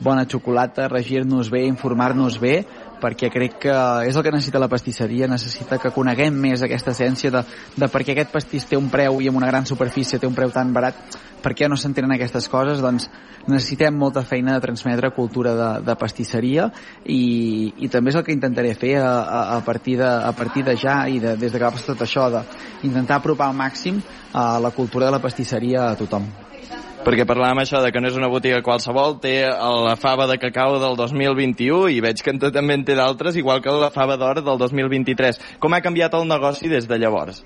bona 0.00 0.26
xocolata, 0.28 0.88
regir-nos 0.88 1.50
bé, 1.50 1.64
informar-nos 1.66 2.38
bé, 2.40 2.64
perquè 3.00 3.30
crec 3.32 3.58
que 3.66 3.76
és 4.08 4.16
el 4.16 4.24
que 4.24 4.32
necessita 4.34 4.62
la 4.62 4.70
pastisseria, 4.72 5.28
necessita 5.30 5.78
que 5.82 5.92
coneguem 5.94 6.34
més 6.46 6.62
aquesta 6.64 6.94
essència 6.94 7.32
de, 7.34 7.42
de 7.76 7.88
per 7.92 8.02
què 8.02 8.14
aquest 8.14 8.32
pastís 8.34 8.66
té 8.68 8.78
un 8.78 8.90
preu 8.92 9.20
i 9.20 9.30
amb 9.30 9.40
una 9.40 9.50
gran 9.50 9.68
superfície 9.68 10.20
té 10.20 10.28
un 10.28 10.36
preu 10.36 10.52
tan 10.54 10.72
barat, 10.76 11.18
per 11.42 11.54
què 11.54 11.68
no 11.68 11.78
s'entenen 11.78 12.16
aquestes 12.16 12.48
coses, 12.50 12.80
doncs 12.82 13.08
necessitem 13.46 13.94
molta 13.94 14.24
feina 14.26 14.56
de 14.56 14.64
transmetre 14.64 15.12
cultura 15.14 15.52
de, 15.54 15.68
de 15.86 15.94
pastisseria 16.00 16.70
i, 17.04 17.72
i 17.78 17.90
també 17.92 18.10
és 18.10 18.18
el 18.18 18.24
que 18.26 18.34
intentaré 18.34 18.72
fer 18.74 18.96
a, 18.98 19.12
a, 19.20 19.42
a, 19.58 19.60
partir, 19.66 19.98
de, 20.00 20.08
a 20.08 20.32
partir 20.34 20.64
de 20.66 20.74
ja 20.80 21.04
i 21.06 21.20
de, 21.22 21.36
des 21.38 21.52
de 21.52 21.60
que 21.60 21.68
va 21.68 21.74
passar 21.74 21.94
tot 21.94 22.06
això, 22.08 22.26
d'intentar 22.32 23.20
apropar 23.20 23.50
al 23.50 23.60
màxim 23.60 24.02
a 24.34 24.56
la 24.58 24.74
cultura 24.74 25.06
de 25.06 25.14
la 25.14 25.22
pastisseria 25.22 25.90
a 25.92 25.94
tothom 26.00 26.26
perquè 27.06 27.26
parlàvem 27.28 27.62
això 27.62 27.78
de 27.84 27.92
que 27.94 28.00
no 28.02 28.10
és 28.10 28.16
una 28.18 28.30
botiga 28.32 28.64
qualsevol, 28.66 29.20
té 29.22 29.36
la 29.46 29.94
fava 30.00 30.26
de 30.26 30.40
cacau 30.42 30.80
del 30.82 30.98
2021 30.98 31.92
i 31.94 32.02
veig 32.02 32.22
que 32.22 32.34
en 32.34 32.42
també 32.42 32.74
en 32.74 32.82
té 32.88 32.98
d'altres, 32.98 33.38
igual 33.38 33.62
que 33.62 33.70
la 33.70 33.92
fava 33.94 34.18
d'or 34.18 34.42
del 34.42 34.58
2023. 34.58 35.40
Com 35.62 35.76
ha 35.76 35.84
canviat 35.84 36.18
el 36.18 36.26
negoci 36.26 36.72
des 36.72 36.90
de 36.90 36.98
llavors? 36.98 37.44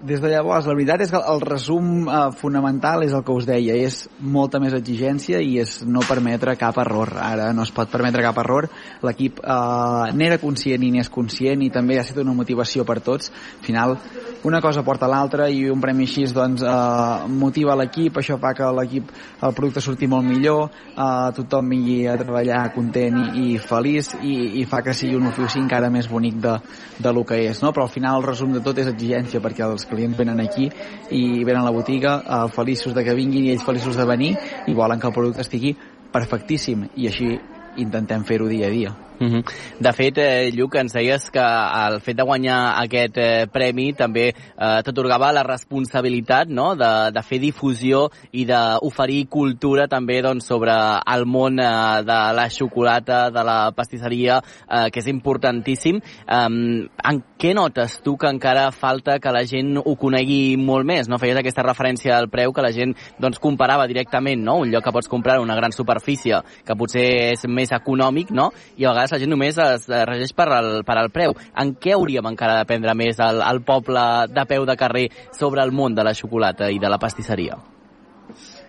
Des 0.00 0.20
de 0.20 0.28
llavors, 0.28 0.66
la 0.68 0.74
veritat 0.74 1.00
és 1.06 1.10
que 1.12 1.20
el 1.32 1.40
resum 1.40 2.08
eh, 2.08 2.16
fonamental 2.36 3.04
és 3.06 3.14
el 3.16 3.22
que 3.24 3.32
us 3.32 3.46
deia, 3.48 3.76
és 3.86 4.02
molta 4.20 4.60
més 4.60 4.74
exigència 4.76 5.40
i 5.40 5.56
és 5.62 5.78
no 5.88 6.04
permetre 6.04 6.56
cap 6.60 6.76
error. 6.82 7.14
Ara 7.22 7.48
no 7.56 7.64
es 7.64 7.72
pot 7.72 7.88
permetre 7.90 8.24
cap 8.26 8.36
error. 8.42 8.68
L'equip 9.06 9.40
eh, 9.40 10.12
n'era 10.12 10.40
conscient 10.42 10.84
i 10.84 10.92
n'és 10.92 11.08
conscient 11.12 11.64
i 11.64 11.70
també 11.72 11.96
ha 11.96 12.04
estat 12.04 12.20
una 12.24 12.36
motivació 12.36 12.84
per 12.84 12.98
tots. 13.00 13.32
Al 13.32 13.64
final, 13.64 13.96
una 14.44 14.60
cosa 14.60 14.84
porta 14.84 15.08
l'altra 15.08 15.48
i 15.48 15.64
un 15.72 15.80
premi 15.80 16.04
així 16.04 16.26
doncs, 16.36 16.62
eh, 16.62 17.30
motiva 17.32 17.74
l'equip, 17.80 18.20
això 18.20 18.36
fa 18.42 18.52
que 18.54 18.68
l'equip, 18.76 19.08
el 19.42 19.56
producte 19.56 19.80
surti 19.80 20.06
molt 20.06 20.28
millor, 20.28 20.68
eh, 20.92 21.32
tothom 21.40 21.72
vingui 21.72 22.02
a 22.06 22.18
treballar 22.20 22.66
content 22.76 23.16
i, 23.22 23.54
i 23.54 23.58
feliç 23.58 24.12
i, 24.20 24.36
i 24.60 24.66
fa 24.68 24.82
que 24.84 24.94
sigui 24.94 25.16
un 25.16 25.30
ofici 25.32 25.58
encara 25.62 25.90
més 25.90 26.10
bonic 26.10 26.36
de, 26.44 26.58
de 27.00 27.12
lo 27.16 27.24
que 27.24 27.40
és, 27.48 27.62
no? 27.64 27.72
però 27.72 27.88
al 27.88 27.94
final 27.94 28.20
el 28.20 28.28
resum 28.28 28.52
de 28.52 28.62
tot 28.64 28.78
és 28.78 28.92
exigència 28.92 29.40
perquè 29.42 29.64
els 29.66 29.85
clients 29.90 30.18
venen 30.18 30.42
aquí 30.42 30.68
i 31.10 31.44
venen 31.44 31.62
a 31.62 31.68
la 31.70 31.74
botiga 31.74 32.18
eh, 32.20 32.42
feliços 32.54 32.94
de 32.94 33.04
que 33.04 33.14
vinguin 33.14 33.46
i 33.46 33.54
ells 33.54 33.66
feliços 33.66 33.96
de 33.96 34.06
venir 34.06 34.34
i 34.66 34.74
volen 34.74 35.00
que 35.00 35.10
el 35.10 35.16
producte 35.16 35.46
estigui 35.46 35.76
perfectíssim 36.12 36.88
i 36.96 37.10
així 37.10 37.34
intentem 37.82 38.24
fer-ho 38.24 38.48
dia 38.48 38.68
a 38.68 38.72
dia. 38.72 38.94
Mm 39.18 39.28
-hmm. 39.28 39.44
De 39.80 39.92
fet, 39.92 40.18
eh, 40.18 40.50
Lluc, 40.52 40.74
ens 40.74 40.92
deies 40.92 41.30
que 41.30 41.40
el 41.40 42.00
fet 42.00 42.16
de 42.16 42.22
guanyar 42.22 42.82
aquest 42.82 43.16
eh, 43.18 43.46
premi 43.50 43.92
també 43.92 44.28
eh, 44.28 44.82
t'atorgava 44.84 45.32
la 45.32 45.42
responsabilitat 45.42 46.48
no? 46.48 46.74
de, 46.76 47.10
de 47.12 47.22
fer 47.22 47.38
difusió 47.40 48.10
i 48.32 48.44
d'oferir 48.44 49.28
cultura 49.28 49.86
també 49.88 50.20
doncs, 50.22 50.46
sobre 50.46 50.72
el 51.14 51.24
món 51.24 51.58
eh, 51.58 52.02
de 52.02 52.18
la 52.34 52.48
xocolata, 52.50 53.30
de 53.30 53.44
la 53.44 53.72
pastisseria, 53.72 54.42
eh, 54.70 54.90
que 54.90 55.00
és 55.00 55.06
importantíssim. 55.06 55.96
Eh, 55.96 56.88
en 57.10 57.22
què 57.38 57.54
notes 57.54 58.00
tu 58.02 58.16
que 58.16 58.28
encara 58.28 58.70
falta 58.70 59.18
que 59.18 59.32
la 59.32 59.44
gent 59.44 59.78
ho 59.78 59.96
conegui 59.96 60.56
molt 60.56 60.84
més? 60.84 61.08
No 61.08 61.18
Feies 61.18 61.36
aquesta 61.36 61.62
referència 61.62 62.16
al 62.16 62.28
preu 62.28 62.52
que 62.52 62.62
la 62.62 62.72
gent 62.72 62.94
doncs, 63.18 63.38
comparava 63.38 63.86
directament, 63.86 64.42
no? 64.42 64.56
un 64.56 64.70
lloc 64.70 64.84
que 64.84 64.92
pots 64.92 65.08
comprar 65.08 65.40
una 65.40 65.56
gran 65.56 65.72
superfície, 65.72 66.40
que 66.64 66.76
potser 66.76 67.32
és 67.32 67.46
més 67.48 67.72
econòmic, 67.72 68.30
no? 68.30 68.50
i 68.76 68.84
a 68.84 68.90
vegades 68.90 69.05
vegades 69.06 69.14
la 69.14 69.22
gent 69.22 69.32
només 69.32 69.58
es 69.58 69.86
regeix 69.88 70.34
per 70.34 70.48
al, 70.50 70.82
per 70.84 70.98
al 70.98 71.10
preu. 71.10 71.34
En 71.56 71.74
què 71.78 71.94
hauríem 71.94 72.26
encara 72.26 72.60
d'aprendre 72.60 72.94
més 72.94 73.20
al, 73.20 73.42
al 73.42 73.62
poble 73.62 74.26
de 74.32 74.46
peu 74.46 74.66
de 74.66 74.76
carrer 74.76 75.08
sobre 75.32 75.62
el 75.62 75.72
món 75.72 75.94
de 75.94 76.04
la 76.04 76.14
xocolata 76.14 76.70
i 76.70 76.78
de 76.78 76.88
la 76.88 76.98
pastisseria? 76.98 77.56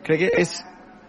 Crec 0.03 0.19
que 0.19 0.33
és 0.39 0.59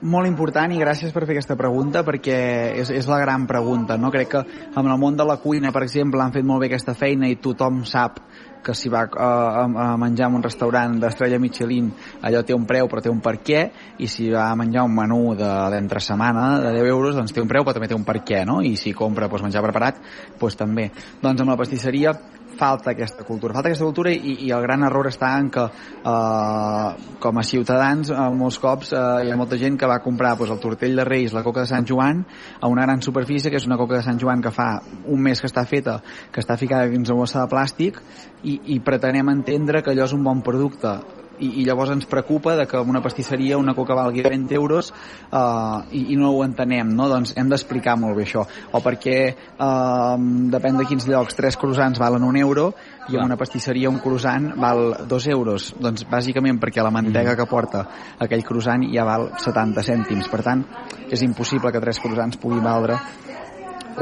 molt 0.01 0.29
important 0.29 0.71
i 0.71 0.79
gràcies 0.79 1.13
per 1.13 1.25
fer 1.27 1.35
aquesta 1.35 1.57
pregunta 1.59 2.05
perquè 2.07 2.39
és, 2.79 2.91
és 2.95 3.07
la 3.11 3.19
gran 3.19 3.49
pregunta 3.51 3.97
no? 3.99 4.13
crec 4.15 4.29
que 4.31 4.43
en 4.71 4.87
el 4.87 4.99
món 4.99 5.17
de 5.19 5.27
la 5.27 5.41
cuina 5.43 5.73
per 5.75 5.83
exemple 5.83 6.23
han 6.23 6.31
fet 6.31 6.47
molt 6.47 6.63
bé 6.63 6.69
aquesta 6.69 6.95
feina 6.95 7.27
i 7.27 7.41
tothom 7.43 7.83
sap 7.83 8.21
que 8.69 8.77
si 8.77 8.91
va 8.93 9.07
a, 9.09 9.65
a 9.65 9.97
menjar 9.97 10.29
en 10.29 10.37
un 10.37 10.45
restaurant 10.45 10.99
d'estrella 11.01 11.41
Michelin 11.41 11.89
allò 12.29 12.43
té 12.45 12.53
un 12.53 12.67
preu 12.69 12.89
però 12.93 13.01
té 13.01 13.09
un 13.09 13.23
per 13.25 13.39
què 13.41 13.63
i 14.05 14.09
si 14.13 14.29
va 14.29 14.51
a 14.51 14.57
menjar 14.61 14.85
un 14.85 14.93
menú 14.93 15.23
d'entre 15.39 16.03
setmana 16.05 16.59
de 16.61 16.75
10 16.77 16.91
euros 16.93 17.17
doncs 17.17 17.33
té 17.33 17.41
un 17.41 17.49
preu 17.49 17.65
però 17.65 17.79
també 17.79 17.89
té 17.89 17.97
un 17.97 18.05
per 18.05 18.21
què 18.21 18.45
no? 18.45 18.61
i 18.61 18.77
si 18.77 18.93
compra 18.93 19.31
doncs, 19.33 19.47
menjar 19.47 19.65
preparat 19.65 20.03
doncs 20.37 20.61
també 20.61 20.91
doncs 21.23 21.41
amb 21.41 21.55
la 21.55 21.57
pastisseria 21.57 22.13
falta 22.59 22.93
aquesta 22.93 23.25
cultura. 23.25 23.55
Falta 23.55 23.71
aquesta 23.71 23.87
cultura 23.87 24.13
i, 24.13 24.35
i 24.47 24.51
el 24.55 24.65
gran 24.67 24.85
error 24.85 25.09
està 25.11 25.31
en 25.39 25.51
que 25.55 25.65
eh, 25.65 26.89
com 27.23 27.39
a 27.39 27.45
ciutadans 27.47 28.11
eh, 28.11 28.25
molts 28.35 28.59
cops 28.63 28.93
eh, 28.93 29.05
hi 29.27 29.33
ha 29.33 29.39
molta 29.39 29.59
gent 29.61 29.79
que 29.79 29.91
va 29.91 30.01
comprar 30.05 30.35
pues, 30.41 30.51
el 30.55 30.61
tortell 30.63 30.99
de 30.99 31.07
Reis, 31.09 31.37
la 31.37 31.45
coca 31.47 31.65
de 31.65 31.71
Sant 31.71 31.87
Joan 31.89 32.25
a 32.61 32.69
una 32.69 32.85
gran 32.89 33.03
superfície 33.03 33.53
que 33.53 33.61
és 33.63 33.69
una 33.71 33.79
coca 33.81 34.01
de 34.01 34.03
Sant 34.07 34.19
Joan 34.21 34.43
que 34.43 34.53
fa 34.55 34.71
un 35.07 35.23
mes 35.23 35.41
que 35.41 35.51
està 35.51 35.65
feta, 35.69 36.01
que 36.33 36.43
està 36.43 36.59
ficada 36.61 36.91
dins 36.91 37.09
una 37.09 37.23
bossa 37.23 37.45
de 37.45 37.53
plàstic 37.53 38.03
i, 38.43 38.59
i 38.75 38.83
pretenem 38.85 39.31
entendre 39.33 39.83
que 39.83 39.95
allò 39.95 40.09
és 40.09 40.17
un 40.17 40.27
bon 40.27 40.43
producte 40.45 40.99
i, 41.41 41.51
i 41.63 41.65
llavors 41.67 41.93
ens 41.95 42.07
preocupa 42.11 42.55
de 42.59 42.67
que 42.69 42.81
una 42.81 43.03
pastisseria 43.05 43.59
una 43.59 43.75
coca 43.75 43.97
valgui 43.97 44.23
20 44.27 44.55
euros 44.57 44.91
uh, 44.93 45.85
i, 45.93 46.13
i 46.15 46.17
no 46.19 46.33
ho 46.35 46.43
entenem, 46.45 46.91
no? 46.95 47.09
doncs 47.11 47.35
hem 47.39 47.51
d'explicar 47.51 47.97
molt 48.01 48.17
bé 48.19 48.27
això, 48.27 48.45
o 48.45 48.83
perquè 48.85 49.19
uh, 49.33 50.15
depèn 50.53 50.81
de 50.81 50.87
quins 50.89 51.09
llocs, 51.09 51.37
tres 51.39 51.59
croissants 51.61 52.01
valen 52.01 52.27
un 52.27 52.39
euro 52.41 52.73
i 53.09 53.17
en 53.17 53.25
una 53.25 53.39
pastisseria 53.41 53.91
un 53.91 54.01
croissant 54.05 54.51
val 54.61 55.07
dos 55.09 55.29
euros, 55.33 55.73
doncs 55.81 56.05
bàsicament 56.11 56.61
perquè 56.61 56.85
la 56.85 56.93
mantega 56.95 57.37
que 57.39 57.49
porta 57.49 57.87
aquell 58.19 58.45
croissant 58.45 58.85
ja 58.93 59.07
val 59.09 59.31
70 59.39 59.87
cèntims, 59.87 60.29
per 60.29 60.43
tant 60.45 60.65
és 61.09 61.23
impossible 61.25 61.73
que 61.73 61.83
tres 61.83 62.01
croissants 62.03 62.41
puguin 62.41 62.65
valdre 62.65 62.99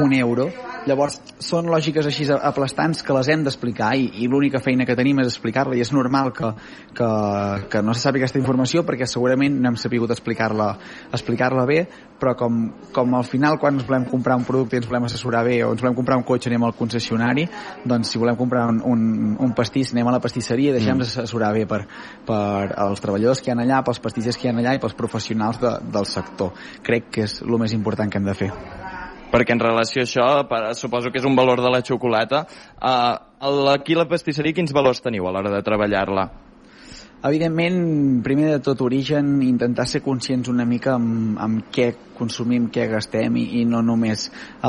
un 0.03 0.13
euro 0.13 0.51
Llavors, 0.87 1.17
són 1.43 1.67
lògiques 1.67 2.07
així 2.07 2.29
aplastants 2.31 3.03
que 3.03 3.15
les 3.17 3.27
hem 3.33 3.43
d'explicar 3.43 3.91
i, 3.99 4.05
i 4.23 4.29
l'única 4.31 4.61
feina 4.63 4.87
que 4.87 4.95
tenim 4.95 5.19
és 5.19 5.33
explicar-la 5.33 5.75
i 5.75 5.83
és 5.83 5.91
normal 5.91 6.31
que, 6.37 6.53
que, 6.95 7.09
que 7.73 7.83
no 7.83 7.95
se 7.95 8.05
sàpiga 8.05 8.27
aquesta 8.27 8.39
informació 8.39 8.85
perquè 8.87 9.09
segurament 9.11 9.59
no 9.59 9.73
hem 9.73 9.79
sabut 9.83 10.15
explicar-la 10.15 10.69
explicar 11.11 11.51
bé, 11.67 11.81
però 12.21 12.37
com, 12.39 12.61
com 12.95 13.19
al 13.19 13.27
final 13.27 13.59
quan 13.59 13.81
ens 13.81 13.87
volem 13.89 14.07
comprar 14.07 14.39
un 14.39 14.47
producte 14.47 14.77
i 14.77 14.81
ens 14.81 14.87
volem 14.87 15.09
assessorar 15.09 15.43
bé 15.49 15.59
o 15.65 15.73
ens 15.75 15.83
volem 15.83 15.99
comprar 15.99 16.21
un 16.21 16.27
cotxe 16.29 16.51
anem 16.53 16.69
al 16.69 16.77
concessionari, 16.79 17.49
doncs 17.85 18.15
si 18.15 18.23
volem 18.23 18.39
comprar 18.39 18.69
un, 18.71 18.81
un, 18.87 19.37
un 19.43 19.55
pastís 19.59 19.91
anem 19.93 20.07
a 20.07 20.17
la 20.17 20.23
pastisseria 20.23 20.71
i 20.71 20.79
deixem 20.79 20.95
mm. 20.95 21.09
assessorar 21.09 21.53
bé 21.57 21.67
per, 21.67 21.83
per 22.27 22.71
els 22.87 23.03
treballadors 23.03 23.43
que 23.43 23.51
hi 23.51 23.57
ha 23.57 23.61
allà, 23.67 23.83
pels 23.83 24.03
pastissers 24.03 24.39
que 24.39 24.47
hi 24.47 24.55
ha 24.55 24.57
allà 24.57 24.79
i 24.79 24.83
pels 24.83 24.95
professionals 24.95 25.59
de, 25.63 25.79
del 25.99 26.07
sector. 26.07 26.55
Crec 26.87 27.11
que 27.11 27.27
és 27.27 27.41
el 27.43 27.59
més 27.59 27.75
important 27.75 28.13
que 28.13 28.23
hem 28.23 28.31
de 28.31 28.39
fer 28.39 28.53
perquè 29.37 29.53
en 29.53 29.61
relació 29.61 30.01
a 30.01 30.09
això, 30.09 30.27
per, 30.49 30.63
suposo 30.81 31.13
que 31.13 31.21
és 31.21 31.29
un 31.29 31.37
valor 31.37 31.61
de 31.61 31.73
la 31.73 31.85
xocolata, 31.85 32.47
uh, 32.81 33.69
aquí 33.77 33.95
la 33.95 34.09
pastisseria 34.09 34.57
quins 34.57 34.73
valors 34.73 35.05
teniu 35.05 35.29
a 35.29 35.37
l'hora 35.37 35.53
de 35.53 35.65
treballar-la? 35.67 36.31
Evidentment, 37.27 38.23
primer 38.23 38.53
de 38.53 38.59
tot 38.63 38.83
origen, 38.87 39.41
intentar 39.43 39.87
ser 39.91 39.99
conscients 40.03 40.47
una 40.47 40.63
mica 40.69 40.93
amb, 40.95 41.39
amb 41.43 41.73
què 41.75 41.89
consumim, 42.17 42.69
què 42.73 42.85
gastem 42.87 43.35
i, 43.41 43.43
i 43.61 43.65
no 43.67 43.81
només 43.83 44.29
eh, 44.31 44.69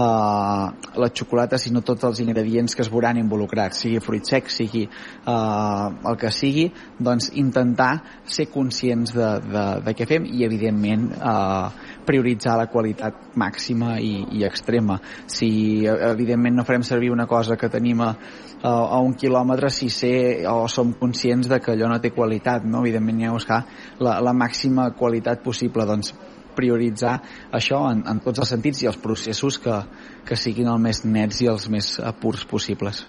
la 1.04 1.10
xocolata, 1.14 1.60
sinó 1.62 1.84
tots 1.86 2.08
els 2.10 2.22
ingredients 2.24 2.74
que 2.74 2.82
es 2.82 2.90
veuran 2.90 3.20
involucrats, 3.22 3.84
sigui 3.84 4.02
fruit 4.02 4.26
sec, 4.26 4.50
sigui 4.50 4.88
eh, 4.88 6.10
el 6.10 6.18
que 6.18 6.34
sigui, 6.34 6.66
doncs 6.98 7.30
intentar 7.38 7.92
ser 8.26 8.48
conscients 8.50 9.14
de, 9.14 9.30
de, 9.46 9.68
de 9.86 9.96
què 10.00 10.10
fem 10.10 10.26
i, 10.26 10.42
evidentment, 10.48 11.12
eh, 11.14 11.94
prioritzar 12.10 12.58
la 12.58 12.70
qualitat 12.74 13.38
màxima 13.38 14.00
i, 14.02 14.16
i 14.40 14.46
extrema. 14.48 14.98
Si, 15.30 15.86
evidentment, 15.86 16.58
no 16.58 16.66
farem 16.66 16.86
servir 16.88 17.14
una 17.14 17.30
cosa 17.30 17.60
que 17.60 17.70
tenim 17.70 18.02
a, 18.02 18.14
a, 18.62 18.72
a 18.72 19.02
un 19.04 19.14
quilòmetre 19.20 19.70
si 19.74 19.90
sé 19.94 20.14
o 20.50 20.68
som 20.72 20.94
conscients 21.00 21.50
de 21.50 21.60
que 21.64 21.74
allò 21.74 21.92
no 21.92 22.00
té 22.04 22.14
qualitat, 22.16 22.66
no? 22.66 22.86
Evidentment, 22.86 23.22
hi 23.22 23.28
ha 23.28 23.36
buscar 23.36 23.62
la, 24.00 24.18
la 24.24 24.34
màxima 24.34 24.90
qualitat 24.98 25.44
possible, 25.46 25.86
doncs 25.86 26.14
prioritzar 26.58 27.20
això 27.54 27.84
en, 27.92 28.02
en 28.10 28.24
tots 28.26 28.42
els 28.42 28.56
sentits 28.56 28.82
i 28.82 28.90
els 28.90 28.98
processos 29.02 29.60
que, 29.62 29.78
que 30.26 30.40
siguin 30.40 30.72
el 30.72 30.82
més 30.82 31.04
nets 31.06 31.44
i 31.46 31.52
els 31.52 31.70
més 31.70 31.94
purs 32.22 32.48
possibles 32.50 33.06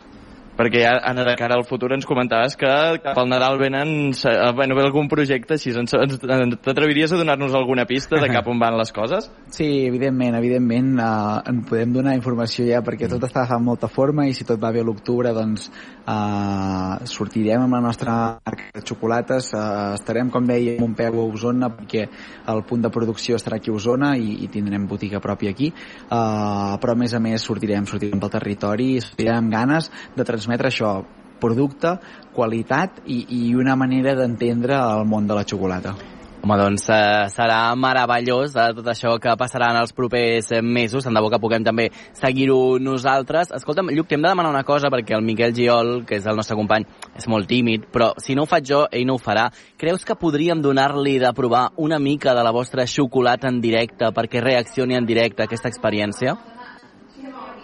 perquè 0.59 0.83
ja, 0.83 0.97
Anna, 1.07 1.23
de 1.23 1.37
cara 1.39 1.55
al 1.55 1.65
futur 1.69 1.93
ens 1.95 2.07
comentaves 2.07 2.57
que 2.59 2.69
pel 3.07 3.29
Nadal 3.31 3.59
venen, 3.61 4.11
eh, 4.11 4.53
bueno, 4.57 4.75
ve 4.75 4.83
algun 4.83 5.07
projecte 5.09 5.55
així. 5.55 5.71
T'atreviries 5.71 7.13
a 7.15 7.21
donar-nos 7.21 7.55
alguna 7.55 7.85
pista 7.87 8.19
de 8.19 8.31
cap 8.33 8.49
on 8.51 8.59
van 8.59 8.75
les 8.79 8.91
coses? 8.93 9.31
Sí, 9.55 9.87
evidentment, 9.87 10.35
evidentment. 10.35 10.97
Uh, 10.99 11.39
en 11.47 11.63
podem 11.69 11.93
donar 11.95 12.17
informació 12.19 12.67
ja 12.67 12.81
perquè 12.83 13.07
tot 13.11 13.23
està 13.23 13.45
agafant 13.45 13.63
molta 13.63 13.87
forma 13.89 14.27
i 14.27 14.35
si 14.35 14.47
tot 14.49 14.59
va 14.59 14.73
bé 14.75 14.83
a 14.83 14.87
l'octubre, 14.89 15.31
doncs 15.37 15.69
uh, 15.71 17.07
sortirem 17.07 17.69
amb 17.69 17.79
la 17.79 17.83
nostra 17.85 18.17
marca 18.43 18.73
de 18.75 18.83
xocolates. 18.83 19.53
Uh, 19.55 19.95
estarem, 19.95 20.33
com 20.35 20.49
deia, 20.49 20.75
un 20.83 20.97
peu 20.99 21.21
a 21.23 21.29
Osona 21.29 21.71
perquè 21.77 22.09
el 22.51 22.65
punt 22.67 22.83
de 22.83 22.91
producció 22.91 23.39
estarà 23.39 23.61
aquí 23.63 23.71
a 23.71 23.79
Osona 23.79 24.17
i, 24.19 24.41
i 24.43 24.51
tindrem 24.51 24.91
botiga 24.91 25.23
pròpia 25.23 25.55
aquí. 25.55 25.71
Uh, 26.09 26.75
però, 26.83 26.97
a 26.97 26.99
més 26.99 27.15
a 27.15 27.23
més, 27.23 27.47
sortirem, 27.47 27.87
sortirem 27.87 28.19
pel 28.19 28.35
territori 28.35 28.91
i 28.97 29.07
sortirem 29.07 29.39
amb 29.39 29.55
ganes 29.55 29.93
de 30.17 30.27
transmetre 30.27 30.48
transmetre 30.49 30.73
això, 30.73 31.05
producte, 31.39 31.99
qualitat 32.35 33.03
i, 33.07 33.25
i 33.29 33.55
una 33.55 33.77
manera 33.77 34.17
d'entendre 34.17 34.79
el 34.79 35.05
món 35.07 35.27
de 35.29 35.37
la 35.37 35.45
xocolata. 35.45 35.95
Home, 36.39 36.55
doncs 36.55 36.85
eh, 36.95 37.27
serà 37.35 37.75
meravellós 37.75 38.55
eh, 38.55 38.69
tot 38.77 38.87
això 38.89 39.17
que 39.19 39.35
passarà 39.37 39.73
en 39.73 39.81
els 39.81 39.93
propers 39.93 40.53
mesos. 40.63 41.05
Tant 41.05 41.15
de 41.15 41.21
bo 41.21 41.31
que 41.31 41.41
puguem 41.43 41.65
també 41.67 41.89
seguir-ho 42.15 42.79
nosaltres. 42.79 43.51
Escolta'm, 43.59 43.91
Lluc, 43.91 44.07
t'hem 44.09 44.23
de 44.23 44.31
demanar 44.31 44.53
una 44.55 44.65
cosa 44.65 44.91
perquè 44.91 45.17
el 45.19 45.27
Miquel 45.27 45.55
Giol, 45.55 46.05
que 46.07 46.21
és 46.21 46.29
el 46.31 46.39
nostre 46.39 46.57
company, 46.57 46.87
és 47.19 47.27
molt 47.29 47.51
tímid, 47.51 47.89
però 47.93 48.13
si 48.23 48.39
no 48.39 48.47
ho 48.47 48.51
faig 48.51 48.71
jo, 48.71 48.85
ell 48.91 49.07
no 49.07 49.19
ho 49.19 49.23
farà. 49.23 49.49
Creus 49.79 50.07
que 50.07 50.17
podríem 50.19 50.63
donar-li 50.63 51.19
de 51.19 51.35
provar 51.35 51.73
una 51.77 51.99
mica 51.99 52.35
de 52.39 52.47
la 52.47 52.55
vostra 52.55 52.87
xocolata 52.87 53.51
en 53.51 53.61
directe 53.61 54.15
perquè 54.15 54.43
reaccioni 54.43 54.97
en 54.97 55.11
directe 55.11 55.43
a 55.43 55.51
aquesta 55.51 55.69
experiència? 55.69 56.39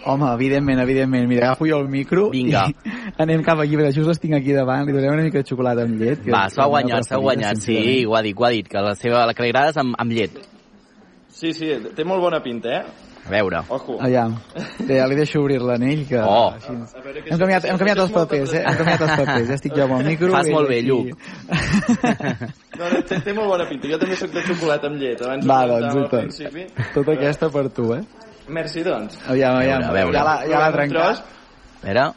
Home, 0.05 0.27
evidentment, 0.33 0.79
evidentment. 0.83 1.27
Mira, 1.27 1.47
agafo 1.49 1.65
jo 1.65 1.79
el 1.81 1.87
micro 1.89 2.29
Vinga. 2.29 2.67
i 2.69 2.93
anem 3.25 3.41
cap 3.45 3.61
aquí, 3.63 3.77
perquè 3.79 3.93
just 3.95 4.09
les 4.11 4.21
tinc 4.21 4.37
aquí 4.37 4.53
davant, 4.53 4.85
li 4.85 4.93
donem 4.93 5.15
una 5.17 5.25
mica 5.25 5.41
de 5.41 5.49
xocolata 5.49 5.87
amb 5.87 5.97
llet. 6.01 6.27
Va, 6.29 6.45
s'ha 6.53 6.67
guanyat, 6.69 7.07
s'ha 7.09 7.21
guanyat, 7.21 7.63
sí, 7.63 7.79
ho 8.05 8.13
ha 8.17 8.21
dit, 8.25 8.37
ho 8.37 8.45
ha 8.45 8.53
dit, 8.53 8.69
que 8.69 8.85
la 8.85 8.93
seva, 8.99 9.25
la 9.25 9.33
que 9.33 9.45
li 9.45 9.51
agrada 9.53 9.73
és 9.73 9.81
amb, 9.81 9.97
amb 9.97 10.13
llet. 10.13 10.37
Sí, 11.35 11.51
sí, 11.57 11.73
té 11.97 12.05
molt 12.07 12.21
bona 12.23 12.39
pinta, 12.45 12.79
eh? 12.79 13.05
A 13.25 13.29
veure. 13.33 13.63
Ojo. 13.73 13.97
Aviam, 14.05 14.35
ja 14.85 15.07
li 15.09 15.15
deixo 15.17 15.39
obrir 15.41 15.57
l'anell, 15.57 16.03
que... 16.05 16.19
Oh. 16.21 16.51
Així... 16.53 16.75
Hem 17.25 17.39
canviat, 17.41 17.65
hem 17.65 17.79
canviat 17.81 18.01
els 18.03 18.13
papers, 18.13 18.53
eh? 18.53 18.61
Hem 18.61 18.77
canviat 18.77 19.05
els 19.07 19.15
papers, 19.23 19.47
ja 19.49 19.57
estic 19.57 19.73
jo 19.73 19.87
amb 19.87 19.95
el 19.97 20.11
micro. 20.11 20.29
Fas 20.35 20.51
molt 20.53 20.69
bé. 20.69 20.83
Lluc. 20.85 21.15
No, 22.75 22.89
no, 22.91 22.97
té, 23.07 23.15
té 23.23 23.31
molt 23.31 23.47
bona 23.47 23.63
pinta. 23.69 23.87
Jo 23.87 23.95
també 24.01 24.17
sóc 24.19 24.33
de 24.33 24.41
xocolata 24.43 24.89
amb 24.91 24.99
llet. 24.99 25.21
Abans 25.23 25.45
Va, 25.47 25.61
doncs, 25.69 25.85
al 25.87 26.09
tot. 26.09 26.15
principi. 26.25 26.65
Tota 26.91 27.13
aquesta 27.15 27.47
per 27.53 27.69
tu, 27.71 27.85
eh? 27.95 28.01
Merci, 28.47 28.83
doncs. 28.83 29.17
Aviam, 29.27 29.55
aviam. 29.55 29.83
A 29.83 29.91
veure, 29.91 30.17
a 30.17 30.23
veure. 30.23 30.49
Ja 30.51 30.59
l'ha 30.59 30.65
ja 30.67 30.71
trencat. 30.71 31.01
tros. 31.01 31.23
A 31.83 31.85
veure, 31.87 32.11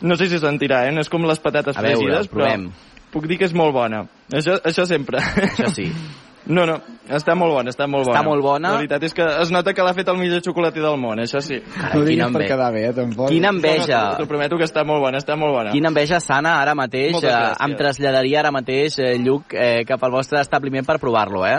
No 0.00 0.14
sé 0.14 0.28
si 0.28 0.38
sentirà, 0.38 0.84
eh? 0.86 0.92
No 0.94 1.00
és 1.02 1.08
com 1.10 1.24
les 1.26 1.40
patates 1.42 1.76
A 1.76 1.82
veure, 1.82 1.96
fregides, 1.96 2.28
provem. 2.30 2.68
però 2.70 3.10
puc 3.10 3.26
dir 3.26 3.38
que 3.38 3.46
és 3.48 3.54
molt 3.54 3.72
bona. 3.74 4.04
Això, 4.30 4.60
això 4.62 4.84
sempre. 4.86 5.18
això 5.18 5.72
sí. 5.74 5.90
No, 6.48 6.62
no, 6.64 6.78
està 7.12 7.34
molt 7.36 7.52
bona, 7.52 7.68
està 7.68 7.84
molt 7.86 8.06
Està 8.06 8.22
bona. 8.22 8.28
molt 8.30 8.42
bona. 8.42 8.68
La 8.70 8.76
veritat 8.78 9.02
és 9.04 9.12
que 9.12 9.20
es 9.42 9.50
nota 9.52 9.74
que 9.74 9.82
l'ha 9.84 9.92
fet 9.92 10.08
el 10.08 10.16
millor 10.16 10.40
xocolater 10.40 10.80
del 10.80 10.96
món, 10.96 11.18
això 11.20 11.42
sí. 11.44 11.58
No 11.92 12.00
ho 12.00 12.04
diguis 12.06 12.30
per 12.32 12.46
quedar 12.46 12.70
bé, 12.72 12.86
eh, 12.88 12.92
tampoc. 12.96 13.28
Quina 13.28 13.50
No, 13.50 13.58
enveja. 13.58 13.98
no, 14.12 14.16
T'ho 14.16 14.26
prometo 14.30 14.56
que 14.56 14.64
està 14.64 14.82
molt 14.86 15.02
bona, 15.02 15.18
està 15.18 15.36
molt 15.36 15.52
bona. 15.52 15.72
Quina 15.72 15.88
enveja 15.92 16.20
sana 16.24 16.54
ara 16.62 16.72
mateix. 16.74 17.12
Moltes 17.12 17.28
Eh, 17.34 17.36
gràcies. 17.36 17.66
em 17.68 17.76
traslladaria 17.76 18.38
ara 18.40 18.50
mateix, 18.50 18.96
eh, 18.98 19.18
Lluc, 19.18 19.52
eh, 19.52 19.84
cap 19.84 20.02
al 20.02 20.10
vostre 20.10 20.40
establiment 20.40 20.86
per 20.86 20.98
provar-lo, 20.98 21.44
eh? 21.44 21.58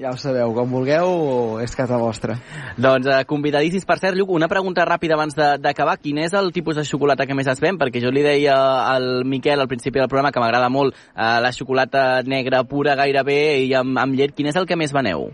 Ja 0.00 0.14
ho 0.14 0.16
sabeu, 0.16 0.54
com 0.56 0.70
vulgueu, 0.72 1.58
és 1.60 1.74
casa 1.76 1.98
vostra. 2.00 2.38
Doncs 2.80 3.04
eh, 3.04 3.18
convidadíssims. 3.28 3.84
Per 3.84 3.98
cert, 4.00 4.16
Lluc, 4.16 4.32
una 4.32 4.48
pregunta 4.48 4.86
ràpida 4.88 5.18
abans 5.18 5.36
d'acabar. 5.36 5.98
Quin 6.00 6.22
és 6.24 6.32
el 6.38 6.48
tipus 6.56 6.80
de 6.80 6.86
xocolata 6.88 7.26
que 7.28 7.36
més 7.36 7.50
es 7.52 7.60
ven? 7.60 7.76
Perquè 7.76 8.00
jo 8.00 8.08
li 8.08 8.24
deia 8.24 8.56
al 8.94 9.26
Miquel 9.28 9.60
al 9.60 9.68
principi 9.68 10.00
del 10.00 10.08
programa 10.08 10.32
que 10.32 10.40
m'agrada 10.40 10.72
molt 10.72 10.96
eh, 10.96 11.36
la 11.44 11.52
xocolata 11.52 12.22
negra 12.24 12.64
pura 12.64 12.96
gairebé 12.96 13.38
i 13.66 13.70
amb, 13.76 14.00
amb 14.00 14.16
llet. 14.16 14.32
Quin 14.32 14.48
és 14.48 14.56
el 14.56 14.64
que 14.64 14.80
més 14.80 14.96
veneu? 14.96 15.28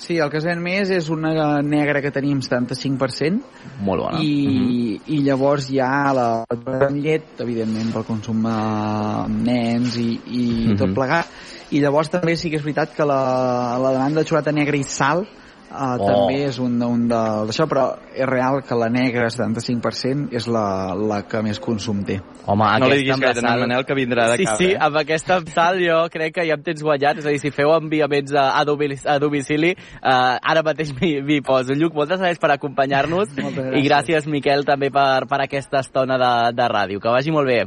Sí, 0.00 0.16
el 0.16 0.30
que 0.32 0.38
es 0.40 0.46
ven 0.48 0.62
més 0.64 0.88
és 0.96 1.10
una 1.12 1.60
negra 1.60 2.00
que 2.00 2.10
tenim 2.10 2.38
75%, 2.40 3.42
Molt 3.84 4.00
bona. 4.06 4.20
i, 4.24 4.96
i 5.12 5.18
llavors 5.26 5.66
hi 5.70 5.78
ha 5.84 6.12
la 6.16 6.28
amb 6.48 6.96
llet, 7.04 7.34
evidentment, 7.44 7.90
pel 7.92 8.06
consum 8.08 8.46
a 8.48 9.26
nens 9.28 9.98
i, 10.00 10.08
i 10.26 10.44
Mhm. 10.70 10.78
tot 10.80 10.94
plegat. 10.96 11.26
I 11.70 11.80
llavors 11.84 12.08
també 12.10 12.34
sí 12.36 12.50
que 12.50 12.56
és 12.56 12.64
veritat 12.64 12.96
que 12.96 13.04
la, 13.04 13.76
la 13.78 13.92
demanda 13.92 14.20
de 14.22 14.26
xocolata 14.26 14.52
negra 14.56 14.76
i 14.80 14.82
sal 14.82 15.26
uh, 15.70 15.96
Oh. 16.00 16.06
també 16.06 16.44
és 16.48 16.58
un, 16.58 16.74
un 16.82 17.06
de, 17.08 17.20
d'això, 17.48 17.66
però 17.70 17.84
és 18.14 18.26
real 18.28 18.60
que 18.66 18.74
la 18.74 18.88
negra, 18.90 19.28
75%, 19.30 20.28
és 20.34 20.46
la, 20.50 20.94
la 20.94 21.22
que 21.28 21.40
més 21.42 21.60
consum 21.62 22.02
té. 22.04 22.18
Home, 22.46 22.64
No 22.80 22.88
li 22.90 22.96
aquesta 22.96 22.96
diguis 22.98 23.20
gaire, 23.20 23.40
sal- 23.40 23.60
Manel, 23.60 23.84
que 23.86 23.94
vindrà 23.94 24.28
de 24.32 24.36
sí, 24.40 24.44
cap, 24.48 24.56
Sí, 24.58 24.70
eh? 24.72 24.78
amb 24.80 24.96
aquesta 24.96 25.40
sal 25.54 25.78
jo 25.82 26.00
crec 26.10 26.34
que 26.34 26.46
ja 26.48 26.54
em 26.58 26.62
tens 26.66 26.82
guanyat. 26.82 27.18
És 27.22 27.26
a 27.26 27.30
dir, 27.30 27.38
si 27.42 27.50
feu 27.54 27.70
enviaments 27.76 28.34
a, 28.34 28.48
a, 28.58 28.64
domicili, 28.64 29.00
a 29.06 29.18
domicili, 29.22 29.70
eh, 29.70 30.50
ara 30.52 30.62
mateix 30.66 30.92
m'hi 31.00 31.40
poso. 31.46 31.74
Lluc, 31.78 31.94
moltes 31.94 32.18
gràcies 32.20 32.40
per 32.42 32.50
acompanyar-nos 32.56 33.36
i 33.78 33.84
gràcies. 33.86 34.26
Miquel, 34.26 34.64
també 34.64 34.90
per, 34.90 35.26
per 35.30 35.42
aquesta 35.46 35.80
estona 35.84 36.18
de, 36.18 36.32
de 36.56 36.68
ràdio. 36.72 37.00
Que 37.00 37.08
vagi 37.14 37.30
molt 37.30 37.46
bé. 37.46 37.62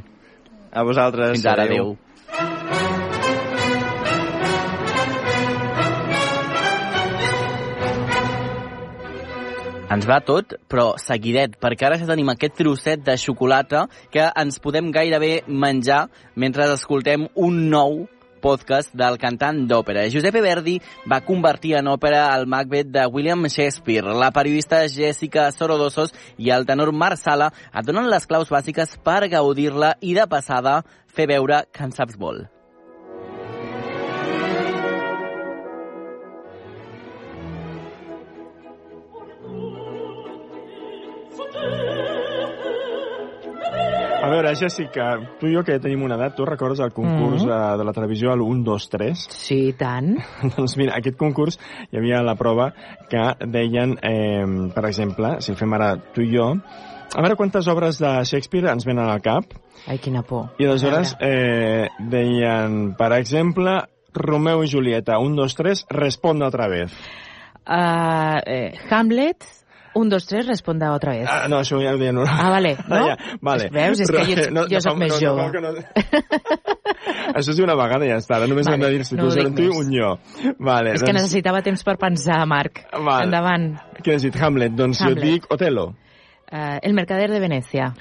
A 0.74 0.84
vosaltres. 0.84 1.36
Fins 1.38 1.45
ara, 1.45 1.64
adéu. 1.70 1.93
Ens 9.94 10.08
va 10.10 10.16
tot, 10.26 10.56
però 10.72 10.96
seguidet, 10.98 11.60
perquè 11.62 11.86
ara 11.86 12.00
ja 12.02 12.08
tenim 12.10 12.32
aquest 12.32 12.56
trosset 12.58 13.04
de 13.06 13.14
xocolata 13.20 13.84
que 14.14 14.24
ens 14.41 14.58
podem 14.64 14.88
gairebé 14.96 15.44
menjar 15.46 16.08
mentre 16.39 16.66
escoltem 16.74 17.28
un 17.36 17.60
nou 17.70 18.00
podcast 18.41 18.96
del 18.98 19.20
cantant 19.22 19.60
d'òpera. 19.70 20.08
Giuseppe 20.10 20.41
Verdi 20.41 20.80
va 21.12 21.22
convertir 21.28 21.76
en 21.78 21.91
òpera 21.94 22.24
el 22.34 22.48
Macbeth 22.50 22.89
de 22.96 23.06
William 23.06 23.46
Shakespeare. 23.46 24.18
La 24.18 24.32
periodista 24.34 24.82
Jessica 24.89 25.52
Sorodosos 25.54 26.16
i 26.41 26.50
el 26.56 26.66
tenor 26.66 26.89
Marc 26.91 27.22
Sala 27.22 27.52
et 27.70 27.86
donen 27.86 28.10
les 28.10 28.26
claus 28.26 28.50
bàsiques 28.50 28.98
per 29.06 29.22
gaudir-la 29.30 29.94
i 30.02 30.18
de 30.18 30.26
passada 30.26 30.80
fer 31.14 31.30
veure 31.30 31.68
que 31.70 31.86
en 31.86 31.94
saps 31.94 32.18
molt. 32.18 32.53
A 44.24 44.30
veure, 44.32 44.54
Jessica, 44.56 45.18
tu 45.36 45.50
i 45.50 45.56
jo 45.58 45.66
que 45.68 45.76
tenim 45.84 46.06
una 46.06 46.16
edat, 46.16 46.38
tu 46.38 46.46
recordes 46.48 46.80
el 46.80 46.94
concurs 46.96 47.44
mm. 47.44 47.74
de 47.82 47.84
la 47.84 47.94
televisió, 47.96 48.32
el 48.32 48.40
1, 48.46 48.62
2, 48.64 48.86
3? 48.94 49.24
Sí, 49.36 49.58
tant. 49.76 50.14
doncs 50.56 50.78
mira, 50.80 50.94
aquest 50.96 51.18
concurs 51.20 51.60
hi 51.90 52.00
havia 52.00 52.22
la 52.24 52.38
prova 52.40 52.70
que 53.12 53.26
deien, 53.52 53.98
eh, 54.00 54.46
per 54.72 54.86
exemple, 54.88 55.34
si 55.44 55.52
el 55.52 55.60
fem 55.60 55.76
ara 55.76 55.98
tu 56.16 56.24
i 56.24 56.30
jo, 56.32 56.54
a 57.14 57.26
veure 57.26 57.36
quantes 57.36 57.68
obres 57.68 58.00
de 58.00 58.14
Shakespeare 58.24 58.72
ens 58.72 58.88
venen 58.88 59.12
al 59.12 59.20
cap. 59.26 59.52
Ai, 59.92 60.00
quina 60.00 60.24
por. 60.24 60.54
I 60.56 60.70
aleshores 60.70 61.18
eh, 61.20 61.90
deien, 62.00 62.94
per 62.96 63.12
exemple, 63.20 63.76
Romeo 64.16 64.64
i 64.64 64.72
Julieta, 64.72 65.20
1, 65.20 65.36
2, 65.36 65.58
3, 65.60 65.84
responde 66.00 66.48
otra 66.48 66.70
vez. 66.72 66.96
Uh, 67.68 68.40
eh, 68.48 68.72
Hamlet, 68.90 69.44
un, 69.96 70.10
dos, 70.10 70.26
tres, 70.28 70.48
responda 70.48 70.91
otra 70.94 71.14
vez. 71.14 71.28
Ah, 71.30 71.48
no, 71.50 71.60
això 71.64 71.80
ja 71.82 71.94
ho 71.94 72.00
deien... 72.02 72.18
Ah, 72.26 72.50
vale, 72.54 72.76
no? 72.89 73.02
ja, 73.08 73.18
vale. 73.41 73.70
Veus, 73.74 74.04
és 74.04 74.12
que 74.12 74.26
jo, 74.28 74.38
Però, 74.41 74.66
jo 74.72 74.82
soc 74.84 74.98
no, 74.98 75.02
més 75.04 75.14
no, 75.14 75.20
jove. 75.22 75.46
No, 75.46 75.52
que 75.52 75.62
no, 75.64 75.74
això 77.38 77.54
és 77.54 77.62
una 77.64 77.78
vegada 77.80 78.10
ja 78.10 78.20
està, 78.22 78.38
ara 78.39 78.50
només 78.52 78.68
Vale, 78.70 78.78
hem 78.78 78.86
de 78.86 78.91
dir 78.98 79.08
si 79.08 79.18
no 79.20 79.30
tu 79.30 79.48
tu 79.58 79.70
un 79.80 79.91
jo. 79.94 80.14
Vale, 80.60 80.96
És 80.98 81.06
que 81.06 81.16
necessitava 81.16 81.64
temps 81.66 81.84
per 81.86 81.98
pensar, 82.02 82.41
Marc. 82.50 82.86
Val. 82.94 83.28
Endavant. 83.28 83.74
Què 84.04 84.18
has 84.18 84.28
dit? 84.28 84.38
Hamlet. 84.39 84.76
Doncs 84.78 85.02
Hamlet. 85.02 85.24
jo 85.24 85.32
dic 85.32 85.50
Otelo. 85.54 85.89
Uh, 86.54 86.78
el 86.86 86.94
mercader 86.94 87.32
de 87.32 87.39
Venècia. 87.41 87.94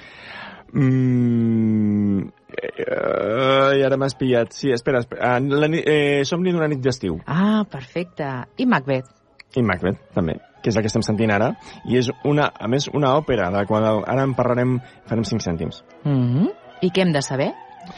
Mm, 0.73 2.27
eh, 2.53 3.77
I 3.77 3.83
ara 3.85 3.97
m'has 3.97 4.15
pillat. 4.17 4.53
Sí, 4.53 4.71
espera, 4.73 5.01
espera. 5.05 5.35
Ah, 5.35 5.39
la, 5.39 5.69
eh, 5.69 6.23
Somni 6.25 6.53
d'una 6.53 6.69
nit 6.69 6.81
d'estiu. 6.81 7.19
Ah, 7.25 7.63
perfecte. 7.69 8.29
I 8.57 8.65
Macbeth? 8.69 9.09
I 9.57 9.61
Macbeth, 9.61 9.99
també, 10.15 10.39
que 10.63 10.71
és 10.71 10.79
la 10.79 10.81
que 10.81 10.91
estem 10.91 11.03
sentint 11.05 11.33
ara. 11.35 11.51
I 11.85 11.99
és, 11.99 12.09
una, 12.29 12.49
a 12.55 12.69
més, 12.71 12.87
una 12.95 13.13
òpera, 13.19 13.51
de 13.51 13.61
la 13.61 13.67
qual 13.69 13.85
ara 14.01 14.23
en 14.23 14.35
parlarem, 14.37 14.79
farem 15.09 15.27
5 15.27 15.43
cèntims. 15.43 15.83
Mm 16.05 16.25
-hmm. 16.31 16.51
I 16.81 16.89
què 16.91 17.01
hem 17.01 17.13
de 17.13 17.21
saber 17.21 17.51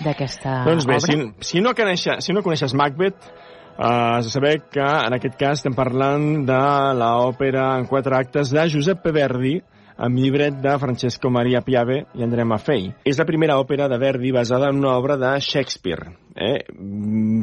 d'aquesta 0.03 0.63
doncs 0.65 0.85
bé, 0.85 0.95
obra? 0.95 1.05
si, 1.05 1.33
si, 1.39 1.61
no 1.61 1.73
coneixes, 1.73 2.25
si 2.25 2.33
no 2.33 2.41
coneixes 2.41 2.73
Macbeth, 2.73 3.31
Uh, 3.77 4.15
has 4.15 4.23
de 4.23 4.31
saber 4.31 4.61
que 4.71 4.79
en 4.79 5.13
aquest 5.13 5.35
cas 5.35 5.59
estem 5.59 5.73
parlant 5.75 6.45
de 6.47 6.59
l'òpera 6.95 7.77
en 7.77 7.85
quatre 7.85 8.15
actes 8.15 8.49
de 8.49 8.63
Josep 8.71 9.03
Verdi 9.11 9.57
amb 9.97 10.15
llibret 10.15 10.61
de 10.63 10.77
Francesco 10.79 11.29
Maria 11.29 11.59
Piave 11.59 12.05
i 12.15 12.23
Andrea 12.23 12.47
Maffei. 12.47 12.87
És 13.03 13.19
la 13.19 13.27
primera 13.27 13.57
òpera 13.59 13.89
de 13.91 13.99
Verdi 13.99 14.31
basada 14.31 14.69
en 14.71 14.79
una 14.79 14.95
obra 14.95 15.17
de 15.17 15.33
Shakespeare. 15.39 16.07
Eh? 16.35 16.65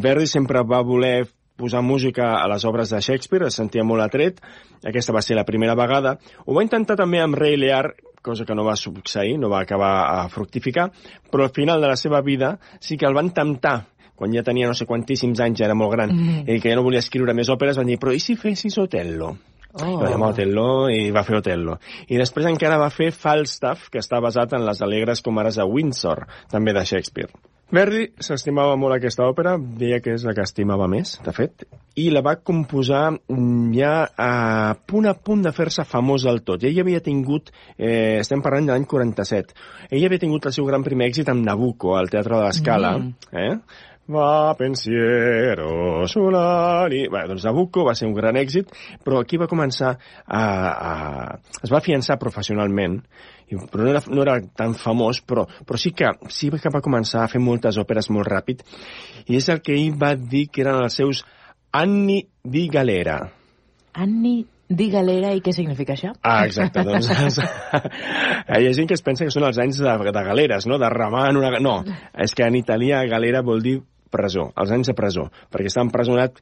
Verdi 0.02 0.26
sempre 0.26 0.64
va 0.64 0.82
voler 0.84 1.26
posar 1.62 1.82
música 1.86 2.32
a 2.40 2.48
les 2.50 2.64
obres 2.68 2.90
de 2.90 3.00
Shakespeare, 3.00 3.46
es 3.48 3.58
sentia 3.60 3.84
molt 3.86 4.02
atret, 4.04 4.40
aquesta 4.84 5.14
va 5.14 5.22
ser 5.22 5.38
la 5.38 5.46
primera 5.48 5.76
vegada. 5.78 6.16
Ho 6.46 6.56
va 6.58 6.64
intentar 6.66 6.98
també 6.98 7.22
amb 7.22 7.38
Rei 7.38 7.56
Lear, 7.56 7.94
cosa 8.22 8.44
que 8.46 8.54
no 8.54 8.66
va 8.66 8.76
succeir, 8.78 9.38
no 9.38 9.50
va 9.50 9.62
acabar 9.62 9.94
a 10.18 10.28
fructificar, 10.30 10.90
però 11.30 11.46
al 11.46 11.54
final 11.54 11.80
de 11.82 11.88
la 11.90 11.96
seva 11.98 12.20
vida 12.22 12.58
sí 12.80 12.98
que 12.98 13.06
el 13.06 13.14
van 13.18 13.32
temptar 13.34 13.78
quan 14.14 14.30
ja 14.30 14.44
tenia 14.46 14.68
no 14.70 14.74
sé 14.78 14.86
quantíssims 14.86 15.40
anys, 15.42 15.58
ja 15.58 15.64
era 15.66 15.74
molt 15.74 15.90
gran, 15.96 16.12
Mhm. 16.14 16.44
i 16.46 16.60
que 16.60 16.70
ja 16.70 16.76
no 16.76 16.84
volia 16.84 17.00
escriure 17.00 17.34
més 17.34 17.48
òperes, 17.50 17.76
van 17.76 17.86
dir, 17.86 17.98
però 17.98 18.14
i 18.14 18.20
si 18.20 18.36
fessis 18.36 18.78
Otello? 18.78 19.36
Oh. 19.74 19.96
Va 19.98 20.28
Otello, 20.28 20.88
i 20.90 21.10
va 21.10 21.24
fer 21.24 21.38
Otello. 21.38 21.78
I 22.08 22.18
després 22.20 22.46
encara 22.46 22.76
va 22.76 22.90
fer 22.90 23.10
Falstaff, 23.10 23.88
que 23.88 23.98
està 23.98 24.20
basat 24.20 24.52
en 24.52 24.66
les 24.66 24.82
alegres 24.84 25.22
comares 25.22 25.56
de 25.56 25.64
Windsor, 25.64 26.26
també 26.50 26.74
de 26.76 26.84
Shakespeare. 26.84 27.32
Verdi 27.72 28.02
s'estimava 28.20 28.74
molt 28.76 28.98
aquesta 28.98 29.24
òpera, 29.24 29.54
deia 29.56 30.00
que 30.04 30.12
és 30.12 30.26
la 30.28 30.34
que 30.36 30.44
estimava 30.44 30.84
més, 30.92 31.14
de 31.24 31.32
fet, 31.32 31.64
i 31.96 32.10
la 32.12 32.20
va 32.24 32.34
composar 32.44 33.14
mm, 33.14 33.70
ja 33.76 33.92
a 34.20 34.74
punt 34.88 35.08
a 35.08 35.14
punt 35.16 35.44
de 35.46 35.52
fer-se 35.56 35.86
famós 35.88 36.26
del 36.28 36.42
tot. 36.44 36.64
Ell 36.68 36.82
havia 36.82 37.00
tingut, 37.04 37.48
eh, 37.78 38.18
estem 38.20 38.44
parlant 38.44 38.68
de 38.68 38.74
l'any 38.74 38.84
47, 38.88 39.56
ell 39.88 40.04
havia 40.04 40.20
tingut 40.20 40.50
el 40.50 40.56
seu 40.56 40.68
gran 40.68 40.84
primer 40.84 41.08
èxit 41.08 41.32
amb 41.32 41.44
Nabucco, 41.48 41.96
al 41.96 42.12
Teatre 42.12 42.36
de 42.36 42.44
l'Escala, 42.44 42.92
Mm. 42.98 43.14
eh? 43.32 43.56
Va 44.12 44.54
pensiero 44.58 46.06
solari... 46.10 47.06
Bé, 47.08 47.22
doncs 47.30 47.46
Nabucco 47.46 47.86
va 47.86 47.94
ser 47.96 48.08
un 48.10 48.14
gran 48.16 48.36
èxit, 48.36 48.72
però 49.04 49.22
aquí 49.22 49.38
va 49.40 49.48
començar 49.48 49.94
a... 50.26 50.42
a 50.42 50.92
es 51.62 51.72
va 51.72 51.78
afiançar 51.78 52.18
professionalment, 52.20 52.98
però 53.72 53.86
no 53.86 53.92
era, 53.94 54.02
no 54.08 54.24
era 54.24 54.38
tan 54.58 54.76
famós, 54.76 55.22
però, 55.24 55.46
però 55.66 55.80
sí 55.80 55.94
que 55.96 56.10
sí 56.28 56.50
que 56.52 56.72
va 56.74 56.84
començar 56.84 57.22
a 57.24 57.30
fer 57.32 57.40
moltes 57.40 57.78
òperes 57.80 58.10
molt 58.12 58.28
ràpid, 58.28 58.64
i 59.28 59.38
és 59.40 59.48
el 59.52 59.62
que 59.64 59.76
ell 59.76 59.94
va 59.98 60.14
dir 60.16 60.48
que 60.52 60.64
eren 60.66 60.82
els 60.82 60.98
seus 61.00 61.22
anni 61.72 62.22
di 62.42 62.66
galera. 62.68 63.20
Anni 63.92 64.42
di 64.72 64.88
galera, 64.88 65.32
i 65.36 65.40
què 65.44 65.52
significa 65.52 65.94
això? 65.94 66.12
Ah, 66.24 66.42
exacte, 66.48 66.84
doncs... 66.84 67.40
Hi 68.58 68.66
ha 68.66 68.74
gent 68.76 68.88
que 68.88 68.96
es 68.96 69.04
pensa 69.04 69.24
que 69.24 69.32
són 69.34 69.46
els 69.48 69.60
anys 69.62 69.80
de, 69.84 69.96
de 70.12 70.26
galeres, 70.28 70.68
no?, 70.68 70.80
de 70.80 70.92
remar 70.92 71.28
en 71.30 71.40
una... 71.40 71.52
No, 71.60 71.78
és 72.12 72.34
que 72.36 72.48
en 72.48 72.56
italià 72.60 73.04
galera 73.08 73.44
vol 73.44 73.64
dir 73.64 73.78
presó, 74.12 74.50
els 74.60 74.72
anys 74.74 74.90
de 74.92 74.96
presó, 74.98 75.26
perquè 75.52 75.70
estava 75.70 75.88
empresonat 75.88 76.38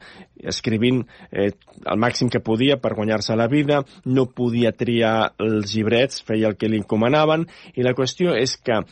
escrivint 0.53 1.05
eh, 1.31 1.51
el 1.87 2.03
màxim 2.03 2.31
que 2.33 2.43
podia 2.45 2.79
per 2.83 2.97
guanyar-se 2.99 3.39
la 3.39 3.49
vida, 3.51 3.83
no 4.05 4.27
podia 4.27 4.75
triar 4.77 5.33
els 5.41 5.75
llibrets, 5.75 6.25
feia 6.27 6.51
el 6.51 6.59
que 6.59 6.71
li 6.71 6.83
encomanaven, 6.83 7.47
i 7.79 7.87
la 7.87 7.95
qüestió 7.97 8.35
és 8.37 8.57
que 8.59 8.83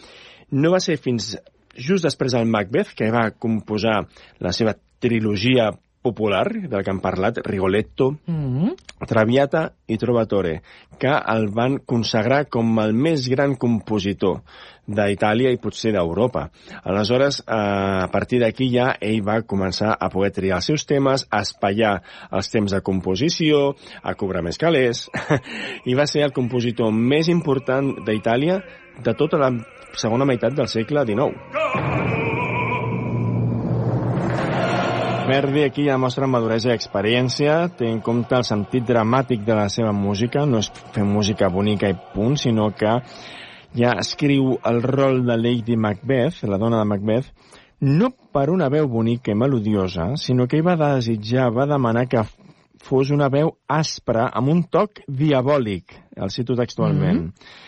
no 0.54 0.72
va 0.72 0.80
ser 0.80 0.96
fins 1.02 1.34
just 1.78 2.06
després 2.06 2.34
del 2.34 2.48
Macbeth, 2.50 2.94
que 2.96 3.10
va 3.14 3.28
composar 3.38 4.00
la 4.42 4.54
seva 4.54 4.74
trilogia 4.98 5.70
popular, 6.02 6.46
del 6.68 6.84
que 6.84 6.90
hem 6.90 7.00
parlat, 7.00 7.38
Rigoletto, 7.44 8.10
mm 8.26 8.46
-hmm. 8.46 8.74
Traviata 9.06 9.72
i 9.86 9.96
Trovatore, 9.96 10.62
que 10.98 11.08
el 11.08 11.48
van 11.48 11.78
consagrar 11.78 12.48
com 12.48 12.78
el 12.78 12.92
més 12.92 13.28
gran 13.28 13.56
compositor 13.56 14.42
d'Itàlia 14.86 15.50
i 15.52 15.58
potser 15.60 15.92
d'Europa. 15.92 16.48
Aleshores, 16.84 17.40
eh, 17.40 17.52
a 17.52 18.08
partir 18.10 18.40
d'aquí 18.40 18.70
ja 18.72 18.96
ell 19.00 19.22
va 19.22 19.42
començar 19.42 19.96
a 19.98 20.08
poder 20.08 20.32
triar 20.32 20.56
els 20.56 20.64
seus 20.64 20.86
temes, 20.86 21.26
a 21.30 21.40
espaiar 21.40 22.02
els 22.30 22.50
temps 22.50 22.72
de 22.72 22.80
composició, 22.80 23.76
a 24.02 24.14
cobrar 24.14 24.42
més 24.42 24.58
calés, 24.58 25.10
i 25.90 25.94
va 25.94 26.06
ser 26.06 26.22
el 26.22 26.32
compositor 26.32 26.92
més 26.92 27.28
important 27.28 28.04
d'Itàlia 28.04 28.62
de 29.04 29.14
tota 29.14 29.38
la 29.38 29.52
segona 29.92 30.24
meitat 30.24 30.54
del 30.54 30.68
segle 30.68 31.04
XIX. 31.06 32.37
Verdi 35.28 35.62
aquí 35.62 35.84
ja 35.84 35.98
mostra 36.00 36.24
maduresa 36.24 36.70
i 36.70 36.78
experiència, 36.78 37.66
té 37.76 37.84
en 37.92 37.98
compte 38.00 38.32
el 38.38 38.46
sentit 38.48 38.86
dramàtic 38.88 39.42
de 39.44 39.52
la 39.58 39.66
seva 39.68 39.90
música, 39.92 40.46
no 40.48 40.62
és 40.62 40.70
fer 40.94 41.04
música 41.04 41.50
bonica 41.52 41.90
i 41.92 41.96
punt, 42.14 42.38
sinó 42.40 42.70
que 42.72 42.94
ja 43.76 43.92
escriu 44.00 44.54
el 44.70 44.80
rol 44.80 45.20
de 45.28 45.36
Lady 45.36 45.76
Macbeth, 45.76 46.40
la 46.48 46.56
dona 46.56 46.80
de 46.80 46.88
Macbeth, 46.88 47.28
no 47.84 48.08
per 48.32 48.48
una 48.48 48.70
veu 48.72 48.88
bonica 48.88 49.34
i 49.34 49.36
melodiosa, 49.36 50.14
sinó 50.16 50.48
que 50.48 50.62
ell 50.62 50.66
va 50.66 50.78
desitjar, 50.80 51.50
va 51.52 51.68
demanar 51.68 52.06
que 52.08 52.24
fos 52.80 53.12
una 53.12 53.28
veu 53.28 53.52
aspra 53.68 54.30
amb 54.32 54.48
un 54.48 54.64
toc 54.72 55.02
diabòlic, 55.08 55.92
el 56.16 56.32
cito 56.32 56.56
textualment. 56.56 57.20
Mm 57.20 57.26
-hmm. 57.28 57.66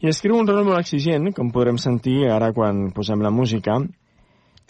I 0.00 0.08
escriu 0.08 0.38
un 0.38 0.46
rol 0.46 0.64
molt 0.64 0.78
exigent, 0.78 1.34
com 1.34 1.50
podrem 1.50 1.76
sentir 1.76 2.30
ara 2.30 2.52
quan 2.52 2.92
posem 2.92 3.20
la 3.20 3.30
música, 3.30 3.82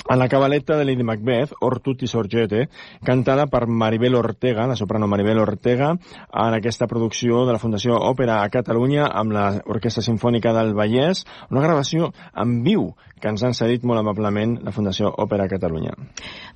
en 0.08 0.18
la 0.18 0.28
cabaleta 0.28 0.76
de 0.76 0.84
Lady 0.84 1.02
Macbeth, 1.02 1.52
Or 1.60 1.80
tutti 1.80 2.06
sorgete, 2.06 2.68
cantada 3.04 3.46
per 3.46 3.66
Maribel 3.66 4.14
Ortega, 4.14 4.66
la 4.66 4.76
soprano 4.76 5.06
Maribel 5.06 5.38
Ortega, 5.38 5.90
en 6.32 6.54
aquesta 6.54 6.86
producció 6.86 7.44
de 7.46 7.52
la 7.52 7.58
Fundació 7.58 7.98
Òpera 7.98 8.40
a 8.42 8.48
Catalunya 8.48 9.06
amb 9.06 9.34
l'Orquestra 9.34 10.02
Sinfònica 10.02 10.54
del 10.56 10.74
Vallès, 10.74 11.24
una 11.50 11.62
gravació 11.62 12.12
en 12.34 12.62
viu 12.64 12.90
que 13.20 13.28
ens 13.28 13.42
han 13.44 13.54
cedit 13.54 13.84
molt 13.84 14.00
amablement 14.00 14.56
la 14.64 14.72
Fundació 14.72 15.10
Òpera 15.12 15.44
a 15.44 15.52
Catalunya. 15.52 15.92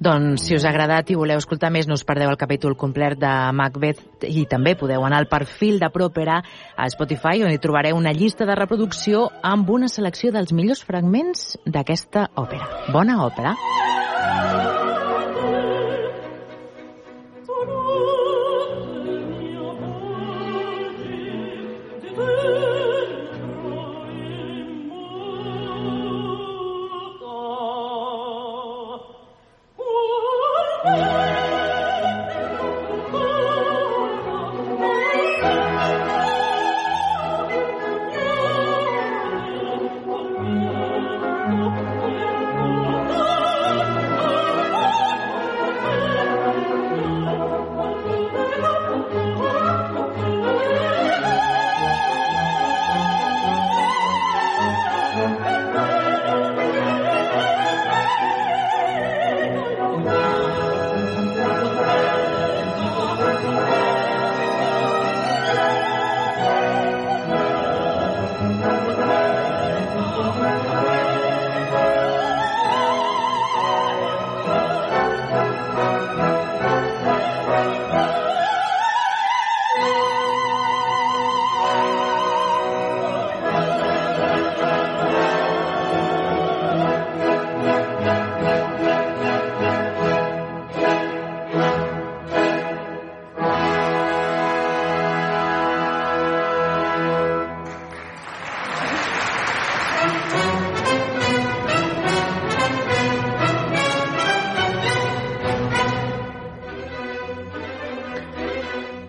Doncs, 0.01 0.47
si 0.49 0.57
us 0.57 0.65
ha 0.65 0.73
agradat 0.73 1.13
i 1.13 1.19
voleu 1.19 1.39
escoltar 1.39 1.71
més, 1.75 1.87
no 1.87 1.99
us 1.99 2.07
perdeu 2.09 2.33
el 2.33 2.41
capítol 2.41 2.77
complet 2.81 3.19
de 3.21 3.33
Macbeth 3.53 4.25
i 4.25 4.47
també 4.51 4.75
podeu 4.81 5.05
anar 5.05 5.21
al 5.21 5.29
perfil 5.29 5.79
de 5.83 5.93
Propera 5.93 6.41
a 6.41 6.89
Spotify 6.91 7.45
on 7.45 7.53
hi 7.53 7.61
trobareu 7.61 8.01
una 8.01 8.15
llista 8.17 8.49
de 8.49 8.57
reproducció 8.57 9.29
amb 9.45 9.69
una 9.71 9.93
selecció 9.93 10.33
dels 10.33 10.57
millors 10.57 10.83
fragments 10.89 11.59
d'aquesta 11.67 12.31
òpera. 12.41 12.89
Bona 12.95 13.21
òpera! 13.27 13.34
l'òpera. 13.35 14.04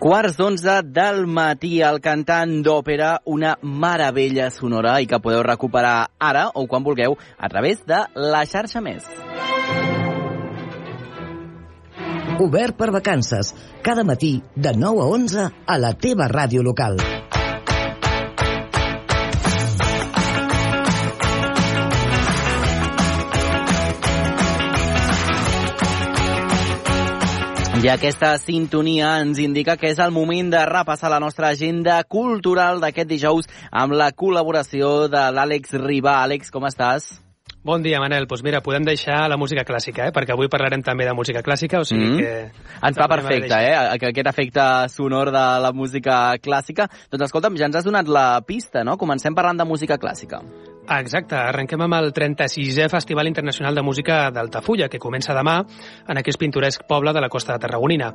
Quarts 0.05 0.35
d'onze 0.37 0.73
del 0.93 1.23
matí, 1.25 1.79
el 1.81 1.95
cantant 1.97 2.51
d'òpera, 2.61 3.07
una 3.25 3.55
meravella 3.65 4.51
sonora 4.53 4.99
i 5.01 5.07
que 5.09 5.17
podeu 5.17 5.41
recuperar 5.41 6.11
ara 6.21 6.43
o 6.53 6.67
quan 6.69 6.85
vulgueu 6.85 7.17
a 7.17 7.49
través 7.49 7.81
de 7.89 8.03
la 8.13 8.43
xarxa 8.45 8.83
Més. 8.85 9.09
Obert 12.37 12.77
per 12.77 12.91
vacances, 12.93 13.55
cada 13.81 14.05
matí 14.05 14.35
de 14.53 14.77
9 14.77 15.01
a 15.01 15.11
11 15.17 15.51
a 15.65 15.81
la 15.81 15.95
teva 15.97 16.29
ràdio 16.29 16.61
local. 16.61 17.01
I 27.85 27.89
aquesta 27.93 28.31
sintonia 28.41 29.11
ens 29.21 29.37
indica 29.37 29.75
que 29.77 29.91
és 29.93 29.99
el 30.01 30.09
moment 30.09 30.47
de 30.49 30.63
repassar 30.65 31.11
la 31.13 31.19
nostra 31.21 31.51
agenda 31.53 31.99
cultural 32.09 32.81
d'aquest 32.81 33.11
dijous 33.11 33.45
amb 33.69 33.93
la 33.93 34.07
col·laboració 34.09 35.05
de 35.05 35.21
l'Àlex 35.35 35.75
Ribà. 35.83 36.15
Àlex, 36.23 36.49
com 36.49 36.65
estàs? 36.65 37.05
Bon 37.61 37.85
dia, 37.85 37.99
Manel. 38.01 38.25
Doncs 38.25 38.31
pues 38.31 38.43
mira, 38.47 38.63
podem 38.65 38.89
deixar 38.89 39.29
la 39.29 39.37
música 39.37 39.61
clàssica, 39.69 40.09
eh? 40.09 40.15
perquè 40.17 40.33
avui 40.33 40.49
parlarem 40.49 40.81
també 40.81 41.05
de 41.05 41.13
música 41.13 41.45
clàssica, 41.45 41.83
o 41.83 41.85
sigui 41.85 42.09
mm 42.09 42.17
-hmm. 42.17 42.21
que... 42.25 42.81
Ens 42.89 42.97
va 42.97 43.07
perfecte, 43.07 43.53
eh? 43.53 43.75
Aquest 43.77 44.27
efecte 44.33 44.89
sonor 44.89 45.29
de 45.29 45.45
la 45.61 45.71
música 45.71 46.33
clàssica. 46.41 46.89
Doncs 47.11 47.25
escolta'm, 47.25 47.55
ja 47.55 47.65
ens 47.65 47.75
has 47.75 47.85
donat 47.85 48.07
la 48.07 48.41
pista, 48.41 48.83
no? 48.83 48.97
Comencem 48.97 49.35
parlant 49.35 49.57
de 49.57 49.65
música 49.65 49.99
clàssica. 49.99 50.41
Exacte, 50.85 51.33
arrenquem 51.33 51.81
amb 51.81 51.95
el 51.97 52.11
36è 52.13 52.85
Festival 52.91 53.25
Internacional 53.25 53.73
de 53.73 53.81
Música 53.81 54.29
d'Altafulla, 54.29 54.85
que 54.87 54.99
comença 55.01 55.33
demà 55.33 55.55
en 56.07 56.19
aquest 56.21 56.37
pintoresc 56.37 56.83
poble 56.85 57.13
de 57.13 57.23
la 57.23 57.29
costa 57.29 57.55
de 57.55 57.63
Tarragonina. 57.63 58.11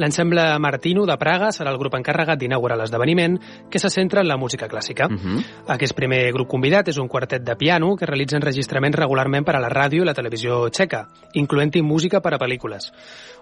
L'ensemble 0.00 0.46
Martino 0.58 1.04
de 1.04 1.18
Praga 1.20 1.50
serà 1.52 1.74
el 1.74 1.78
grup 1.78 1.98
encarregat 1.98 2.40
d'inaugurar 2.40 2.78
l'esdeveniment, 2.80 3.36
que 3.70 3.78
se 3.78 3.90
centra 3.92 4.22
en 4.24 4.28
la 4.28 4.38
música 4.40 4.68
clàssica. 4.68 5.10
Uh 5.10 5.16
-huh. 5.16 5.44
Aquest 5.68 5.94
primer 5.94 6.32
grup 6.32 6.48
convidat 6.48 6.88
és 6.88 6.98
un 6.98 7.08
quartet 7.08 7.42
de 7.42 7.56
piano 7.56 7.94
que 7.96 8.06
realitza 8.06 8.36
enregistraments 8.36 8.98
regularment 8.98 9.44
per 9.44 9.56
a 9.56 9.60
la 9.60 9.68
ràdio 9.68 10.02
i 10.02 10.06
la 10.06 10.14
televisió 10.14 10.70
txeca, 10.70 11.08
incloent-hi 11.34 11.82
música 11.82 12.20
per 12.20 12.34
a 12.34 12.38
pel·lícules. 12.38 12.92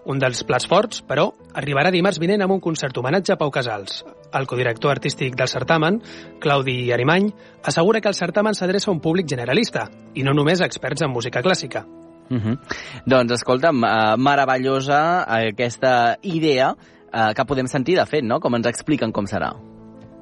Un 0.04 0.18
dels 0.18 0.42
plats 0.42 0.66
forts, 0.66 0.98
però, 1.06 1.28
arribarà 1.54 1.92
dimarts 1.94 2.18
vinent 2.18 2.42
amb 2.42 2.56
un 2.56 2.60
concert 2.60 2.96
homenatge 2.98 3.34
a 3.34 3.38
Pau 3.38 3.52
Casals. 3.54 4.00
El 4.34 4.48
codirector 4.50 4.90
artístic 4.90 5.36
del 5.38 5.50
certamen, 5.50 6.00
Claudi 6.42 6.90
Arimany, 6.90 7.28
assegura 7.62 8.00
que 8.00 8.10
el 8.10 8.18
certamen 8.18 8.58
s'adreça 8.58 8.90
a 8.90 8.94
un 8.96 9.00
públic 9.04 9.28
generalista 9.30 9.86
i 10.18 10.24
no 10.26 10.34
només 10.34 10.60
a 10.60 10.66
experts 10.66 11.06
en 11.06 11.12
música 11.14 11.42
clàssica. 11.42 11.84
Uh 12.30 12.36
-huh. 12.38 12.58
Doncs 13.06 13.32
escolta'm, 13.32 13.82
uh, 13.82 14.16
meravellosa 14.16 15.24
aquesta 15.28 16.18
idea 16.22 16.72
uh, 16.72 17.32
que 17.34 17.44
podem 17.44 17.68
sentir, 17.68 17.96
de 17.96 18.06
fet, 18.06 18.24
no? 18.24 18.40
Com 18.40 18.54
ens 18.54 18.66
expliquen 18.66 19.12
com 19.12 19.26
serà. 19.26 19.52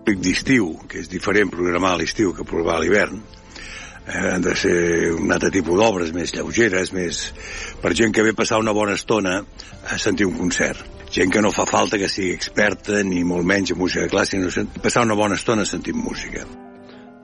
d'estiu, 0.05 0.77
que 0.89 0.99
és 0.99 1.09
diferent 1.09 1.51
programar 1.51 1.93
a 1.93 1.97
l'estiu 1.97 2.35
que 2.35 2.43
programar 2.43 2.77
a 2.77 2.81
l'hivern, 2.81 3.17
eh, 3.17 3.40
han 4.11 4.43
de 4.43 4.55
ser 4.57 5.13
un 5.15 5.33
altre 5.33 5.51
tipus 5.55 5.79
d'obres 5.79 6.15
més 6.17 6.35
lleugeres, 6.35 6.93
més 6.97 7.21
per 7.83 7.95
gent 7.97 8.15
que 8.15 8.25
ve 8.27 8.35
passar 8.37 8.61
una 8.63 8.75
bona 8.77 8.97
estona 8.99 9.41
a 9.41 9.99
sentir 9.99 10.29
un 10.29 10.39
concert. 10.39 10.83
Gent 11.11 11.33
que 11.35 11.43
no 11.43 11.51
fa 11.51 11.67
falta 11.67 11.99
que 11.99 12.09
sigui 12.09 12.35
experta 12.37 13.03
ni 13.03 13.25
molt 13.27 13.47
menys 13.47 13.75
en 13.75 13.81
música 13.83 14.07
clàssica, 14.11 14.51
sinó 14.51 14.83
passar 14.83 15.07
una 15.07 15.19
bona 15.19 15.39
estona 15.41 15.67
sentint 15.67 15.99
música. 15.99 16.47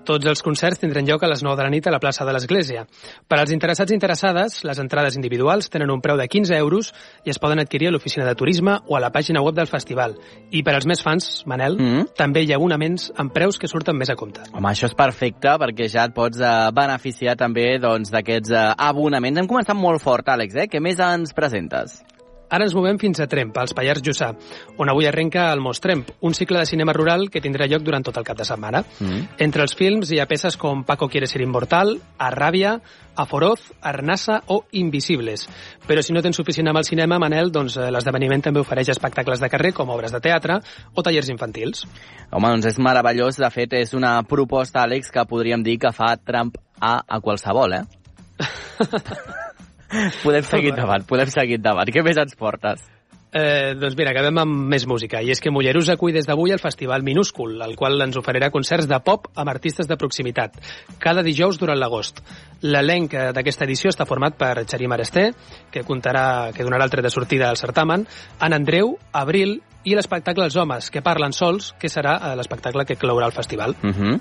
Tots 0.07 0.29
els 0.31 0.43
concerts 0.47 0.79
tindran 0.79 1.07
lloc 1.09 1.25
a 1.27 1.29
les 1.33 1.43
9 1.43 1.59
de 1.59 1.65
la 1.67 1.71
nit 1.73 1.87
a 1.89 1.91
la 1.91 1.99
plaça 1.99 2.25
de 2.25 2.31
l'Església. 2.31 2.85
Per 3.27 3.39
als 3.41 3.51
interessats 3.51 3.91
i 3.91 3.97
interessades, 3.97 4.61
les 4.63 4.79
entrades 4.79 5.17
individuals 5.19 5.67
tenen 5.73 5.91
un 5.91 6.03
preu 6.05 6.15
de 6.21 6.29
15 6.31 6.55
euros 6.55 6.93
i 7.27 7.33
es 7.35 7.41
poden 7.43 7.59
adquirir 7.59 7.91
a 7.91 7.95
l'oficina 7.97 8.27
de 8.29 8.37
turisme 8.39 8.79
o 8.87 8.97
a 8.97 9.03
la 9.03 9.11
pàgina 9.11 9.43
web 9.43 9.59
del 9.59 9.67
festival. 9.67 10.15
I 10.55 10.63
per 10.63 10.77
als 10.77 10.87
més 10.87 11.03
fans, 11.03 11.43
Manel, 11.47 11.75
mm 11.75 11.91
-hmm. 11.91 12.15
també 12.15 12.45
hi 12.45 12.53
ha 12.53 12.57
abonaments 12.57 13.13
amb 13.17 13.33
preus 13.33 13.59
que 13.59 13.69
surten 13.69 13.97
més 13.97 14.11
a 14.11 14.15
compte. 14.15 14.41
Home, 14.53 14.69
això 14.69 14.87
és 14.87 14.95
perfecte 14.95 15.49
perquè 15.59 15.89
ja 15.89 16.05
et 16.05 16.15
pots 16.15 16.39
eh, 16.41 16.71
beneficiar 16.73 17.37
també 17.37 17.79
doncs, 17.79 18.11
d'aquests 18.11 18.51
doncs, 18.51 18.71
eh, 18.71 18.75
abonaments. 18.79 19.39
Hem 19.39 19.49
començat 19.49 19.75
molt 19.75 20.01
fort, 20.01 20.29
Àlex, 20.29 20.55
eh? 20.55 20.69
Què 20.69 20.81
més 20.81 20.99
ens 20.99 21.35
presentes? 21.35 22.16
Ara 22.49 22.67
ens 22.67 22.75
movem 22.77 22.99
fins 23.03 23.21
a 23.21 23.27
Tremp, 23.27 23.55
als 23.59 23.75
Pallars 23.75 24.03
Jussà, 24.07 24.31
on 24.79 24.91
avui 24.91 25.09
arrenca 25.09 25.49
el 25.53 25.61
Mostremp, 25.61 26.13
un 26.21 26.35
cicle 26.35 26.61
de 26.61 26.69
cinema 26.69 26.95
rural 26.95 27.29
que 27.31 27.43
tindrà 27.43 27.67
lloc 27.67 27.83
durant 27.83 28.05
tot 28.07 28.17
el 28.21 28.27
cap 28.27 28.39
de 28.39 28.47
setmana. 28.47 28.85
Mm. 29.01 29.23
Entre 29.49 29.65
els 29.67 29.75
films 29.75 30.13
hi 30.13 30.21
ha 30.21 30.29
peces 30.31 30.57
com 30.61 30.85
Paco 30.87 31.09
quiere 31.09 31.27
ser 31.27 31.43
inmortal, 31.43 31.97
Arràbia, 32.19 32.77
Aforoz, 33.17 33.73
Arnasa 33.81 34.43
o 34.47 34.65
Invisibles. 34.73 35.49
Però 35.89 36.03
si 36.05 36.15
no 36.15 36.23
tens 36.23 36.39
suficient 36.39 36.71
amb 36.71 36.83
el 36.83 36.87
cinema, 36.89 37.19
Manel, 37.19 37.51
doncs 37.51 37.79
eh, 37.81 37.89
l'esdeveniment 37.91 38.45
també 38.47 38.63
ofereix 38.63 38.93
espectacles 38.95 39.43
de 39.43 39.51
carrer 39.51 39.73
com 39.75 39.91
obres 39.91 40.15
de 40.15 40.21
teatre 40.23 40.61
o 40.95 41.03
tallers 41.03 41.33
infantils. 41.33 41.87
Home, 42.31 42.53
doncs 42.53 42.71
és 42.71 42.79
meravellós. 42.79 43.41
De 43.41 43.51
fet, 43.51 43.75
és 43.81 43.97
una 43.97 44.21
proposta, 44.29 44.85
Àlex, 44.85 45.11
que 45.11 45.27
podríem 45.27 45.65
dir 45.67 45.81
que 45.83 45.95
fa 45.97 46.15
Trump 46.21 46.55
a, 46.79 47.01
a 47.01 47.21
qualsevol, 47.25 47.81
eh? 47.81 47.85
podem 50.25 50.45
seguir 50.47 50.75
endavant, 50.75 51.07
podem 51.09 51.33
seguir 51.33 51.61
endavant. 51.61 51.91
Què 51.93 52.05
més 52.07 52.19
ens 52.21 52.39
portes? 52.39 52.85
Eh, 53.37 53.75
doncs 53.77 53.97
mira, 53.99 54.13
acabem 54.15 54.39
amb 54.41 54.69
més 54.71 54.87
música. 54.89 55.21
I 55.21 55.33
és 55.35 55.43
que 55.45 55.51
Mollerús 55.53 55.91
acull 55.93 56.15
des 56.15 56.25
d'avui 56.29 56.55
el 56.55 56.63
Festival 56.63 57.03
Minúscul, 57.05 57.59
el 57.61 57.75
qual 57.77 58.01
ens 58.01 58.17
oferirà 58.17 58.49
concerts 58.55 58.89
de 58.89 58.99
pop 59.05 59.27
amb 59.35 59.53
artistes 59.53 59.91
de 59.91 59.99
proximitat, 60.01 60.57
cada 61.03 61.25
dijous 61.27 61.59
durant 61.61 61.77
l'agost. 61.77 62.23
L'elenc 62.65 63.19
d'aquesta 63.37 63.67
edició 63.67 63.93
està 63.93 64.07
format 64.09 64.39
per 64.39 64.65
Xarí 64.65 64.89
Maresté, 64.89 65.27
que 65.71 65.85
comptarà, 65.85 66.53
que 66.57 66.65
donarà 66.65 66.87
el 66.87 66.95
tret 66.95 67.05
de 67.05 67.13
sortida 67.13 67.51
al 67.51 67.61
certamen, 67.61 68.07
en 68.41 68.57
Andreu, 68.57 68.95
Abril 69.13 69.59
i 69.85 69.95
l'espectacle 69.95 70.47
Els 70.47 70.57
homes, 70.57 70.89
que 70.91 71.05
parlen 71.05 71.37
sols, 71.37 71.75
que 71.81 71.93
serà 71.93 72.17
eh, 72.17 72.37
l'espectacle 72.39 72.87
que 72.87 72.97
clourà 72.97 73.29
el 73.29 73.37
festival. 73.37 73.77
Uh 73.83 73.93
-huh. 73.93 74.21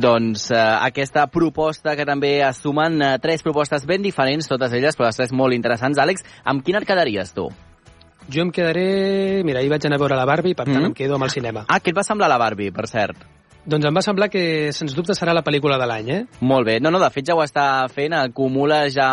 Doncs 0.00 0.50
eh, 0.50 0.58
aquesta 0.58 1.26
proposta 1.28 1.96
que 1.96 2.06
també 2.08 2.38
es 2.46 2.60
sumen 2.64 3.00
eh, 3.02 3.16
tres 3.20 3.44
propostes 3.44 3.84
ben 3.88 4.04
diferents, 4.04 4.48
totes 4.48 4.72
elles, 4.76 4.96
però 4.96 5.10
les 5.10 5.18
tres 5.18 5.34
molt 5.36 5.56
interessants. 5.56 6.00
Àlex, 6.00 6.24
amb 6.44 6.64
quina 6.64 6.80
et 6.80 6.88
quedaries 6.88 7.34
tu? 7.36 7.50
Jo 8.30 8.46
em 8.46 8.52
quedaré... 8.54 9.42
Mira, 9.44 9.60
ahir 9.60 9.72
vaig 9.72 9.84
anar 9.86 9.98
a 9.98 10.04
veure 10.04 10.16
la 10.16 10.28
Barbie, 10.28 10.54
per 10.54 10.64
tant 10.64 10.76
mm 10.76 10.82
-hmm. 10.82 10.92
em 10.92 10.94
quedo 10.94 11.14
amb 11.14 11.24
el 11.24 11.30
cinema. 11.30 11.64
Ah, 11.68 11.80
què 11.80 11.90
et 11.90 11.96
va 11.96 12.06
semblar 12.06 12.28
la 12.28 12.38
Barbie, 12.38 12.72
per 12.72 12.86
cert? 12.86 13.39
Doncs 13.60 13.84
em 13.84 13.92
va 13.92 14.00
semblar 14.00 14.30
que, 14.32 14.42
sens 14.72 14.94
dubte, 14.96 15.12
serà 15.16 15.34
la 15.36 15.42
pel·lícula 15.44 15.76
de 15.80 15.86
l'any, 15.88 16.08
eh? 16.14 16.20
Molt 16.40 16.64
bé. 16.64 16.78
No, 16.80 16.88
no, 16.92 17.00
de 17.02 17.10
fet 17.12 17.28
ja 17.28 17.36
ho 17.36 17.42
està 17.44 17.64
fent, 17.92 18.16
acumula 18.16 18.86
ja... 18.88 19.08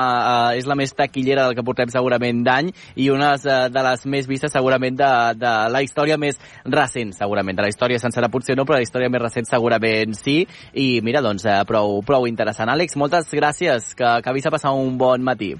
Eh, 0.54 0.62
és 0.62 0.70
la 0.70 0.78
més 0.80 0.96
taquillera 0.96 1.50
del 1.50 1.58
que 1.58 1.66
portem 1.68 1.92
segurament 1.92 2.40
d'any 2.46 2.72
i 2.96 3.10
una 3.12 3.34
de, 3.44 3.58
de 3.74 3.84
les 3.90 4.08
més 4.08 4.30
vistes 4.30 4.56
segurament 4.56 4.96
de, 4.98 5.12
de 5.38 5.54
la 5.74 5.84
història 5.84 6.16
més 6.22 6.40
recent, 6.64 7.12
segurament. 7.18 7.60
De 7.60 7.68
la 7.68 7.74
història 7.74 8.00
sencera 8.00 8.32
potser 8.32 8.56
no, 8.56 8.66
però 8.66 8.80
la 8.80 8.88
història 8.88 9.12
més 9.12 9.26
recent 9.26 9.52
segurament 9.52 10.16
sí. 10.18 10.40
I 10.74 10.90
mira, 11.04 11.22
doncs, 11.26 11.46
eh, 11.46 11.60
prou, 11.68 12.00
prou 12.08 12.32
interessant. 12.32 12.72
Àlex, 12.72 12.96
moltes 12.96 13.30
gràcies, 13.36 13.92
que 14.00 14.08
acabis 14.16 14.48
de 14.48 14.56
passar 14.56 14.72
un 14.80 14.96
bon 14.98 15.28
matí. 15.28 15.56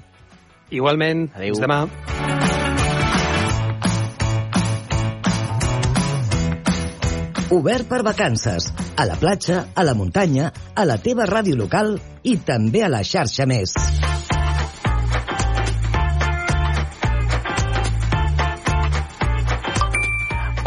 Igualment. 0.72 1.28
Adéu. 1.36 1.58
Fins 1.58 1.66
demà. 1.68 2.37
Obert 7.50 7.88
per 7.88 8.02
vacances. 8.04 8.66
A 8.96 9.06
la 9.08 9.14
platja, 9.16 9.62
a 9.74 9.82
la 9.82 9.94
muntanya, 9.96 10.50
a 10.76 10.84
la 10.84 10.98
teva 11.00 11.24
ràdio 11.24 11.56
local 11.56 11.94
i 12.28 12.36
també 12.44 12.82
a 12.84 12.90
la 12.92 13.00
xarxa 13.00 13.46
més. 13.48 13.72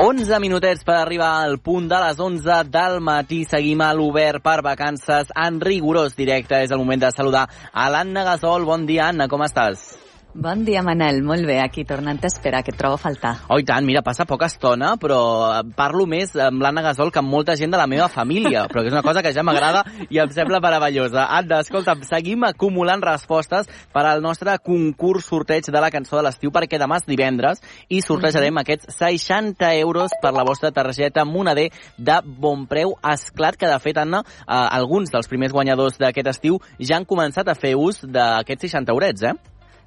Onze 0.02 0.40
minutets 0.42 0.82
per 0.82 0.98
arribar 0.98 1.30
al 1.46 1.60
punt 1.62 1.86
de 1.86 2.02
les 2.02 2.18
11 2.18 2.64
del 2.74 2.98
matí. 3.06 3.44
Seguim 3.46 3.86
a 3.86 3.94
l'Obert 3.94 4.42
per 4.42 4.64
vacances 4.66 5.30
en 5.38 5.62
rigorós 5.62 6.18
directe. 6.18 6.64
És 6.66 6.74
el 6.74 6.82
moment 6.82 7.06
de 7.06 7.14
saludar 7.14 7.46
a 7.72 7.92
l'Anna 7.94 8.26
Gasol. 8.26 8.66
Bon 8.66 8.90
dia, 8.90 9.12
Anna, 9.14 9.30
com 9.30 9.46
estàs? 9.46 9.92
Bon 10.34 10.64
dia, 10.64 10.80
Manel. 10.82 11.18
Molt 11.28 11.44
bé, 11.44 11.58
aquí 11.60 11.84
tornant 11.84 12.22
a 12.24 12.28
esperar, 12.30 12.62
que 12.64 12.72
et 12.72 12.78
trobo 12.80 12.96
a 12.96 13.00
faltar. 13.02 13.34
Oh, 13.52 13.58
i 13.60 13.66
tant, 13.68 13.84
mira, 13.84 14.00
passa 14.02 14.24
poca 14.24 14.48
estona, 14.48 14.94
però 14.96 15.18
parlo 15.76 16.06
més 16.08 16.32
amb 16.40 16.64
l'Anna 16.64 16.86
Gasol 16.86 17.12
que 17.12 17.20
amb 17.20 17.28
molta 17.28 17.58
gent 17.60 17.74
de 17.74 17.80
la 17.82 17.88
meva 17.92 18.08
família, 18.08 18.64
però 18.72 18.80
que 18.80 18.88
és 18.88 18.96
una 18.96 19.04
cosa 19.04 19.20
que 19.26 19.34
ja 19.36 19.44
m'agrada 19.44 19.84
i 20.08 20.22
em 20.24 20.32
sembla 20.32 20.62
meravellosa. 20.64 21.26
Anna, 21.36 21.60
escolta, 21.66 21.98
seguim 22.08 22.48
acumulant 22.48 23.04
respostes 23.04 23.68
per 23.92 24.06
al 24.08 24.24
nostre 24.24 24.56
concurs 24.64 25.28
sorteig 25.28 25.68
de 25.68 25.84
la 25.84 25.92
cançó 25.92 26.16
de 26.16 26.24
l'estiu, 26.30 26.56
perquè 26.56 26.80
demà 26.80 27.02
és 27.02 27.10
divendres 27.12 27.60
i 27.90 28.00
sortejarem 28.00 28.54
mm 28.54 28.58
-hmm. 28.58 28.62
aquests 28.62 28.96
60 29.04 29.76
euros 29.84 30.12
per 30.22 30.32
la 30.32 30.48
vostra 30.48 30.72
targeta 30.72 31.26
moneder 31.26 31.72
de 31.98 32.22
bon 32.24 32.68
preu. 32.68 32.96
Esclat 33.04 33.58
que, 33.58 33.68
de 33.68 33.80
fet, 33.80 33.98
Anna, 33.98 34.24
eh, 34.24 34.46
alguns 34.48 35.12
dels 35.12 35.28
primers 35.28 35.52
guanyadors 35.52 35.98
d'aquest 35.98 36.28
estiu 36.28 36.62
ja 36.80 36.96
han 36.96 37.06
començat 37.06 37.50
a 37.50 37.56
fer 37.56 37.76
ús 37.76 38.00
d'aquests 38.02 38.62
60 38.62 38.92
eurets, 38.92 39.24
eh? 39.24 39.34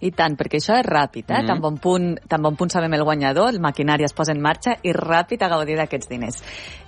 I 0.00 0.10
tant, 0.16 0.34
perquè 0.36 0.58
això 0.58 0.78
és 0.80 0.86
ràpid, 0.86 1.28
eh? 1.30 1.42
Mm. 1.42 1.46
Tan, 1.48 1.60
bon 1.62 1.78
punt, 1.78 2.10
tan 2.28 2.42
bon 2.42 2.56
punt 2.58 2.72
sabem 2.72 2.92
el 2.96 3.04
guanyador, 3.06 3.52
el 3.54 3.60
maquinari 3.62 4.04
es 4.04 4.12
posa 4.12 4.34
en 4.34 4.42
marxa 4.42 4.76
i 4.82 4.92
ràpid 4.92 5.44
a 5.44 5.48
gaudir 5.52 5.78
d'aquests 5.78 6.10
diners. 6.10 6.42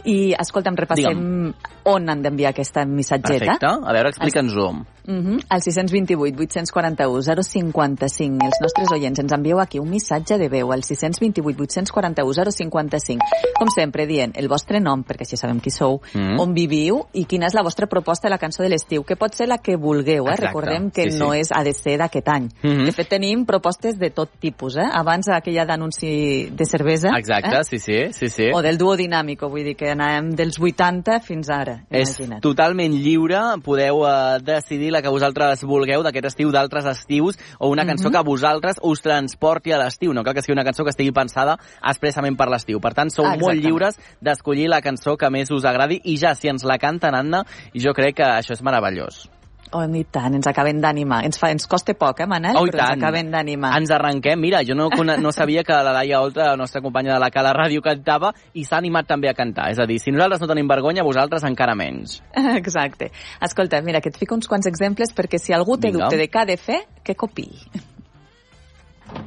I, 0.04 0.34
escolta'm, 0.38 0.76
repassem 0.76 1.22
Digue'm. 1.22 1.54
on 1.92 2.10
han 2.10 2.22
d'enviar 2.22 2.52
aquesta 2.52 2.84
missatgeta. 2.84 3.56
Perfecte. 3.56 3.72
A 3.86 3.96
veure, 3.96 4.12
explica'ns-ho. 4.14 4.68
Uh 5.06 5.14
-huh. 5.14 5.44
Al 5.48 5.62
628 5.62 6.36
841 6.36 7.22
055. 7.42 8.44
Els 8.44 8.58
nostres 8.60 8.90
oients 8.92 9.18
ens 9.18 9.32
envieu 9.32 9.60
aquí 9.60 9.78
un 9.78 9.88
missatge 9.90 10.38
de 10.38 10.48
veu 10.48 10.72
al 10.72 10.82
628 10.82 11.60
841 11.60 12.50
055. 12.50 13.24
Com 13.58 13.68
sempre, 13.68 14.06
dient 14.06 14.32
el 14.36 14.48
vostre 14.48 14.80
nom, 14.80 15.04
perquè 15.04 15.22
així 15.22 15.36
sabem 15.36 15.60
qui 15.60 15.70
sou, 15.70 15.94
uh 15.94 16.00
-huh. 16.12 16.40
on 16.40 16.54
viviu 16.54 17.06
i 17.12 17.24
quina 17.24 17.46
és 17.46 17.54
la 17.54 17.62
vostra 17.62 17.86
proposta 17.86 18.28
de 18.28 18.30
la 18.30 18.38
cançó 18.38 18.62
de 18.62 18.68
l'estiu, 18.68 19.04
que 19.04 19.16
pot 19.16 19.32
ser 19.34 19.48
la 19.48 19.58
que 19.58 19.76
vulgueu. 19.76 20.26
Eh? 20.26 20.30
Exacte. 20.30 20.46
Recordem 20.46 20.90
que 20.90 21.10
sí, 21.10 21.18
no 21.18 21.32
sí. 21.32 21.38
és 21.38 21.52
ha 21.52 21.62
de 21.62 21.72
ser 21.72 21.98
d'aquest 21.98 22.28
any. 22.28 22.44
Uh 22.44 22.70
-huh. 22.70 22.84
De 22.86 22.92
fet, 22.92 23.08
tenim 23.08 23.44
propostes 23.44 23.98
de 23.98 24.10
tot 24.10 24.30
tipus. 24.40 24.76
Eh? 24.76 24.88
Abans 24.92 25.28
aquella 25.28 25.64
d'anunci 25.64 26.50
de 26.50 26.64
cervesa. 26.64 27.10
Exacte, 27.16 27.56
eh? 27.56 27.64
sí, 27.64 27.78
sí, 27.78 28.12
sí, 28.12 28.28
sí. 28.28 28.50
O 28.52 28.62
del 28.62 28.78
duo 28.78 28.96
dinàmico, 28.96 29.48
vull 29.48 29.64
dir 29.64 29.76
que 29.76 29.90
anàvem 29.90 30.34
dels 30.34 30.58
80 30.58 31.20
fins 31.20 31.48
ara. 31.50 31.84
És 31.90 32.18
Imagina't. 32.18 32.42
totalment 32.42 32.92
lliure, 32.92 33.60
podeu 33.62 34.02
uh, 34.02 34.38
decidir 34.42 34.90
la 34.96 35.02
que 35.04 35.12
vosaltres 35.12 35.62
vulgueu 35.68 36.02
d'aquest 36.02 36.32
estiu, 36.32 36.50
d'altres 36.54 36.88
estius, 36.90 37.38
o 37.58 37.68
una 37.68 37.84
cançó 37.86 38.08
Mhm. 38.08 38.12
que 38.12 38.18
a 38.18 38.22
vosaltres 38.22 38.80
us 38.82 39.02
transporti 39.02 39.72
a 39.72 39.78
l'estiu. 39.78 40.12
No 40.12 40.24
cal 40.24 40.34
que 40.34 40.42
sigui 40.42 40.56
una 40.56 40.64
cançó 40.64 40.82
que 40.84 40.90
estigui 40.90 41.12
pensada 41.12 41.58
expressament 41.84 42.36
per 42.36 42.48
l'estiu. 42.48 42.80
Per 42.80 42.94
tant, 42.94 43.10
sou 43.10 43.24
Ah, 43.26 43.36
molt 43.36 43.54
exactament. 43.54 43.64
lliures 43.64 43.98
d'escollir 44.20 44.68
la 44.68 44.80
cançó 44.80 45.16
que 45.16 45.30
més 45.30 45.50
us 45.50 45.64
agradi 45.64 46.00
i 46.04 46.16
ja, 46.16 46.34
si 46.34 46.48
ens 46.48 46.64
la 46.64 46.78
canten, 46.78 47.14
Anna, 47.14 47.44
jo 47.74 47.92
crec 47.92 48.16
que 48.16 48.24
això 48.24 48.52
és 48.52 48.62
meravellós. 48.62 49.28
Oh, 49.74 49.82
i 49.82 50.04
tant, 50.04 50.34
ens 50.38 50.46
acaben 50.46 50.78
d'animar. 50.80 51.24
Ens, 51.26 51.38
fa, 51.40 51.50
ens 51.50 51.66
costa 51.66 51.94
poc, 51.98 52.20
eh, 52.22 52.26
Manel? 52.30 52.56
Oh, 52.58 52.66
però 52.68 52.84
tant. 52.84 52.94
ens 52.94 53.02
acaben 53.02 53.30
d'animar. 53.32 53.72
Ens 53.80 53.90
arrenquem. 53.90 54.38
Mira, 54.38 54.62
jo 54.66 54.76
no, 54.78 54.88
no 54.90 55.32
sabia 55.32 55.64
que 55.66 55.72
la 55.72 55.92
Laia 55.96 56.20
Oltra, 56.22 56.52
la 56.52 56.56
nostra 56.56 56.80
companya 56.80 57.14
de 57.14 57.20
la 57.20 57.30
Cala 57.34 57.52
Ràdio, 57.56 57.82
cantava 57.82 58.32
i 58.54 58.64
s'ha 58.64 58.78
animat 58.78 59.08
també 59.10 59.30
a 59.30 59.34
cantar. 59.34 59.70
És 59.74 59.80
a 59.82 59.86
dir, 59.90 59.98
si 60.02 60.14
nosaltres 60.14 60.44
no 60.44 60.50
tenim 60.52 60.70
vergonya, 60.70 61.02
vosaltres 61.02 61.44
encara 61.48 61.74
menys. 61.74 62.20
Exacte. 62.60 63.10
Escolta, 63.42 63.82
mira, 63.82 64.00
que 64.00 64.14
et 64.14 64.20
fico 64.20 64.38
uns 64.38 64.46
quants 64.46 64.70
exemples 64.70 65.12
perquè 65.16 65.40
si 65.42 65.52
algú 65.56 65.78
té 65.80 65.90
Vinga. 65.90 66.06
dubte 66.06 66.20
de 66.22 66.30
què 66.30 66.42
ha 66.42 66.46
de 66.46 66.56
fer, 66.56 66.80
que 67.02 67.18
copiï. 67.18 67.66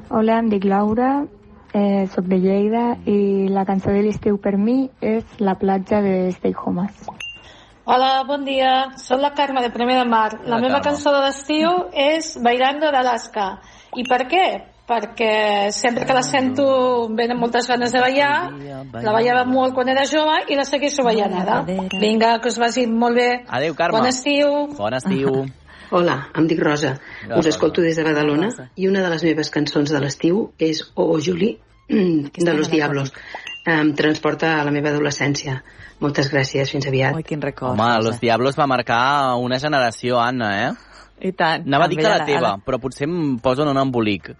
Hola, 0.09 0.39
em 0.39 0.49
dic 0.51 0.65
Laura, 0.65 1.25
eh, 1.73 2.07
soc 2.13 2.27
de 2.31 2.39
Lleida 2.39 2.97
i 3.05 3.47
la 3.51 3.65
cançó 3.65 3.91
de 3.91 4.03
l'estiu 4.05 4.39
per 4.41 4.57
mi 4.57 4.89
és 5.01 5.39
La 5.39 5.55
platja 5.59 6.01
de 6.01 6.31
Stay 6.35 6.55
Homes. 6.55 7.07
Hola, 7.89 8.23
bon 8.27 8.43
dia. 8.45 8.91
Soc 9.01 9.17
la 9.21 9.31
Carme 9.33 9.63
de 9.65 9.71
Premià 9.73 10.03
de 10.03 10.09
Mar. 10.09 10.33
La 10.43 10.57
Hola, 10.57 10.59
meva 10.61 10.77
Carme. 10.79 10.91
cançó 10.91 11.13
de 11.15 11.21
l'estiu 11.23 11.69
és 11.97 12.35
Bailando 12.45 12.91
d'Alaska. 12.93 13.45
I 13.97 14.03
per 14.05 14.19
què? 14.29 14.43
Perquè 14.89 15.69
sempre 15.73 16.05
que 16.05 16.13
la 16.13 16.21
sento 16.25 16.65
venen 17.17 17.37
moltes 17.41 17.67
ganes 17.69 17.91
de 17.93 18.01
ballar. 18.01 18.51
La 18.93 19.13
ballava 19.13 19.43
molt 19.45 19.73
quan 19.73 19.89
era 19.89 20.05
jove 20.05 20.35
i 20.49 20.57
la 20.57 20.65
segueixo 20.69 21.03
ballant 21.05 21.33
ara. 21.41 21.63
Vinga, 21.65 22.35
que 22.43 22.49
us 22.53 22.59
vagi 22.61 22.85
molt 22.85 23.17
bé. 23.17 23.29
Adéu, 23.47 23.73
Carme. 23.77 23.97
Bon 23.97 24.07
estiu. 24.09 24.53
Bon 24.77 24.93
estiu. 24.93 25.33
Hola, 25.97 26.19
em 26.37 26.45
dic 26.45 26.61
Rosa. 26.61 26.93
Hola, 27.25 27.39
Us 27.41 27.49
escolto 27.49 27.81
des 27.81 27.97
de 27.97 28.05
Badalona 28.05 28.51
i 28.77 28.85
una 28.87 29.01
de 29.01 29.09
les 29.09 29.23
meves 29.25 29.49
cançons 29.49 29.89
de 29.89 30.01
l'estiu 30.01 30.51
és 30.59 30.83
Oh, 30.93 31.09
oh 31.15 31.19
Julie, 31.19 31.57
de 31.89 32.53
Los 32.53 32.69
Diablos. 32.69 33.13
em 33.65 33.93
transporta 33.93 34.59
a 34.59 34.63
la 34.63 34.71
meva 34.71 34.89
adolescència. 34.89 35.63
Moltes 35.99 36.29
gràcies, 36.31 36.71
fins 36.71 36.87
aviat. 36.87 37.15
Ui, 37.17 37.25
quin 37.27 37.41
record. 37.43 37.73
Home, 37.75 37.89
Los 38.05 38.21
Diablos 38.21 38.55
va 38.59 38.67
marcar 38.71 39.35
una 39.43 39.59
generació, 39.59 40.19
Anna, 40.23 40.51
eh? 40.67 40.69
I 41.27 41.33
tant. 41.35 41.65
Anava 41.67 41.89
a 41.89 41.91
dir 41.91 41.99
que 41.99 42.07
la 42.07 42.23
teva, 42.27 42.53
però 42.63 42.79
potser 42.79 43.07
em 43.09 43.35
poso 43.43 43.65
en 43.65 43.73
un 43.73 43.81
embolic. 43.81 44.31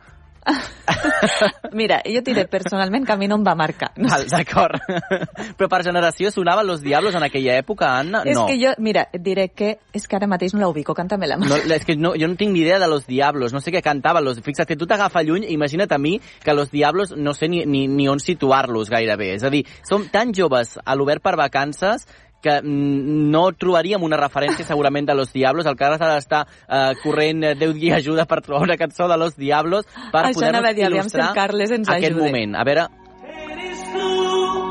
Mira, 1.73 1.99
jo 2.05 2.21
diré 2.25 2.45
personalment 2.47 3.05
que 3.05 3.13
a 3.13 3.17
mi 3.19 3.27
no 3.29 3.37
em 3.39 3.45
va 3.45 3.55
marcar. 3.55 3.91
No 3.97 4.09
Val, 4.09 4.25
D'acord. 4.31 4.79
però 5.57 5.69
per 5.71 5.81
generació 5.85 6.31
sonava 6.31 6.63
Los 6.63 6.81
Diablos 6.81 7.15
en 7.15 7.25
aquella 7.25 7.57
època, 7.59 7.91
Anna? 7.99 8.23
És 8.25 8.37
no. 8.37 8.45
que 8.49 8.57
jo, 8.61 8.73
mira, 8.83 9.07
et 9.13 9.23
diré 9.23 9.49
que 9.53 9.75
és 9.95 10.07
que 10.07 10.17
ara 10.17 10.29
mateix 10.29 10.55
no 10.55 10.63
la 10.63 10.69
ubico, 10.71 10.95
canta-me-la. 10.97 11.39
No, 11.41 11.59
és 11.59 11.85
que 11.87 11.97
no, 11.99 12.13
jo 12.19 12.29
no 12.29 12.39
tinc 12.39 12.53
ni 12.53 12.63
idea 12.63 12.79
de 12.79 12.89
Los 12.91 13.05
Diablos, 13.07 13.53
no 13.55 13.61
sé 13.63 13.73
què 13.75 13.83
cantaven. 13.85 14.25
Los... 14.25 14.41
Fixa't, 14.45 14.75
tu 14.79 14.87
t'agafa 14.89 15.23
lluny, 15.25 15.47
imagina't 15.53 15.93
a 15.95 15.99
mi 16.01 16.17
que 16.43 16.55
Los 16.55 16.71
Diablos 16.71 17.13
no 17.17 17.33
sé 17.33 17.49
ni, 17.51 17.65
ni, 17.65 17.87
ni 17.87 18.09
on 18.09 18.23
situar-los 18.23 18.89
gairebé. 18.89 19.33
És 19.37 19.45
a 19.45 19.53
dir, 19.53 19.65
som 19.87 20.07
tan 20.11 20.33
joves 20.35 20.77
a 20.83 20.97
l'obert 20.97 21.23
per 21.25 21.35
vacances 21.39 22.07
que 22.41 22.61
mm, 22.61 23.29
no 23.33 23.51
trobaríem 23.57 24.03
una 24.03 24.17
referència 24.19 24.65
segurament 24.67 25.07
de 25.09 25.15
Los 25.15 25.33
Diablos. 25.33 25.65
El 25.69 25.77
Carles 25.79 26.01
ha 26.01 26.13
d'estar 26.13 26.45
eh, 26.47 26.93
corrent 27.03 27.43
eh, 27.43 27.55
Déu 27.59 27.73
guia 27.75 27.97
ajuda 27.99 28.25
per 28.29 28.41
trobar 28.45 28.63
una 28.67 28.77
cançó 28.79 29.07
de 29.11 29.17
Los 29.17 29.35
Diablos 29.37 29.85
per 30.13 30.31
poder-nos 30.33 30.81
il·lustrar 30.85 31.33
Carles 31.35 31.71
ens 31.75 31.89
aquest 31.89 32.13
ajuda. 32.13 32.25
moment. 32.25 32.55
A 32.55 32.63
veure... 32.67 32.87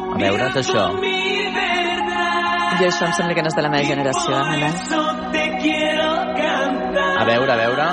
A 0.09 0.19
veure, 0.19 0.49
és 0.49 0.57
això. 0.64 0.85
Jo 2.79 2.87
això 2.87 3.07
em 3.07 3.12
sembla 3.14 3.35
que 3.35 3.43
no 3.43 3.51
és 3.51 3.57
de 3.59 3.62
la 3.62 3.71
meva 3.71 3.87
generació, 3.87 4.35
eh? 4.35 4.73
A 7.19 7.25
veure, 7.27 7.53
a 7.53 7.57
veure... 7.57 7.89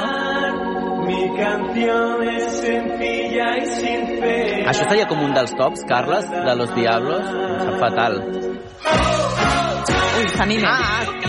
Mi 1.06 1.38
canción 1.38 2.28
es 2.28 2.52
sencilla 2.62 3.58
y 3.58 3.66
sin 3.68 4.08
fe. 4.20 4.66
Això 4.66 4.90
seria 4.90 5.06
com 5.06 5.22
un 5.22 5.36
dels 5.38 5.54
tops, 5.54 5.86
Carles, 5.86 6.26
de 6.32 6.56
Los 6.58 6.74
Diablos? 6.74 7.30
Em 7.30 7.60
sap 7.62 7.80
fatal. 7.84 8.55
Ui, 10.18 10.30
s'anime. 10.30 11.25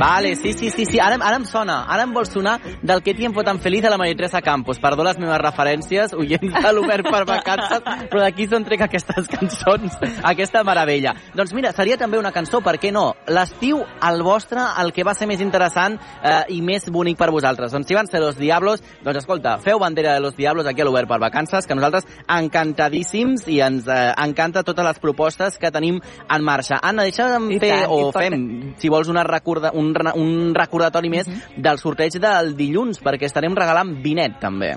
Vale, 0.00 0.34
sí, 0.34 0.54
sí, 0.54 0.70
sí, 0.70 0.86
sí. 0.86 0.98
Ara, 0.98 1.18
ara 1.20 1.36
em 1.36 1.44
sona. 1.44 1.82
Ara 1.84 2.06
em 2.06 2.12
vol 2.16 2.24
sonar 2.24 2.54
del 2.82 3.02
que 3.04 3.12
tiempo 3.12 3.42
tan 3.44 3.58
feliz 3.60 3.84
a 3.84 3.90
la 3.90 3.98
Maria 3.98 4.16
Teresa 4.16 4.40
Campos. 4.40 4.78
Perdó 4.80 5.04
les 5.04 5.18
meves 5.20 5.38
referències, 5.42 6.14
oients 6.16 6.54
de 6.54 6.72
l'Obert 6.72 7.04
per 7.04 7.26
vacances, 7.28 7.82
però 8.08 8.22
d'aquí 8.22 8.46
s'on 8.48 8.64
trec 8.64 8.86
aquestes 8.86 9.28
cançons, 9.28 9.98
aquesta 10.24 10.62
meravella. 10.64 11.12
Doncs 11.36 11.52
mira, 11.52 11.72
seria 11.76 11.98
també 12.00 12.18
una 12.18 12.32
cançó, 12.32 12.62
per 12.64 12.78
què 12.80 12.92
no? 12.92 13.10
L'estiu, 13.28 13.82
el 14.08 14.24
vostre, 14.24 14.64
el 14.80 14.94
que 14.96 15.04
va 15.04 15.14
ser 15.14 15.28
més 15.28 15.42
interessant 15.44 15.98
eh, 16.00 16.46
i 16.56 16.62
més 16.64 16.88
bonic 16.88 17.20
per 17.20 17.28
vosaltres. 17.28 17.72
Doncs 17.76 17.92
si 17.92 17.98
van 17.98 18.08
ser 18.08 18.24
Los 18.24 18.40
Diablos, 18.40 18.80
doncs 19.04 19.20
escolta, 19.20 19.58
feu 19.60 19.78
bandera 19.84 20.14
de 20.16 20.24
Los 20.24 20.36
Diablos 20.36 20.66
aquí 20.66 20.80
a 20.80 20.88
l'Obert 20.88 21.12
per 21.12 21.20
vacances, 21.20 21.68
que 21.68 21.76
nosaltres 21.76 22.08
encantadíssims 22.24 23.44
i 23.52 23.60
ens 23.68 23.84
eh, 23.84 24.00
encanta 24.16 24.64
totes 24.64 24.88
les 24.88 25.04
propostes 25.04 25.60
que 25.60 25.72
tenim 25.72 26.00
en 26.00 26.46
marxa. 26.46 26.80
Anna, 26.80 27.04
deixa'm 27.04 27.52
I 27.52 27.60
fer, 27.60 27.74
tant, 27.84 27.92
o 27.92 28.10
fem, 28.16 28.40
si 28.80 28.88
vols, 28.88 29.12
una 29.12 29.28
recorda, 29.30 29.72
un, 29.74 29.94
un 30.16 30.54
recordatori 30.54 31.10
més 31.12 31.30
del 31.56 31.78
sorteig 31.78 32.18
del 32.20 32.54
dilluns, 32.58 33.00
perquè 33.02 33.28
estarem 33.30 33.54
regalant 33.56 33.96
vinet, 34.02 34.38
també. 34.42 34.74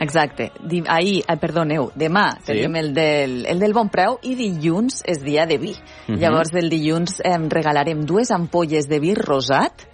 Exacte. 0.00 0.50
Ahir, 0.88 1.20
eh, 1.28 1.36
perdoneu, 1.36 1.90
demà 1.94 2.38
Sí. 2.40 2.54
tenim 2.54 2.76
el 2.76 2.94
del, 2.94 3.46
el 3.46 3.58
del 3.60 3.74
bon 3.76 3.90
preu 3.92 4.18
i 4.22 4.34
dilluns 4.34 5.02
és 5.04 5.20
dia 5.22 5.44
de 5.46 5.58
vi. 5.58 5.74
Mhm. 6.08 6.16
Llavors, 6.18 6.50
del 6.52 6.70
dilluns 6.70 7.20
eh, 7.20 7.36
regalarem 7.48 8.06
dues 8.06 8.30
ampolles 8.30 8.88
de 8.88 8.98
vi 8.98 9.14
rosat 9.14 9.89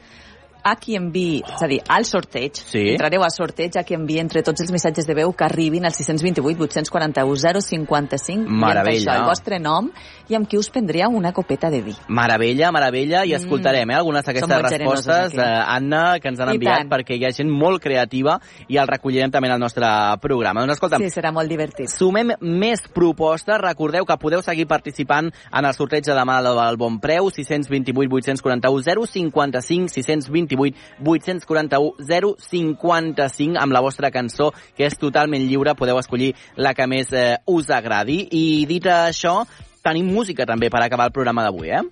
a 0.67 0.75
qui 0.77 0.97
enviï, 0.99 1.43
és 1.47 1.63
a 1.63 1.69
dir, 1.71 1.79
al 1.89 2.05
sorteig, 2.05 2.57
Sí. 2.59 2.81
entrareu 2.91 3.23
a 3.23 3.31
sorteig 3.31 3.77
a 3.79 3.85
qui 3.87 3.95
enviï 3.95 4.19
entre 4.19 4.43
tots 4.43 4.61
els 4.65 4.73
missatges 4.75 5.07
de 5.07 5.15
veu 5.15 5.33
que 5.33 5.45
arribin 5.47 5.85
al 5.87 5.93
628 5.95 6.59
841 6.67 7.61
055 7.61 8.49
Meravella. 8.51 9.13
això, 9.13 9.21
el 9.21 9.29
vostre 9.29 9.59
nom 9.61 9.91
i 10.29 10.35
amb 10.35 10.49
qui 10.49 10.59
us 10.59 10.69
prendria 10.71 11.07
una 11.09 11.33
copeta 11.33 11.71
de 11.71 11.81
vi. 11.83 11.95
Meravella, 12.09 12.73
meravella, 12.73 13.25
i 13.25 13.31
Mm. 13.31 13.37
escoltarem 13.37 13.91
eh, 13.91 13.95
algunes 13.95 14.25
d'aquestes 14.25 14.49
respostes, 14.73 15.35
eh, 15.35 15.43
Anna, 15.69 16.19
que 16.19 16.29
ens 16.29 16.41
han 16.41 16.49
I 16.49 16.55
enviat, 16.57 16.79
tant. 16.79 16.91
perquè 16.91 17.17
hi 17.17 17.25
ha 17.25 17.31
gent 17.31 17.49
molt 17.51 17.81
creativa 17.81 18.41
i 18.69 18.77
el 18.77 18.89
recollirem 18.89 19.31
també 19.31 19.47
en 19.49 19.55
el 19.55 19.61
nostre 19.61 19.87
programa. 20.21 20.61
Doncs 20.67 20.75
escolta'm, 20.81 20.99
Sí, 21.03 21.11
serà 21.21 21.33
molt 21.33 21.49
divertit. 21.49 21.89
Sumem 21.89 22.33
més 22.41 22.81
propostes. 22.93 23.57
Recordeu 23.61 24.05
que 24.05 24.17
podeu 24.17 24.43
seguir 24.43 24.67
participant 24.67 25.31
en 25.53 25.65
el 25.65 25.73
sorteig 25.75 26.03
de 26.05 26.13
demà 26.13 26.43
del 26.43 26.77
Bon 26.77 26.99
Preu, 26.99 27.31
628 27.31 28.11
841 28.11 29.07
055, 29.07 29.89
628 29.89 30.56
841 30.57 31.95
055, 32.41 33.57
amb 33.61 33.73
la 33.73 33.81
vostra 33.85 34.11
cançó, 34.11 34.53
que 34.77 34.87
és 34.87 34.97
totalment 34.99 35.47
lliure. 35.47 35.75
Podeu 35.79 35.99
escollir 35.99 36.35
la 36.57 36.75
que 36.75 36.87
més 36.87 37.13
eh, 37.13 37.39
us 37.47 37.71
agradi. 37.71 38.29
I 38.31 38.67
dit 38.67 38.85
això, 38.91 39.45
tenim 39.85 40.07
música 40.13 40.47
també 40.47 40.71
per 40.71 40.83
acabar 40.83 41.07
el 41.07 41.13
programa 41.13 41.45
d'avui, 41.47 41.71
eh? 41.71 41.83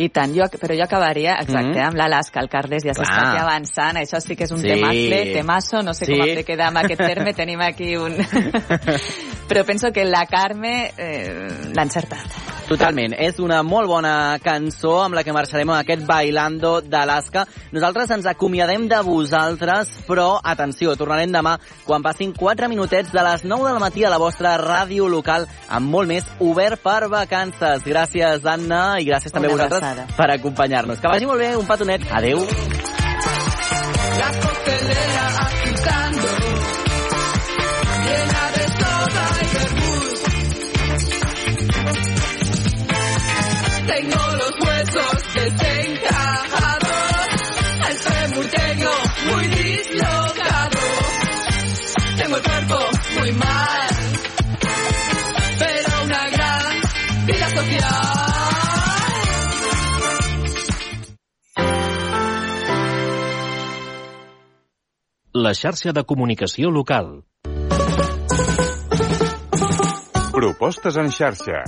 I 0.00 0.08
tant, 0.08 0.32
jo, 0.32 0.44
però 0.60 0.76
jo 0.76 0.84
acabaria, 0.84 1.34
exacte, 1.42 1.74
Mhm. 1.76 1.86
amb 1.88 1.96
l'Alaska, 1.96 2.40
el 2.40 2.48
Carles 2.48 2.84
ja 2.84 2.92
s'està 2.94 3.18
aquí 3.32 3.38
avançant, 3.40 3.96
això 3.98 4.20
sí 4.20 4.36
que 4.36 4.44
és 4.44 4.50
un 4.52 4.58
Sí. 4.60 4.68
temazo, 4.68 5.32
temazo, 5.34 5.82
no 5.82 5.92
sé 5.94 6.06
Sí. 6.06 6.12
com 6.12 6.26
hem 6.28 6.36
de 6.36 6.44
quedar 6.44 6.68
amb 6.68 6.78
aquest 6.78 7.00
terme, 7.00 7.34
tenim 7.34 7.60
aquí 7.60 7.96
un... 7.96 8.16
però 9.48 9.64
penso 9.64 9.90
que 9.92 10.04
la 10.04 10.24
Carme 10.26 10.92
eh, 10.96 11.72
l'ha 11.74 11.82
encertat. 11.82 12.22
Totalment. 12.70 13.16
És 13.18 13.40
una 13.42 13.64
molt 13.66 13.88
bona 13.90 14.38
cançó 14.44 15.00
amb 15.02 15.16
la 15.18 15.24
que 15.26 15.32
marxarem 15.34 15.72
amb 15.72 15.80
aquest 15.80 16.04
Bailando 16.06 16.76
d'Alaska. 16.80 17.42
Nosaltres 17.74 18.12
ens 18.14 18.28
acomiadem 18.30 18.84
de 18.88 19.00
vosaltres, 19.02 19.90
però, 20.06 20.38
atenció, 20.38 20.94
tornarem 20.94 21.34
demà 21.34 21.56
quan 21.84 22.04
passin 22.06 22.30
4 22.36 22.68
minutets 22.70 23.10
de 23.10 23.24
les 23.26 23.42
9 23.42 23.72
del 23.72 23.82
matí 23.82 24.04
a 24.06 24.12
la 24.14 24.22
vostra 24.22 24.54
ràdio 24.62 25.08
local 25.10 25.48
amb 25.68 25.90
molt 25.90 26.08
més 26.12 26.30
obert 26.38 26.78
per 26.84 27.08
vacances. 27.10 27.82
Gràcies, 27.82 28.46
Anna, 28.46 29.00
i 29.02 29.08
gràcies 29.10 29.34
també 29.34 29.50
a 29.50 29.56
vosaltres 29.56 29.82
abraçada. 29.82 30.06
per 30.16 30.30
acompanyar-nos. 30.38 31.00
Que 31.00 31.08
vagi 31.10 31.26
molt 31.26 31.40
bé, 31.42 31.56
un 31.56 31.66
petonet. 31.66 32.06
Adeu. 32.12 32.38
La 34.20 34.30
coctelera 34.46 35.26
agitando, 35.42 36.28
llena 38.06 38.44
de 38.54 38.64
soda 38.78 39.24
y 39.42 39.56
vermouth. 39.58 39.89
Tengo 43.90 44.22
los 44.36 44.52
huesos 44.60 45.34
desencajados, 45.34 46.88
el 47.88 47.96
fémur 47.98 48.46
tengo 48.46 48.90
muy 49.32 49.46
dislocado. 49.48 50.78
Tengo 52.16 52.36
el 52.36 52.42
cuerpo 52.42 52.78
muy 53.18 53.32
mal, 53.32 53.88
pero 55.58 56.04
una 56.04 56.30
gran 56.30 57.26
vida 57.26 57.50
social. 57.50 58.20
La 65.32 65.52
xarxa 65.52 65.92
de 65.92 66.04
comunicació 66.04 66.70
local. 66.70 67.24
Propostes 70.30 70.96
en 70.96 71.10
xarxa. 71.10 71.64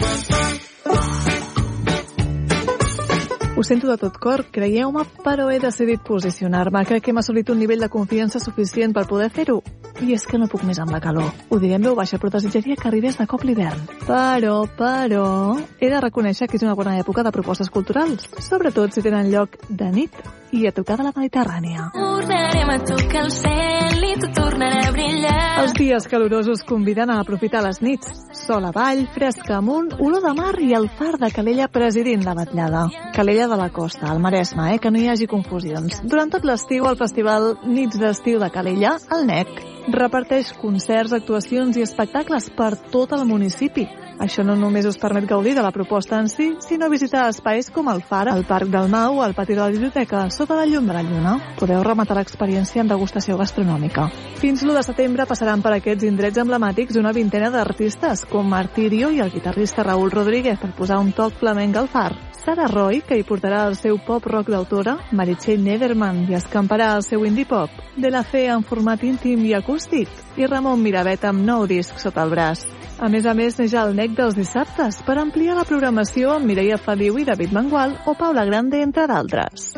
Ho 3.63 3.65
sento 3.65 3.87
de 3.87 3.95
tot 3.95 4.17
cor, 4.19 4.41
creieu-me, 4.51 5.05
però 5.23 5.45
he 5.55 5.61
decidit 5.63 6.01
posicionar-me. 6.03 6.81
Crec 6.83 7.05
que 7.05 7.13
hem 7.13 7.21
assolit 7.21 7.53
un 7.53 7.61
nivell 7.63 7.85
de 7.85 7.89
confiança 7.93 8.41
suficient 8.43 8.91
per 8.97 9.05
poder 9.07 9.29
fer-ho. 9.31 9.61
I 10.03 10.17
és 10.17 10.27
que 10.27 10.41
no 10.43 10.49
puc 10.51 10.65
més 10.67 10.81
amb 10.83 10.91
la 10.91 10.99
calor. 11.05 11.31
Ho 11.47 11.61
diré 11.63 11.79
en 11.79 11.87
veu 11.87 11.95
baixa, 11.95 12.19
però 12.19 12.35
desitjaria 12.35 12.75
que 12.75 12.91
arribés 12.91 13.21
de 13.23 13.29
cop 13.31 13.47
l'hivern. 13.47 13.87
Però, 14.03 14.57
però, 14.83 15.25
he 15.79 15.95
de 15.95 16.05
reconèixer 16.09 16.51
que 16.51 16.59
és 16.59 16.67
una 16.67 16.75
bona 16.75 16.99
època 16.99 17.23
de 17.23 17.37
propostes 17.39 17.71
culturals, 17.71 18.27
sobretot 18.51 18.99
si 18.99 19.07
tenen 19.07 19.31
lloc 19.31 19.61
de 19.71 19.95
nit 19.95 20.25
i 20.53 20.66
a 20.68 20.72
tocar 20.72 20.98
de 21.00 21.09
la 21.09 21.12
Mediterrània. 21.16 21.88
Tornarem 21.96 22.70
a 22.70 22.78
tocar 22.84 23.24
el 23.24 23.32
cel 23.34 24.05
i 24.05 24.12
tot 24.20 24.36
tornarà 24.36 24.82
a 24.88 24.92
brillar. 24.92 25.38
Els 25.62 25.74
dies 25.78 26.07
calorosos 26.11 26.62
conviden 26.68 27.11
a 27.11 27.18
aprofitar 27.22 27.62
les 27.64 27.80
nits. 27.84 28.12
Sol 28.36 28.64
avall, 28.68 29.05
fresca 29.14 29.57
amunt, 29.59 29.92
olor 29.98 30.24
de 30.24 30.34
mar 30.36 30.55
i 30.61 30.72
el 30.76 30.88
far 30.98 31.16
de 31.20 31.32
Calella 31.32 31.68
presidint 31.72 32.24
la 32.26 32.36
batllada. 32.38 32.86
Calella 33.16 33.48
de 33.48 33.61
la 33.61 33.70
Costa, 33.70 34.11
al 34.11 34.20
Maresme, 34.20 34.74
eh? 34.74 34.78
que 34.78 34.90
no 34.90 35.00
hi 35.00 35.09
hagi 35.09 35.28
confusions. 35.30 36.03
Durant 36.05 36.32
tot 36.32 36.44
l'estiu, 36.48 36.88
el 36.90 37.00
festival 37.00 37.55
Nits 37.64 38.00
d'Estiu 38.00 38.40
de 38.42 38.50
Calella, 38.53 38.98
el 39.16 39.28
NEC, 39.28 39.72
reparteix 39.89 40.53
concerts, 40.61 41.12
actuacions 41.16 41.76
i 41.76 41.83
espectacles 41.83 42.51
per 42.57 42.76
tot 42.93 43.12
el 43.16 43.26
municipi. 43.26 43.89
Això 44.22 44.45
no 44.47 44.55
només 44.55 44.87
us 44.87 44.99
permet 45.01 45.24
gaudir 45.26 45.55
de 45.57 45.62
la 45.64 45.72
proposta 45.74 46.18
en 46.20 46.28
si, 46.30 46.53
sinó 46.62 46.89
visitar 46.91 47.24
espais 47.30 47.70
com 47.74 47.89
el 47.91 48.03
Far, 48.07 48.28
el 48.30 48.45
Parc 48.47 48.68
del 48.70 48.89
Mau, 48.93 49.22
el 49.24 49.35
Pati 49.35 49.57
de 49.57 49.61
la 49.61 49.70
Biblioteca. 49.72 50.28
Sota 50.30 50.55
la 50.55 50.66
llum 50.66 50.87
de 50.87 50.95
la 50.95 51.03
lluna. 51.03 51.33
Podeu 51.59 51.83
rematar 51.83 52.18
l'experiència 52.20 52.85
en 52.85 52.93
degustació 52.93 53.39
gastronòmica. 53.41 54.09
Fins 54.39 54.62
l'1 54.62 54.78
de 54.78 54.85
setembre 54.87 55.26
passaran 55.26 55.62
per 55.62 55.74
aquests 55.76 56.07
indrets 56.07 56.39
emblemàtics 56.39 56.99
una 57.01 57.14
vintena 57.16 57.51
d'artistes, 57.51 58.26
com 58.30 58.47
Martirio 58.47 59.11
i 59.11 59.18
el 59.24 59.33
guitarrista 59.33 59.83
Raúl 59.83 60.12
Rodríguez, 60.12 60.61
per 60.61 60.70
posar 60.76 61.01
un 61.03 61.11
toc 61.16 61.35
flamenc 61.41 61.80
al 61.80 61.89
far. 61.89 62.12
Sara 62.43 62.66
Roy, 62.66 63.05
que 63.07 63.14
hi 63.14 63.22
portarà 63.22 63.61
el 63.68 63.76
seu 63.78 64.01
pop 64.03 64.24
rock 64.26 64.49
d'autora, 64.51 64.97
Meritxell 65.14 65.62
Nederman, 65.62 66.24
i 66.26 66.35
escamparà 66.35 66.89
el 66.97 67.05
seu 67.07 67.22
indie 67.26 67.47
pop, 67.47 67.70
De 67.95 68.11
la 68.11 68.24
Fe 68.26 68.47
en 68.51 68.64
format 68.66 69.03
íntim 69.05 69.45
i 69.47 69.53
acústic, 69.55 69.72
i 70.37 70.47
Ramon 70.47 70.83
Miravet 70.83 71.25
amb 71.25 71.45
nou 71.45 71.66
disc 71.66 71.99
sota 71.99 72.23
el 72.27 72.31
braç. 72.31 72.66
A 73.01 73.09
més 73.09 73.27
a 73.27 73.35
més, 73.35 73.59
neix 73.59 73.75
el 73.75 73.95
NEC 73.97 74.11
dels 74.18 74.35
dissabtes 74.37 75.03
per 75.07 75.18
ampliar 75.18 75.55
la 75.57 75.64
programació 75.64 76.31
amb 76.37 76.47
Mireia 76.47 76.79
Feliu 76.79 77.18
i 77.18 77.25
David 77.25 77.53
Mangual 77.57 77.97
o 78.07 78.14
Paula 78.14 78.45
Grande, 78.45 78.83
entre 78.85 79.07
d'altres. 79.11 79.73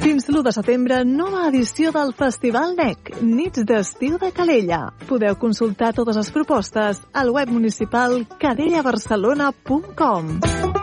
Fins 0.00 0.28
l'1 0.30 0.42
de 0.46 0.52
setembre, 0.54 1.04
nova 1.04 1.48
edició 1.48 1.90
del 1.92 2.12
Festival 2.16 2.76
NEC, 2.78 3.22
Nits 3.22 3.64
d'Estiu 3.66 4.18
de 4.22 4.32
Calella. 4.32 4.92
Podeu 5.08 5.36
consultar 5.36 5.92
totes 5.96 6.16
les 6.16 6.30
propostes 6.32 7.02
al 7.12 7.30
web 7.34 7.48
municipal 7.52 8.26
cadellabarcelona.com. 8.38 10.79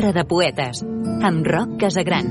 Terra 0.00 0.14
de 0.16 0.22
poetes, 0.24 0.78
amb 1.28 1.44
Roc 1.44 1.74
Casagran. 1.76 2.28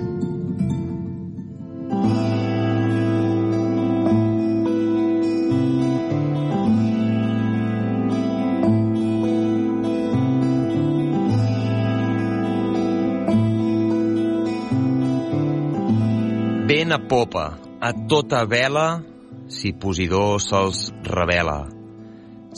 Vent 16.66 16.90
a 16.90 16.98
popa, 16.98 17.46
a 17.78 17.94
tota 18.10 18.48
vela, 18.50 19.04
si 19.46 19.76
Posidó 19.78 20.40
se'ls 20.42 20.88
revela. 21.06 21.60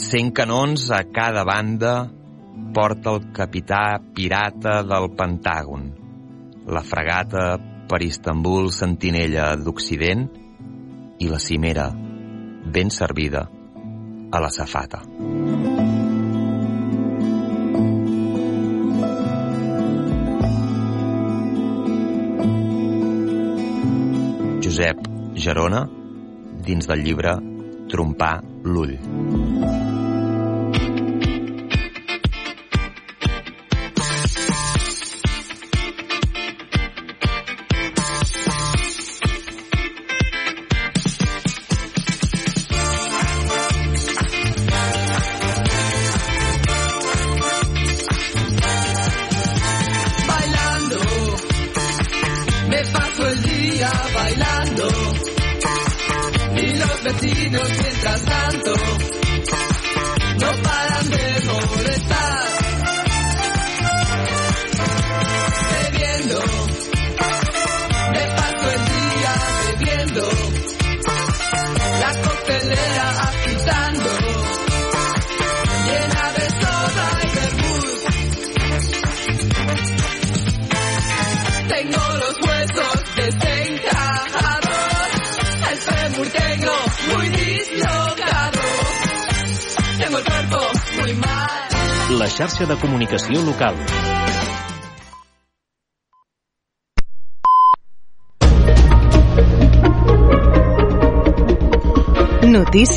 Cent 0.08 0.32
canons 0.32 0.88
a 0.88 1.04
cada 1.12 1.44
banda, 1.44 1.98
porta 2.74 3.12
el 3.16 3.32
capità 3.36 4.00
pirata 4.14 4.82
del 4.84 5.10
Pentàgon. 5.18 5.84
La 6.72 6.84
fregata 6.86 7.58
per 7.88 8.02
Istanbul 8.06 8.72
sentinella 8.72 9.56
d'Occident 9.60 10.28
i 11.20 11.28
la 11.28 11.40
cimera, 11.40 11.90
ben 11.92 12.90
servida, 12.90 13.44
a 14.32 14.40
la 14.40 14.50
safata. 14.50 15.02
Josep 24.62 25.08
Gerona, 25.36 25.86
dins 26.64 26.88
del 26.88 27.04
llibre 27.04 27.36
Trompar 27.92 28.38
l'ull. 28.64 29.81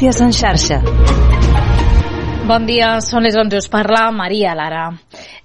Notícies 0.05 0.21
en 0.21 0.33
xarxa. 0.37 0.77
Bon 2.45 2.67
dia, 2.69 2.99
són 3.01 3.25
les 3.25 3.39
11. 3.41 3.57
Us 3.57 3.71
parla 3.73 4.11
Maria 4.13 4.51
Lara. 4.53 4.83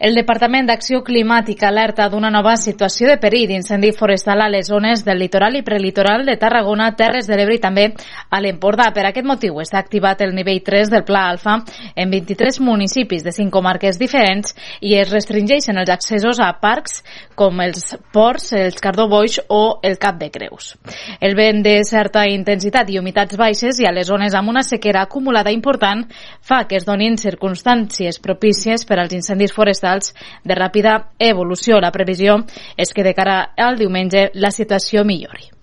El 0.03 0.17
Departament 0.19 0.67
d'Acció 0.67 0.99
Climàtica 1.07 1.69
alerta 1.69 2.09
d'una 2.11 2.27
nova 2.27 2.57
situació 2.59 3.07
de 3.07 3.15
perill 3.21 3.47
d'incendi 3.47 3.93
forestal 3.95 4.43
a 4.43 4.49
les 4.51 4.67
zones 4.67 5.05
del 5.07 5.23
litoral 5.23 5.55
i 5.55 5.63
prelitoral 5.63 6.25
de 6.27 6.35
Tarragona, 6.35 6.89
Terres 6.99 7.31
de 7.31 7.37
l'Ebre 7.39 7.55
i 7.55 7.61
també 7.63 7.85
a 8.29 8.39
l'Empordà. 8.41 8.89
Per 8.93 9.05
aquest 9.09 9.27
motiu 9.27 9.59
està 9.63 9.79
activat 9.81 10.21
el 10.21 10.33
nivell 10.35 10.61
3 10.65 10.91
del 10.93 11.03
Pla 11.07 11.25
Alfa 11.29 11.59
en 11.95 12.11
23 12.11 12.59
municipis 12.63 13.23
de 13.25 13.33
5 13.35 13.51
comarques 13.53 13.99
diferents 13.99 14.55
i 14.81 14.95
es 14.99 15.11
restringeixen 15.11 15.77
els 15.81 15.91
accessos 15.93 16.39
a 16.39 16.51
parcs 16.61 17.01
com 17.35 17.61
els 17.63 17.95
ports, 18.13 18.51
els 18.53 18.79
Cardó 18.81 19.07
Boix 19.09 19.39
o 19.49 19.79
el 19.83 19.97
Cap 19.97 20.19
de 20.21 20.29
Creus. 20.31 20.75
El 21.19 21.35
vent 21.35 21.63
de 21.65 21.77
certa 21.87 22.25
intensitat 22.29 22.89
i 22.89 22.99
humitats 22.99 23.37
baixes 23.39 23.79
i 23.79 23.87
a 23.89 23.93
les 23.95 24.07
zones 24.07 24.35
amb 24.37 24.53
una 24.53 24.63
sequera 24.63 25.03
acumulada 25.07 25.51
important 25.51 26.05
fa 26.41 26.63
que 26.67 26.77
es 26.79 26.87
donin 26.87 27.17
circumstàncies 27.17 28.21
propícies 28.21 28.85
per 28.85 28.99
als 28.99 29.15
incendis 29.17 29.53
forestals 29.55 30.13
de 30.43 30.57
ràpida 30.57 30.97
evolució. 31.19 31.79
La 31.79 31.93
previsió 31.95 32.41
és 32.77 32.93
que 32.93 33.05
de 33.05 33.15
cara 33.17 33.39
al 33.57 33.79
diumenge 33.79 34.29
la 34.33 34.51
situació 34.51 35.05
millori. 35.05 35.58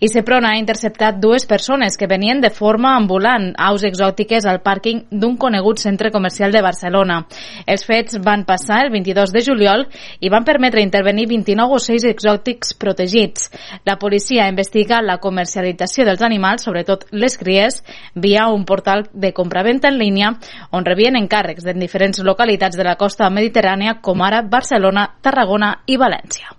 I 0.00 0.08
Seprona 0.08 0.54
ha 0.54 0.56
interceptat 0.56 1.18
dues 1.20 1.44
persones 1.44 1.98
que 2.00 2.06
venien 2.08 2.40
de 2.40 2.48
forma 2.48 2.94
ambulant 2.96 3.50
aus 3.60 3.82
exòtiques 3.84 4.46
al 4.48 4.62
pàrquing 4.64 5.02
d'un 5.12 5.36
conegut 5.36 5.82
centre 5.82 6.08
comercial 6.10 6.54
de 6.56 6.62
Barcelona. 6.64 7.18
Els 7.66 7.84
fets 7.84 8.16
van 8.24 8.46
passar 8.48 8.78
el 8.86 8.92
22 8.94 9.34
de 9.34 9.42
juliol 9.44 9.84
i 10.24 10.30
van 10.32 10.46
permetre 10.48 10.80
intervenir 10.80 11.26
29 11.28 11.76
ocells 11.76 12.06
exòtics 12.08 12.72
protegits. 12.80 13.50
La 13.84 13.98
policia 14.00 14.48
investiga 14.48 15.02
la 15.04 15.18
comercialització 15.20 16.08
dels 16.08 16.24
animals, 16.24 16.64
sobretot 16.64 17.04
les 17.12 17.36
cries, 17.36 17.82
via 18.14 18.48
un 18.48 18.64
portal 18.64 19.04
de 19.12 19.34
compraventa 19.36 19.92
en 19.92 19.98
línia 20.00 20.32
on 20.72 20.88
rebien 20.88 21.20
encàrrecs 21.20 21.68
de 21.68 21.76
diferents 21.76 22.24
localitats 22.24 22.80
de 22.80 22.88
la 22.88 22.96
costa 22.96 23.28
mediterrània 23.28 23.98
com 24.00 24.24
ara 24.24 24.40
Barcelona, 24.40 25.10
Tarragona 25.20 25.74
i 25.84 26.00
València. 26.00 26.56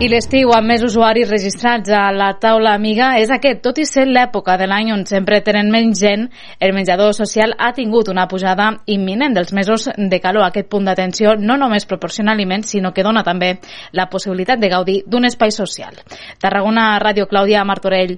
I 0.00 0.06
l'estiu 0.08 0.48
amb 0.56 0.64
més 0.64 0.80
usuaris 0.80 1.28
registrats 1.28 1.90
a 1.92 2.06
la 2.16 2.30
taula 2.40 2.70
amiga 2.72 3.10
és 3.20 3.28
aquest. 3.34 3.58
Tot 3.60 3.76
i 3.76 3.84
ser 3.84 4.06
l'època 4.08 4.54
de 4.56 4.64
l'any 4.64 4.94
on 4.94 5.02
sempre 5.04 5.42
tenen 5.44 5.68
menys 5.68 6.00
gent, 6.00 6.22
el 6.56 6.72
menjador 6.72 7.12
social 7.12 7.52
ha 7.58 7.68
tingut 7.76 8.08
una 8.08 8.24
pujada 8.24 8.70
imminent 8.88 9.36
dels 9.36 9.52
mesos 9.52 9.90
de 9.92 10.20
calor. 10.24 10.46
Aquest 10.46 10.70
punt 10.72 10.88
d'atenció 10.88 11.34
no 11.36 11.58
només 11.60 11.84
proporciona 11.84 12.32
aliments, 12.32 12.72
sinó 12.72 12.94
que 12.96 13.04
dona 13.04 13.20
també 13.26 13.58
la 13.92 14.08
possibilitat 14.08 14.62
de 14.62 14.70
gaudir 14.72 15.02
d'un 15.04 15.28
espai 15.28 15.52
social. 15.52 16.00
Tarragona 16.40 16.94
Ràdio 17.04 17.28
Clàudia 17.28 17.66
Martorell. 17.68 18.16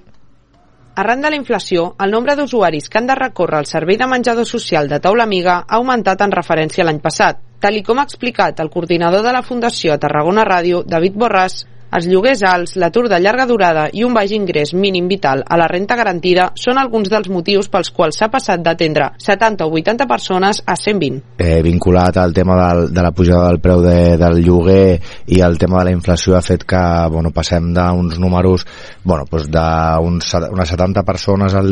Arran 0.95 1.19
de 1.19 1.33
la 1.33 1.41
inflació, 1.41 1.97
el 1.99 2.15
nombre 2.15 2.37
d'usuaris 2.39 2.87
que 2.87 3.01
han 3.01 3.11
de 3.11 3.19
recórrer 3.19 3.59
al 3.59 3.67
servei 3.67 3.99
de 3.99 4.07
menjador 4.07 4.47
social 4.47 4.87
de 4.87 5.01
taula 5.03 5.27
amiga 5.27 5.57
ha 5.67 5.81
augmentat 5.81 6.23
en 6.23 6.31
referència 6.31 6.85
a 6.85 6.87
l'any 6.87 7.03
passat, 7.03 7.43
tal 7.59 7.75
i 7.75 7.83
com 7.83 7.99
ha 7.99 8.07
explicat 8.07 8.63
el 8.63 8.71
coordinador 8.71 9.25
de 9.25 9.35
la 9.35 9.43
Fundació 9.43 9.91
a 9.91 9.99
Tarragona 9.99 10.45
Ràdio, 10.47 10.83
David 10.87 11.17
Borràs, 11.17 11.63
Els 11.93 12.07
lloguers 12.09 12.41
alts, 12.49 12.71
l'atur 12.81 13.03
de 13.05 13.19
llarga 13.21 13.45
durada 13.45 13.83
i 13.93 14.01
un 14.01 14.15
baix 14.17 14.31
ingrés 14.33 14.71
mínim 14.73 15.05
vital 15.11 15.43
a 15.45 15.57
la 15.61 15.67
renta 15.69 15.93
garantida 15.93 16.47
són 16.57 16.79
alguns 16.81 17.11
dels 17.11 17.29
motius 17.29 17.69
pels 17.69 17.91
quals 17.93 18.17
s'ha 18.17 18.31
passat 18.33 18.63
d'atendre 18.65 19.11
70 19.21 19.67
o 19.67 19.75
80 19.77 20.07
persones 20.09 20.63
a 20.65 20.73
120. 20.73 21.21
Eh, 21.37 21.61
vinculat 21.61 22.17
al 22.17 22.33
tema 22.33 22.57
del, 22.57 22.87
de 22.95 23.03
la 23.05 23.11
pujada 23.13 23.51
del 23.51 23.61
preu 23.61 23.83
de, 23.85 24.17
del 24.17 24.39
lloguer 24.41 24.97
i 25.37 25.43
el 25.45 25.59
tema 25.61 25.83
de 25.83 25.91
la 25.91 25.93
inflació 25.93 26.33
ha 26.33 26.41
fet 26.41 26.65
que 26.65 26.81
bueno, 27.13 27.29
passem 27.35 27.69
d'uns 27.77 28.17
números 28.17 28.65
bueno, 29.03 29.27
doncs 29.29 29.51
d'unes 29.53 30.73
70 30.73 31.05
persones 31.05 31.53
al 31.53 31.69